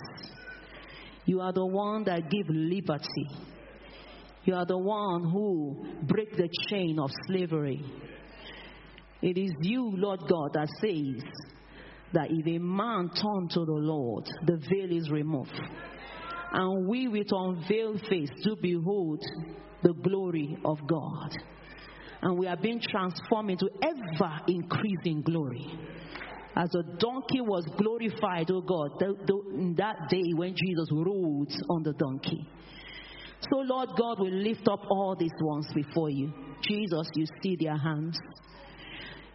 You 1.26 1.40
are 1.40 1.52
the 1.52 1.66
one 1.66 2.04
that 2.04 2.30
give 2.30 2.48
liberty. 2.48 3.26
You 4.44 4.54
are 4.54 4.66
the 4.66 4.78
one 4.78 5.24
who 5.24 5.84
break 6.02 6.36
the 6.36 6.48
chain 6.68 6.98
of 7.00 7.10
slavery. 7.26 7.82
It 9.22 9.38
is 9.38 9.50
you, 9.62 9.90
Lord 9.96 10.20
God, 10.28 10.52
that 10.52 10.68
says 10.80 11.24
that 12.12 12.28
if 12.30 12.46
a 12.46 12.58
man 12.58 13.10
turn 13.10 13.48
to 13.48 13.64
the 13.64 13.72
Lord, 13.72 14.28
the 14.46 14.56
veil 14.70 14.96
is 14.96 15.10
removed. 15.10 15.60
And 16.52 16.86
we 16.86 17.08
with 17.08 17.28
unveiled 17.30 18.02
face 18.08 18.30
do 18.42 18.56
behold 18.60 19.22
the 19.82 19.92
glory 19.92 20.56
of 20.64 20.78
God. 20.86 21.30
And 22.22 22.38
we 22.38 22.46
are 22.46 22.56
being 22.56 22.80
transformed 22.80 23.50
into 23.50 23.68
ever 23.82 24.40
increasing 24.48 25.22
glory. 25.22 25.66
As 26.56 26.70
a 26.74 26.82
donkey 26.98 27.40
was 27.40 27.66
glorified, 27.76 28.50
oh 28.50 28.62
God, 28.62 28.98
the, 28.98 29.14
the, 29.26 29.74
that 29.76 30.08
day 30.08 30.32
when 30.34 30.54
Jesus 30.56 30.88
rode 30.92 31.52
on 31.68 31.82
the 31.82 31.92
donkey. 31.92 32.48
So, 33.50 33.58
Lord 33.58 33.90
God, 33.98 34.20
we 34.20 34.30
lift 34.30 34.66
up 34.68 34.84
all 34.88 35.16
these 35.18 35.34
ones 35.40 35.66
before 35.74 36.08
you. 36.08 36.32
Jesus, 36.62 37.08
you 37.14 37.26
see 37.42 37.56
their 37.56 37.76
hands, 37.76 38.16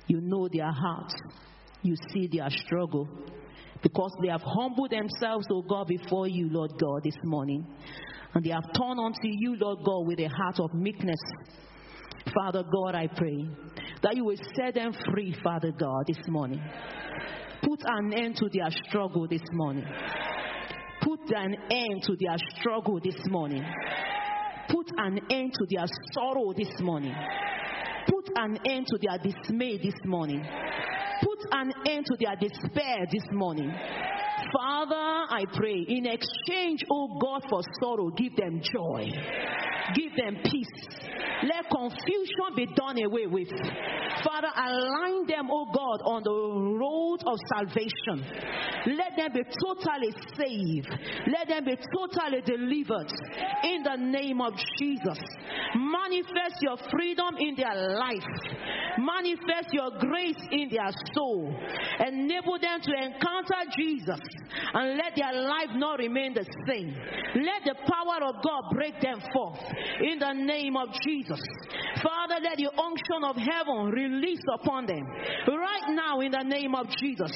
you 0.08 0.20
know 0.22 0.48
their 0.48 0.72
hearts, 0.72 1.14
you 1.84 1.96
see 2.12 2.28
their 2.28 2.50
struggle. 2.50 3.08
Because 3.82 4.12
they 4.22 4.28
have 4.30 4.42
humbled 4.44 4.92
themselves, 4.92 5.48
oh 5.52 5.62
God, 5.62 5.88
before 5.88 6.28
you, 6.28 6.50
Lord 6.52 6.72
God, 6.80 7.04
this 7.04 7.18
morning. 7.24 7.66
And 8.34 8.44
they 8.44 8.52
have 8.52 8.74
turned 8.74 9.00
unto 9.00 9.24
you, 9.24 9.56
Lord 9.56 9.80
God, 9.86 10.08
with 10.08 10.20
a 10.20 10.28
heart 10.28 10.60
of 10.60 10.74
meekness. 10.74 11.20
Father 12.34 12.64
God, 12.64 12.96
I 12.96 13.08
pray 13.08 13.48
that 14.04 14.16
you 14.16 14.26
will 14.26 14.38
set 14.56 14.76
them 14.76 14.94
free, 15.12 15.36
Father 15.44 15.72
God, 15.72 16.04
this 16.08 16.20
morning. 16.28 16.62
Put 17.64 17.82
an 17.86 18.14
end 18.14 18.36
to 18.38 18.50
their 18.54 18.70
struggle 18.88 19.28
this 19.28 19.42
morning. 19.52 19.86
Put 21.02 21.20
an 21.36 21.56
end 21.72 22.04
to 22.04 22.16
their 22.20 22.38
struggle 22.58 23.00
this 23.02 23.20
morning. 23.28 23.64
Put 24.70 24.92
an 24.98 25.20
end 25.32 25.54
to 25.54 25.66
their 25.70 25.86
sorrow 26.14 26.54
this 26.56 26.80
morning. 26.80 27.16
Put 28.08 28.30
an 28.36 28.60
end 28.66 28.88
to 28.88 28.98
their 29.02 29.18
dismay 29.18 29.78
this 29.78 29.96
morning. 30.06 30.46
An 31.52 31.74
end 31.88 32.06
to 32.06 32.16
their 32.20 32.36
despair 32.36 33.06
this 33.12 33.24
morning. 33.32 33.74
Father, 34.54 34.96
I 34.96 35.46
pray, 35.54 35.86
in 35.88 36.06
exchange, 36.06 36.84
oh 36.92 37.20
God, 37.20 37.44
for 37.50 37.62
sorrow, 37.80 38.10
give 38.12 38.36
them 38.36 38.62
joy, 38.64 39.06
give 39.96 40.12
them 40.18 40.38
peace. 40.44 41.00
Let 41.44 41.70
confusion 41.70 42.56
be 42.56 42.66
done 42.76 43.02
away 43.04 43.28
with. 43.28 43.50
Father, 44.24 44.50
align 44.56 45.26
them, 45.28 45.50
oh 45.52 45.72
God, 45.72 46.02
on 46.04 46.24
the 46.24 46.32
road 46.32 47.20
of 47.26 47.38
salvation. 47.56 48.26
Let 48.98 49.16
them 49.16 49.32
be 49.34 49.44
totally 49.64 50.12
saved. 50.36 50.90
Let 51.28 51.48
them 51.48 51.66
be 51.66 51.78
totally 51.96 52.42
delivered 52.42 53.12
in 53.64 53.84
the 53.84 53.96
name 53.98 54.42
of 54.42 54.54
Jesus. 54.78 55.20
Manifest 55.76 56.60
your 56.62 56.78
freedom 56.92 57.36
in 57.40 57.56
their 57.56 57.98
life. 57.98 58.28
Manifest 58.98 59.72
your 59.72 59.92
grace 60.00 60.42
in 60.52 60.70
their 60.70 60.92
soul. 61.14 61.56
Enable 62.06 62.60
them 62.60 62.82
to 62.82 62.92
encounter 62.92 63.64
Jesus 63.78 64.20
and 64.74 64.98
let 64.98 65.16
their 65.16 65.34
life 65.34 65.72
not 65.76 66.00
remain 66.00 66.34
the 66.34 66.46
same. 66.68 66.96
Let 67.36 67.64
the 67.66 67.76
power 67.86 68.24
of 68.28 68.44
God 68.44 68.64
break 68.72 69.00
them 69.02 69.22
forth 69.34 69.60
in 70.02 70.20
the 70.20 70.34
name 70.34 70.76
of 70.78 70.90
Jesus. 71.06 71.42
Father, 72.02 72.40
let 72.42 72.58
the 72.58 72.70
unction 72.72 73.22
of 73.24 73.36
heaven 73.36 73.92
release 73.92 74.44
upon 74.54 74.86
them 74.86 75.04
right 75.48 75.96
now 75.96 76.20
in 76.20 76.32
the 76.32 76.44
name 76.44 76.76
of 76.76 76.88
Jesus. 77.00 77.32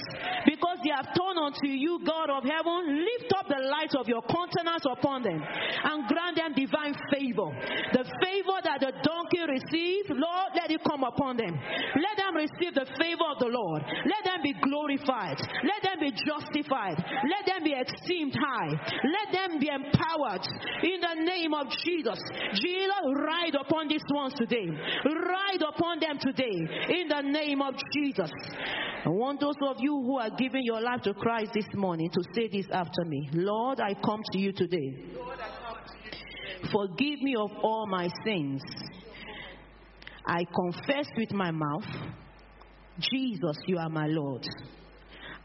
Because 0.45 0.78
they 0.84 0.91
have 0.95 1.12
turned 1.14 1.39
unto 1.39 1.68
you, 1.68 1.99
God 2.06 2.30
of 2.30 2.43
heaven, 2.43 3.04
lift 3.04 3.34
up 3.38 3.47
the 3.47 3.62
light 3.62 3.93
of 3.99 4.08
your 4.08 4.22
countenance 4.24 4.86
upon 4.86 5.24
them 5.24 5.41
and 5.41 6.08
grant 6.08 6.38
them 6.38 6.54
divine 6.56 6.95
favor. 7.12 7.49
The 7.93 8.04
favor 8.24 8.58
that 8.64 8.80
the 8.80 8.93
donkey 9.04 9.43
received, 9.47 10.10
Lord, 10.16 10.49
let 10.56 10.72
it 10.72 10.82
come 10.88 11.04
upon 11.04 11.38
them. 11.38 11.54
Let 11.54 12.16
them 12.18 12.36
receive 12.36 12.74
the 12.76 12.88
favor 12.97 13.28
of 13.30 13.39
the 13.39 13.51
Lord. 13.51 13.84
Let 13.84 14.24
them 14.24 14.41
be 14.43 14.54
glorified. 14.62 15.39
Let 15.64 15.82
them 15.84 15.97
be 15.99 16.12
justified. 16.12 16.93
Let 16.98 17.46
them 17.46 17.64
be 17.64 17.72
esteemed 17.72 18.36
high. 18.36 18.70
Let 18.70 19.34
them 19.34 19.60
be 19.60 19.70
empowered 19.70 20.46
in 20.84 21.00
the 21.02 21.24
name 21.24 21.54
of 21.54 21.68
Jesus. 21.84 22.20
Jesus, 22.56 23.04
ride 23.16 23.56
upon 23.60 23.88
these 23.88 24.04
ones 24.10 24.34
today. 24.36 24.68
Ride 24.68 25.64
upon 25.68 26.00
them 26.00 26.18
today 26.20 26.58
in 26.89 27.08
the 27.08 27.22
name 27.22 27.62
of 27.62 27.76
Jesus. 27.94 28.32
I 29.06 29.10
want 29.10 29.41
those 29.41 29.56
of 29.62 29.78
you 29.80 29.91
who 29.91 30.18
are 30.18 30.30
giving 30.38 30.64
your 30.64 30.82
life 30.82 31.02
to 31.04 31.14
Christ 31.14 31.52
this 31.54 31.68
morning 31.74 32.10
to 32.12 32.24
say 32.34 32.48
this 32.48 32.68
after 32.72 33.04
me 33.06 33.30
Lord, 33.34 33.80
I 33.80 33.94
come 33.94 34.22
to 34.32 34.39
you 34.39 34.54
today. 34.54 34.96
Forgive 36.72 37.22
me 37.22 37.36
of 37.36 37.52
all 37.62 37.86
my 37.88 38.10
sins. 38.26 38.62
I 40.26 40.46
confess 40.46 41.08
with 41.18 41.32
my 41.32 41.52
mouth, 41.52 41.84
Jesus, 43.00 43.58
you 43.68 43.78
are 43.78 43.89
my 43.89 44.08
Lord. 44.08 44.48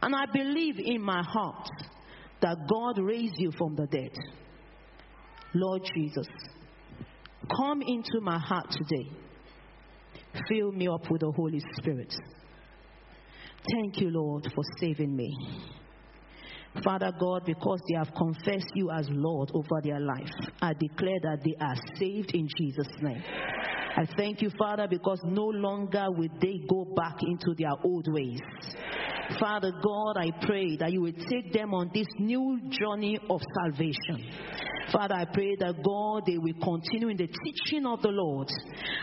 And 0.03 0.14
I 0.14 0.26
believe 0.32 0.76
in 0.78 1.03
my 1.03 1.22
heart 1.22 1.68
that 2.40 2.57
God 2.68 3.03
raised 3.03 3.34
you 3.38 3.51
from 3.59 3.74
the 3.74 3.86
dead. 3.86 4.12
Lord 5.55 5.82
Jesus, 5.94 6.26
come 7.57 7.82
into 7.82 8.20
my 8.20 8.38
heart 8.38 8.70
today. 8.70 9.11
Fill 10.49 10.72
me 10.72 10.88
up 10.88 11.11
with 11.11 11.22
the 11.22 11.32
Holy 11.32 11.61
Spirit. 11.76 12.14
Thank 13.72 14.01
you, 14.01 14.11
Lord, 14.11 14.44
for 14.55 14.62
saving 14.80 15.14
me. 15.14 15.34
Father 16.84 17.12
God, 17.18 17.44
because 17.44 17.80
they 17.88 17.96
have 17.96 18.14
confessed 18.14 18.70
you 18.74 18.90
as 18.90 19.08
Lord 19.10 19.50
over 19.54 19.80
their 19.82 20.00
life, 20.00 20.30
I 20.62 20.74
declare 20.74 21.18
that 21.22 21.38
they 21.44 21.56
are 21.60 21.76
saved 21.96 22.32
in 22.34 22.48
Jesus' 22.56 22.92
name. 23.00 23.22
I 23.96 24.06
thank 24.16 24.42
you, 24.42 24.50
Father, 24.56 24.86
because 24.88 25.20
no 25.24 25.46
longer 25.46 26.06
will 26.10 26.28
they 26.40 26.60
go 26.68 26.84
back 26.94 27.16
into 27.22 27.54
their 27.58 27.72
old 27.82 28.06
ways. 28.08 28.40
Father 29.40 29.72
God, 29.82 30.16
I 30.16 30.30
pray 30.42 30.76
that 30.76 30.92
you 30.92 31.02
will 31.02 31.12
take 31.28 31.52
them 31.52 31.74
on 31.74 31.90
this 31.92 32.06
new 32.18 32.60
journey 32.70 33.18
of 33.28 33.40
salvation. 33.60 34.30
Father, 34.92 35.16
I 35.16 35.26
pray 35.26 35.54
that 35.56 35.82
God, 35.82 36.24
they 36.26 36.38
will 36.38 36.54
continue 36.62 37.08
in 37.08 37.18
the 37.18 37.26
teaching 37.26 37.84
of 37.84 38.00
the 38.00 38.08
Lord. 38.08 38.48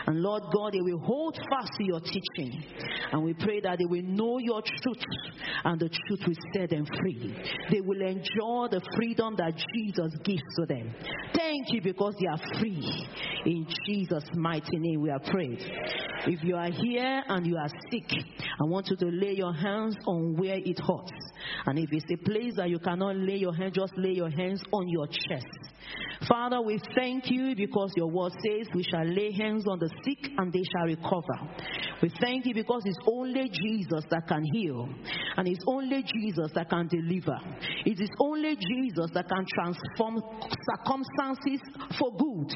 And 0.06 0.20
Lord 0.20 0.42
God, 0.52 0.72
they 0.72 0.80
will 0.80 0.98
hold 0.98 1.36
fast 1.48 1.70
to 1.78 1.84
your 1.84 2.00
teaching. 2.00 2.64
And 3.12 3.22
we 3.22 3.34
pray 3.34 3.60
that 3.60 3.78
they 3.78 3.84
will 3.84 4.02
know 4.02 4.38
your 4.38 4.62
truth 4.62 5.04
and 5.64 5.78
the 5.78 5.88
truth 5.88 6.20
will 6.26 6.34
set 6.54 6.70
them 6.70 6.86
free. 6.86 7.36
They 7.70 7.80
will 7.80 8.00
enjoy 8.00 8.68
the 8.70 8.80
freedom 8.96 9.36
that 9.36 9.54
Jesus 9.74 10.12
gives 10.24 10.42
to 10.58 10.66
them. 10.66 10.94
Thank 11.34 11.72
you 11.72 11.82
because 11.82 12.14
they 12.20 12.26
are 12.26 12.40
free. 12.60 13.06
In 13.44 13.66
Jesus' 13.86 14.24
mighty 14.34 14.78
name, 14.78 15.00
we 15.00 15.10
are 15.10 15.20
prayed. 15.20 15.62
If 16.26 16.42
you 16.42 16.56
are 16.56 16.70
here 16.70 17.22
and 17.28 17.46
you 17.46 17.56
are 17.56 17.68
sick, 17.90 18.10
I 18.10 18.64
want 18.64 18.88
you 18.88 18.96
to 18.96 19.06
lay 19.06 19.34
your 19.34 19.52
hands 19.52 19.96
on 20.06 20.36
where 20.36 20.56
it 20.56 20.78
hurts. 20.78 21.12
And 21.66 21.78
if 21.78 21.92
it's 21.92 22.10
a 22.10 22.16
place 22.16 22.54
that 22.56 22.70
you 22.70 22.78
cannot 22.78 23.16
lay 23.16 23.36
your 23.36 23.54
hand, 23.54 23.74
just 23.74 23.92
lay 23.96 24.12
your 24.12 24.30
hands 24.30 24.62
on 24.72 24.88
your 24.88 25.06
chest. 25.06 25.46
Father, 26.28 26.60
we 26.60 26.80
thank 26.94 27.30
you 27.30 27.54
because 27.54 27.92
your 27.96 28.10
word 28.10 28.32
says 28.32 28.66
we 28.74 28.82
shall 28.82 29.04
lay 29.04 29.32
hands 29.32 29.66
on 29.68 29.78
the 29.78 29.90
sick 30.04 30.32
and 30.38 30.52
they 30.52 30.62
shall 30.72 30.86
recover. 30.86 31.38
We 32.02 32.10
thank 32.20 32.46
you 32.46 32.54
because 32.54 32.82
it's 32.84 32.98
only 33.06 33.48
Jesus 33.48 34.04
that 34.10 34.26
can 34.28 34.42
heal, 34.52 34.88
and 35.36 35.48
it's 35.48 35.64
only 35.66 36.02
Jesus 36.02 36.50
that 36.54 36.68
can 36.68 36.88
deliver. 36.88 37.38
It 37.86 38.00
is 38.00 38.10
only 38.20 38.56
Jesus 38.56 39.10
that 39.14 39.28
can 39.28 39.46
transform 39.54 40.20
circumstances 40.76 41.60
for 41.98 42.12
good. 42.12 42.52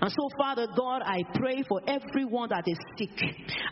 And 0.00 0.10
so, 0.10 0.28
Father 0.38 0.68
God, 0.76 1.02
I 1.04 1.22
pray 1.34 1.64
for 1.68 1.80
everyone 1.88 2.50
that 2.50 2.64
is 2.66 2.78
sick 2.98 3.10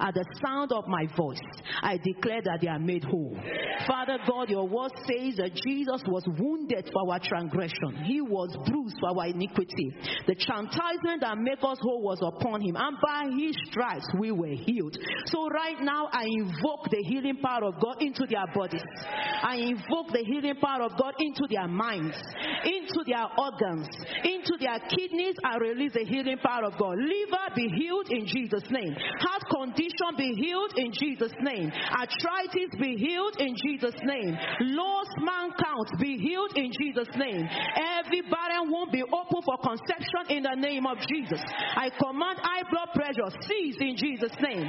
at 0.01 0.15
the 0.15 0.25
sound 0.45 0.73
of 0.73 0.89
my 0.89 1.07
voice. 1.17 1.41
I 1.83 1.99
declare 2.03 2.43
that 2.43 2.59
they 2.61 2.69
are 2.69 2.81
made 2.81 3.05
whole. 3.05 3.39
Father 3.87 4.19
God, 4.27 4.51
your 4.51 4.62
word 4.65 4.93
says 5.07 5.37
that 5.37 5.55
Jesus 5.67 6.03
was 6.07 6.25
wounded 6.39 6.91
for 6.93 7.11
our 7.11 7.19
transgression, 7.19 8.05
he 8.05 8.21
was 8.21 8.55
bruised 8.67 8.97
for 9.01 9.11
our 9.19 9.27
iniquity. 9.27 9.95
The 10.27 10.35
chastisement 10.35 11.23
that 11.23 11.39
make 11.39 11.63
us 11.63 11.79
whole 11.81 12.03
was 12.03 12.21
upon 12.23 12.61
him, 12.61 12.77
and 12.77 12.97
by 13.03 13.31
his 13.37 13.57
stripes 13.71 14.07
we 14.19 14.31
were 14.31 14.55
healed. 14.55 14.97
So 15.27 15.49
right 15.49 15.81
now 15.81 16.09
I 16.13 16.25
invoke 16.27 16.91
the 16.91 17.03
healing 17.07 17.39
power 17.43 17.65
of 17.65 17.81
God 17.81 18.01
into 18.01 18.27
their 18.29 18.47
bodies. 18.55 18.85
I 19.43 19.57
invoke 19.57 20.13
the 20.13 20.25
healing 20.25 20.57
power 20.57 20.83
of 20.83 20.99
God 20.99 21.15
into 21.19 21.47
their 21.49 21.69
minds, 21.69 22.17
into 22.65 23.03
their 23.07 23.27
organs, 23.39 23.89
into 24.25 24.55
their 24.61 24.79
kidneys. 24.89 25.37
I 25.45 25.57
release 25.59 25.93
the 25.95 26.05
healing 26.05 26.39
power 26.39 26.65
of 26.65 26.79
God. 26.79 26.97
Liver 26.99 27.49
be 27.57 27.69
healed 27.77 28.11
in 28.11 28.27
Jesus' 28.27 28.69
name. 28.71 28.95
Heart 28.95 29.43
condition 29.51 30.15
be 30.17 30.35
healed 30.35 30.73
in 30.77 30.93
Jesus' 30.93 31.35
name. 31.41 31.71
Arthritis 31.91 32.71
be 32.81 32.97
healed 32.97 33.37
in 33.39 33.55
Jesus' 33.57 33.99
name. 34.03 34.37
Low 34.61 34.93
man 35.23 35.51
count 35.59 35.89
be 36.01 36.19
healed 36.19 36.53
in 36.57 36.73
Jesus' 36.73 37.11
name. 37.17 37.47
Every 37.77 38.23
barren 38.23 38.71
womb 38.71 38.91
be 38.91 39.03
open 39.03 39.41
for 39.45 39.59
conception 39.63 40.31
in 40.31 40.43
the 40.43 40.57
name 40.57 40.87
of 40.87 40.99
Jesus. 41.07 41.41
I 41.77 41.91
command 41.91 42.39
high 42.43 42.65
blood 42.71 42.91
pressure 42.95 43.31
cease 43.47 43.77
in 43.81 43.97
Jesus' 43.97 44.35
name. 44.41 44.67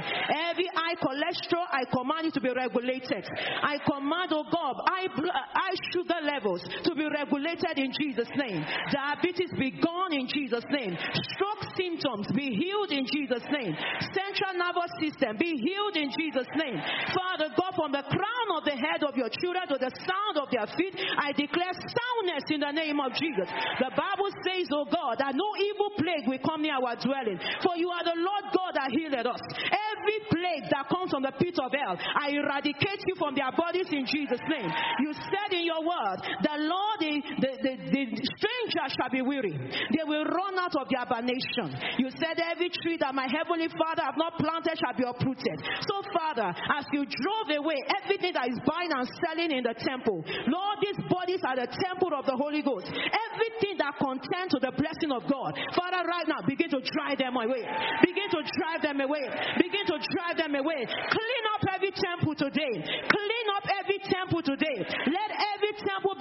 Every 0.50 0.68
high 0.74 0.96
cholesterol, 1.00 1.66
I 1.70 1.84
command 1.90 2.28
it 2.28 2.34
to 2.34 2.40
be 2.40 2.50
regulated. 2.52 3.24
I 3.62 3.78
command, 3.82 4.30
oh 4.32 4.44
God, 4.50 4.74
high, 4.86 5.06
uh, 5.06 5.30
high 5.52 5.78
sugar 5.92 6.20
levels 6.22 6.62
to 6.84 6.94
be 6.94 7.06
regulated 7.08 7.78
in 7.78 7.92
Jesus' 7.98 8.30
name. 8.36 8.64
Diabetes 8.92 9.50
be 9.58 9.70
gone 9.80 10.12
in 10.12 10.28
Jesus' 10.28 10.66
name. 10.70 10.96
Stroke 11.34 11.64
symptoms 11.76 12.28
be 12.34 12.54
healed 12.54 12.92
in 12.92 13.06
Jesus' 13.06 13.46
name. 13.50 13.74
Central 14.12 14.54
nervous 14.54 14.92
system 15.00 15.36
be 15.38 15.56
healed 15.58 15.96
in 15.96 16.10
Jesus' 16.14 16.50
name. 16.56 16.78
Father 17.14 17.50
God, 17.56 17.72
from 17.74 17.92
the 17.92 18.04
crown 18.06 18.48
of 18.56 18.64
the 18.64 18.76
head 18.76 19.02
of 19.02 19.16
your 19.16 19.30
children 19.40 19.66
to 19.74 19.78
the 19.82 19.92
sound 20.06 20.38
of 20.38 20.46
their 20.54 20.70
feet, 20.78 20.94
I 21.18 21.34
declare 21.34 21.74
soundness 21.74 22.46
in 22.54 22.62
the 22.62 22.70
name 22.70 23.02
of 23.02 23.10
Jesus. 23.18 23.50
The 23.82 23.90
Bible 23.90 24.30
says, 24.46 24.70
oh 24.70 24.86
God, 24.86 25.18
that 25.18 25.34
no 25.34 25.50
evil 25.58 25.90
plague 25.98 26.30
will 26.30 26.42
come 26.46 26.62
near 26.62 26.78
our 26.78 26.94
dwelling. 26.94 27.42
For 27.58 27.74
you 27.74 27.90
are 27.90 28.06
the 28.06 28.14
Lord 28.14 28.44
God 28.54 28.72
that 28.78 28.94
healed 28.94 29.18
us. 29.26 29.42
Every 29.66 30.18
plague 30.30 30.70
that 30.70 30.86
comes 30.86 31.10
from 31.10 31.26
the 31.26 31.34
pit 31.34 31.58
of 31.58 31.74
hell, 31.74 31.98
I 31.98 32.38
eradicate 32.38 33.02
you 33.02 33.18
from 33.18 33.34
their 33.34 33.50
bodies 33.50 33.90
in 33.90 34.06
Jesus' 34.06 34.42
name. 34.46 34.70
You 35.02 35.10
said 35.26 35.50
in 35.50 35.66
your 35.66 35.82
word, 35.82 36.22
the 36.22 36.56
Lord, 36.70 36.98
the, 37.02 37.14
the, 37.42 37.52
the, 37.58 37.72
the 37.90 38.02
stranger 38.38 38.86
shall 38.94 39.10
be 39.10 39.26
weary. 39.26 39.58
They 39.58 40.04
will 40.06 40.22
run 40.22 40.54
out 40.54 40.76
of 40.78 40.86
their 40.86 41.02
nation. 41.24 41.74
You 41.98 42.14
said 42.14 42.38
every 42.38 42.70
tree 42.70 43.00
that 43.02 43.14
my 43.14 43.26
heavenly 43.26 43.72
Father 43.74 44.06
have 44.06 44.18
not 44.20 44.38
planted 44.38 44.78
shall 44.78 44.94
be 44.94 45.02
uprooted. 45.02 45.58
So, 45.88 46.04
Father, 46.14 46.52
as 46.52 46.86
you 46.92 47.02
drove 47.08 47.48
away 47.58 47.80
everything 48.04 48.36
that 48.38 48.46
is 48.46 48.60
buying 48.62 48.92
and 48.92 49.08
selling 49.24 49.50
in 49.50 49.63
the 49.64 49.74
temple, 49.80 50.20
Lord, 50.22 50.76
these 50.84 51.00
bodies 51.08 51.40
are 51.42 51.56
the 51.56 51.70
temple 51.88 52.12
of 52.12 52.28
the 52.28 52.36
Holy 52.36 52.60
Ghost. 52.60 52.86
Everything 52.92 53.80
that 53.80 53.96
contends 53.96 54.52
to 54.52 54.60
the 54.60 54.72
blessing 54.76 55.10
of 55.10 55.24
God, 55.24 55.56
Father, 55.72 56.04
right 56.04 56.28
now, 56.28 56.44
begin 56.44 56.68
to 56.70 56.80
drive 56.84 57.18
them 57.18 57.34
away. 57.34 57.64
Begin 58.04 58.28
to 58.30 58.40
drive 58.44 58.80
them 58.84 59.00
away. 59.00 59.24
Begin 59.56 59.84
to 59.88 59.96
drive 59.96 60.36
them 60.36 60.54
away. 60.54 60.84
Clean 60.86 61.44
up 61.56 61.62
every 61.72 61.92
temple 61.96 62.36
today. 62.36 62.74
Clean 62.84 63.46
up 63.56 63.64
every 63.80 63.98
temple 64.04 64.42
today. 64.44 64.78
Let 64.84 65.30
every 65.56 65.74
temple 65.80 66.13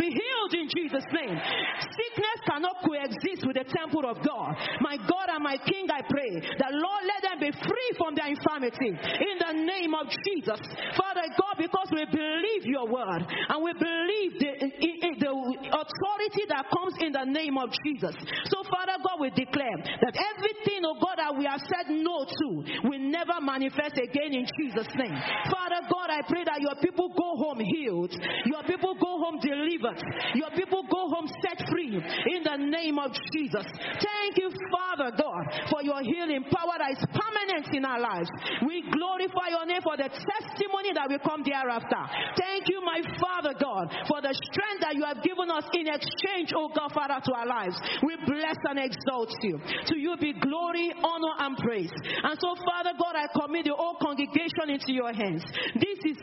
Jesus' 0.84 1.08
name. 1.16 1.40
Sickness 1.80 2.40
cannot 2.44 2.84
coexist 2.84 3.48
with 3.48 3.56
the 3.56 3.68
temple 3.72 4.04
of 4.04 4.20
God. 4.20 4.52
My 4.84 5.00
God 5.00 5.32
and 5.32 5.44
my 5.44 5.56
King, 5.64 5.88
I 5.88 6.04
pray 6.04 6.44
that 6.60 6.72
Lord, 6.76 7.02
let 7.08 7.22
them 7.24 7.40
be 7.40 7.52
free 7.56 7.92
from 7.96 8.16
their 8.16 8.28
infirmity 8.28 8.92
in 8.92 9.36
the 9.40 9.54
name 9.64 9.96
of 9.96 10.12
Jesus. 10.12 10.60
Father 11.00 11.28
God, 11.40 11.56
because 11.56 11.88
we 11.92 12.04
believe 12.12 12.68
your 12.68 12.88
word 12.88 13.24
and 13.24 13.60
we 13.64 13.72
believe 13.74 14.32
the, 14.40 14.52
the 15.24 15.32
authority 15.72 16.44
that 16.50 16.66
comes 16.74 16.96
in 17.00 17.12
the 17.14 17.26
name 17.32 17.56
of 17.58 17.70
Jesus. 17.86 18.16
So, 18.50 18.64
Father 18.68 18.98
God, 19.00 19.22
we 19.22 19.30
declare 19.32 19.78
that 19.78 20.16
everything, 20.18 20.84
oh 20.84 20.98
God, 20.98 21.22
that 21.22 21.38
we 21.38 21.46
have 21.46 21.62
said 21.62 21.94
no 21.94 22.26
to 22.26 22.48
will 22.90 23.04
never 23.14 23.40
manifest 23.40 23.96
again 23.96 24.34
in 24.34 24.46
Jesus' 24.58 24.90
name. 24.98 25.16
Father 25.48 25.86
God, 25.88 26.10
I 26.10 26.26
pray 26.28 26.44
that 26.44 26.60
your 26.60 26.76
people 26.82 27.14
go 27.14 27.38
home 27.38 27.62
healed, 27.62 28.12
your 28.50 28.64
people 28.66 28.98
go 28.98 29.22
home 29.22 29.38
delivered, 29.38 30.02
your 30.34 30.50
people 30.58 30.73
go 30.90 31.10
home 31.14 31.30
set 31.46 31.62
free 31.70 31.94
in 31.94 32.42
the 32.42 32.58
name 32.58 32.98
of 32.98 33.14
Jesus. 33.30 33.66
Thank 34.02 34.34
you, 34.42 34.50
Father 34.74 35.14
God, 35.14 35.44
for 35.70 35.84
your 35.86 36.02
healing 36.02 36.44
power 36.50 36.76
that 36.82 36.98
is 36.98 37.04
permanent 37.14 37.70
in 37.76 37.86
our 37.86 38.00
lives. 38.00 38.30
We 38.66 38.82
glorify 38.90 39.54
your 39.54 39.66
name 39.70 39.86
for 39.86 39.98
the 39.98 40.10
testimony 40.10 40.98
that 40.98 41.10
will 41.10 41.22
come 41.22 41.44
thereafter. 41.46 42.02
Thank 42.40 42.66
you, 42.70 42.82
my 42.82 43.02
Father 43.22 43.54
God, 43.60 43.94
for 44.08 44.22
the 44.22 44.34
strength 44.34 44.82
that 44.82 44.96
you 44.96 45.06
have 45.06 45.22
given 45.22 45.52
us 45.54 45.68
in 45.74 45.86
exchange, 45.86 46.56
oh 46.56 46.72
God, 46.74 46.90
Father, 46.94 47.22
to 47.22 47.32
our 47.34 47.48
lives. 47.48 47.78
We 48.02 48.18
bless 48.26 48.58
and 48.70 48.80
exalt 48.80 49.34
you. 49.44 49.60
To 49.60 49.96
you 49.98 50.16
be 50.18 50.34
glory, 50.34 50.94
honor, 51.04 51.36
and 51.40 51.58
praise. 51.58 51.92
And 52.24 52.40
so, 52.40 52.56
Father 52.66 52.96
God, 52.98 53.16
I 53.16 53.28
commit 53.36 53.66
the 53.66 53.76
whole 53.76 53.98
congregation 54.02 54.70
into 54.70 54.94
your 54.94 55.14
hands. 55.14 55.44
This 55.76 56.00
is 56.06 56.18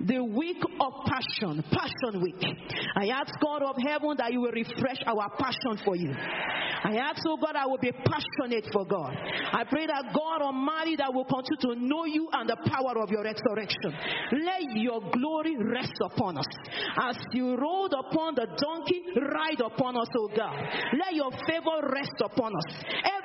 the 0.00 0.22
week 0.22 0.62
of 0.80 0.92
passion, 1.06 1.62
Passion 1.70 2.22
Week. 2.22 2.42
I 2.96 3.08
ask 3.08 3.32
God 3.40 3.62
of 3.62 3.76
heaven 3.86 4.14
that 4.18 4.32
you 4.32 4.40
will 4.40 4.52
refresh 4.52 4.98
our 5.06 5.30
passion 5.38 5.78
for 5.84 5.96
you. 5.96 6.12
I 6.84 6.94
ask, 6.96 7.22
oh 7.26 7.36
God, 7.36 7.56
I 7.56 7.66
will 7.66 7.78
be 7.78 7.90
passionate 7.90 8.66
for 8.72 8.86
God. 8.86 9.10
I 9.52 9.64
pray 9.64 9.86
that 9.86 10.14
God 10.14 10.42
Almighty 10.42 10.96
that 10.96 11.12
will 11.12 11.24
continue 11.24 11.74
to 11.74 11.80
know 11.82 12.04
you 12.04 12.28
and 12.32 12.48
the 12.48 12.56
power 12.70 13.02
of 13.02 13.10
your 13.10 13.24
resurrection. 13.24 13.92
Let 14.44 14.62
your 14.76 15.00
glory 15.10 15.56
rest 15.58 15.98
upon 16.00 16.38
us. 16.38 16.46
As 17.02 17.16
you 17.32 17.56
rode 17.56 17.92
upon 17.98 18.34
the 18.36 18.46
donkey, 18.46 19.02
ride 19.16 19.60
upon 19.60 19.96
us, 19.96 20.08
oh 20.16 20.30
God. 20.36 20.54
Let 20.98 21.14
your 21.14 21.30
favor 21.46 21.90
rest 21.90 22.14
upon 22.22 22.54
us. 22.54 22.66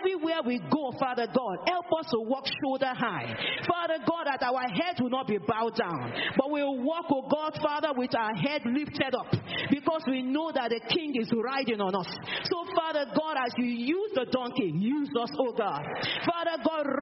Everywhere 0.01 0.41
we 0.45 0.59
go, 0.71 0.91
Father 0.99 1.27
God, 1.27 1.57
help 1.67 1.85
us 1.99 2.09
to 2.11 2.19
walk 2.25 2.45
shoulder 2.63 2.93
high. 2.93 3.37
Father 3.67 4.01
God, 4.07 4.25
that 4.25 4.41
our 4.41 4.65
head 4.73 4.97
will 4.99 5.09
not 5.09 5.27
be 5.27 5.37
bowed 5.37 5.75
down, 5.77 6.11
but 6.37 6.49
we'll 6.49 6.81
walk, 6.81 7.05
oh 7.11 7.27
God, 7.29 7.53
Father, 7.61 7.93
with 7.95 8.15
our 8.15 8.33
head 8.35 8.61
lifted 8.65 9.13
up 9.13 9.29
because 9.69 10.01
we 10.07 10.21
know 10.43 10.51
that 10.51 10.69
the 10.69 10.79
King 10.93 11.15
is 11.19 11.31
riding 11.31 11.79
on 11.79 11.95
us. 11.95 12.07
So, 12.45 12.65
Father 12.75 13.05
God, 13.15 13.37
as 13.45 13.53
you 13.57 13.65
use 13.65 14.11
the 14.13 14.25
donkey, 14.31 14.71
use 14.75 15.09
us, 15.19 15.29
oh 15.39 15.53
God. 15.55 15.83
Father 16.25 16.63
God, 16.63 16.99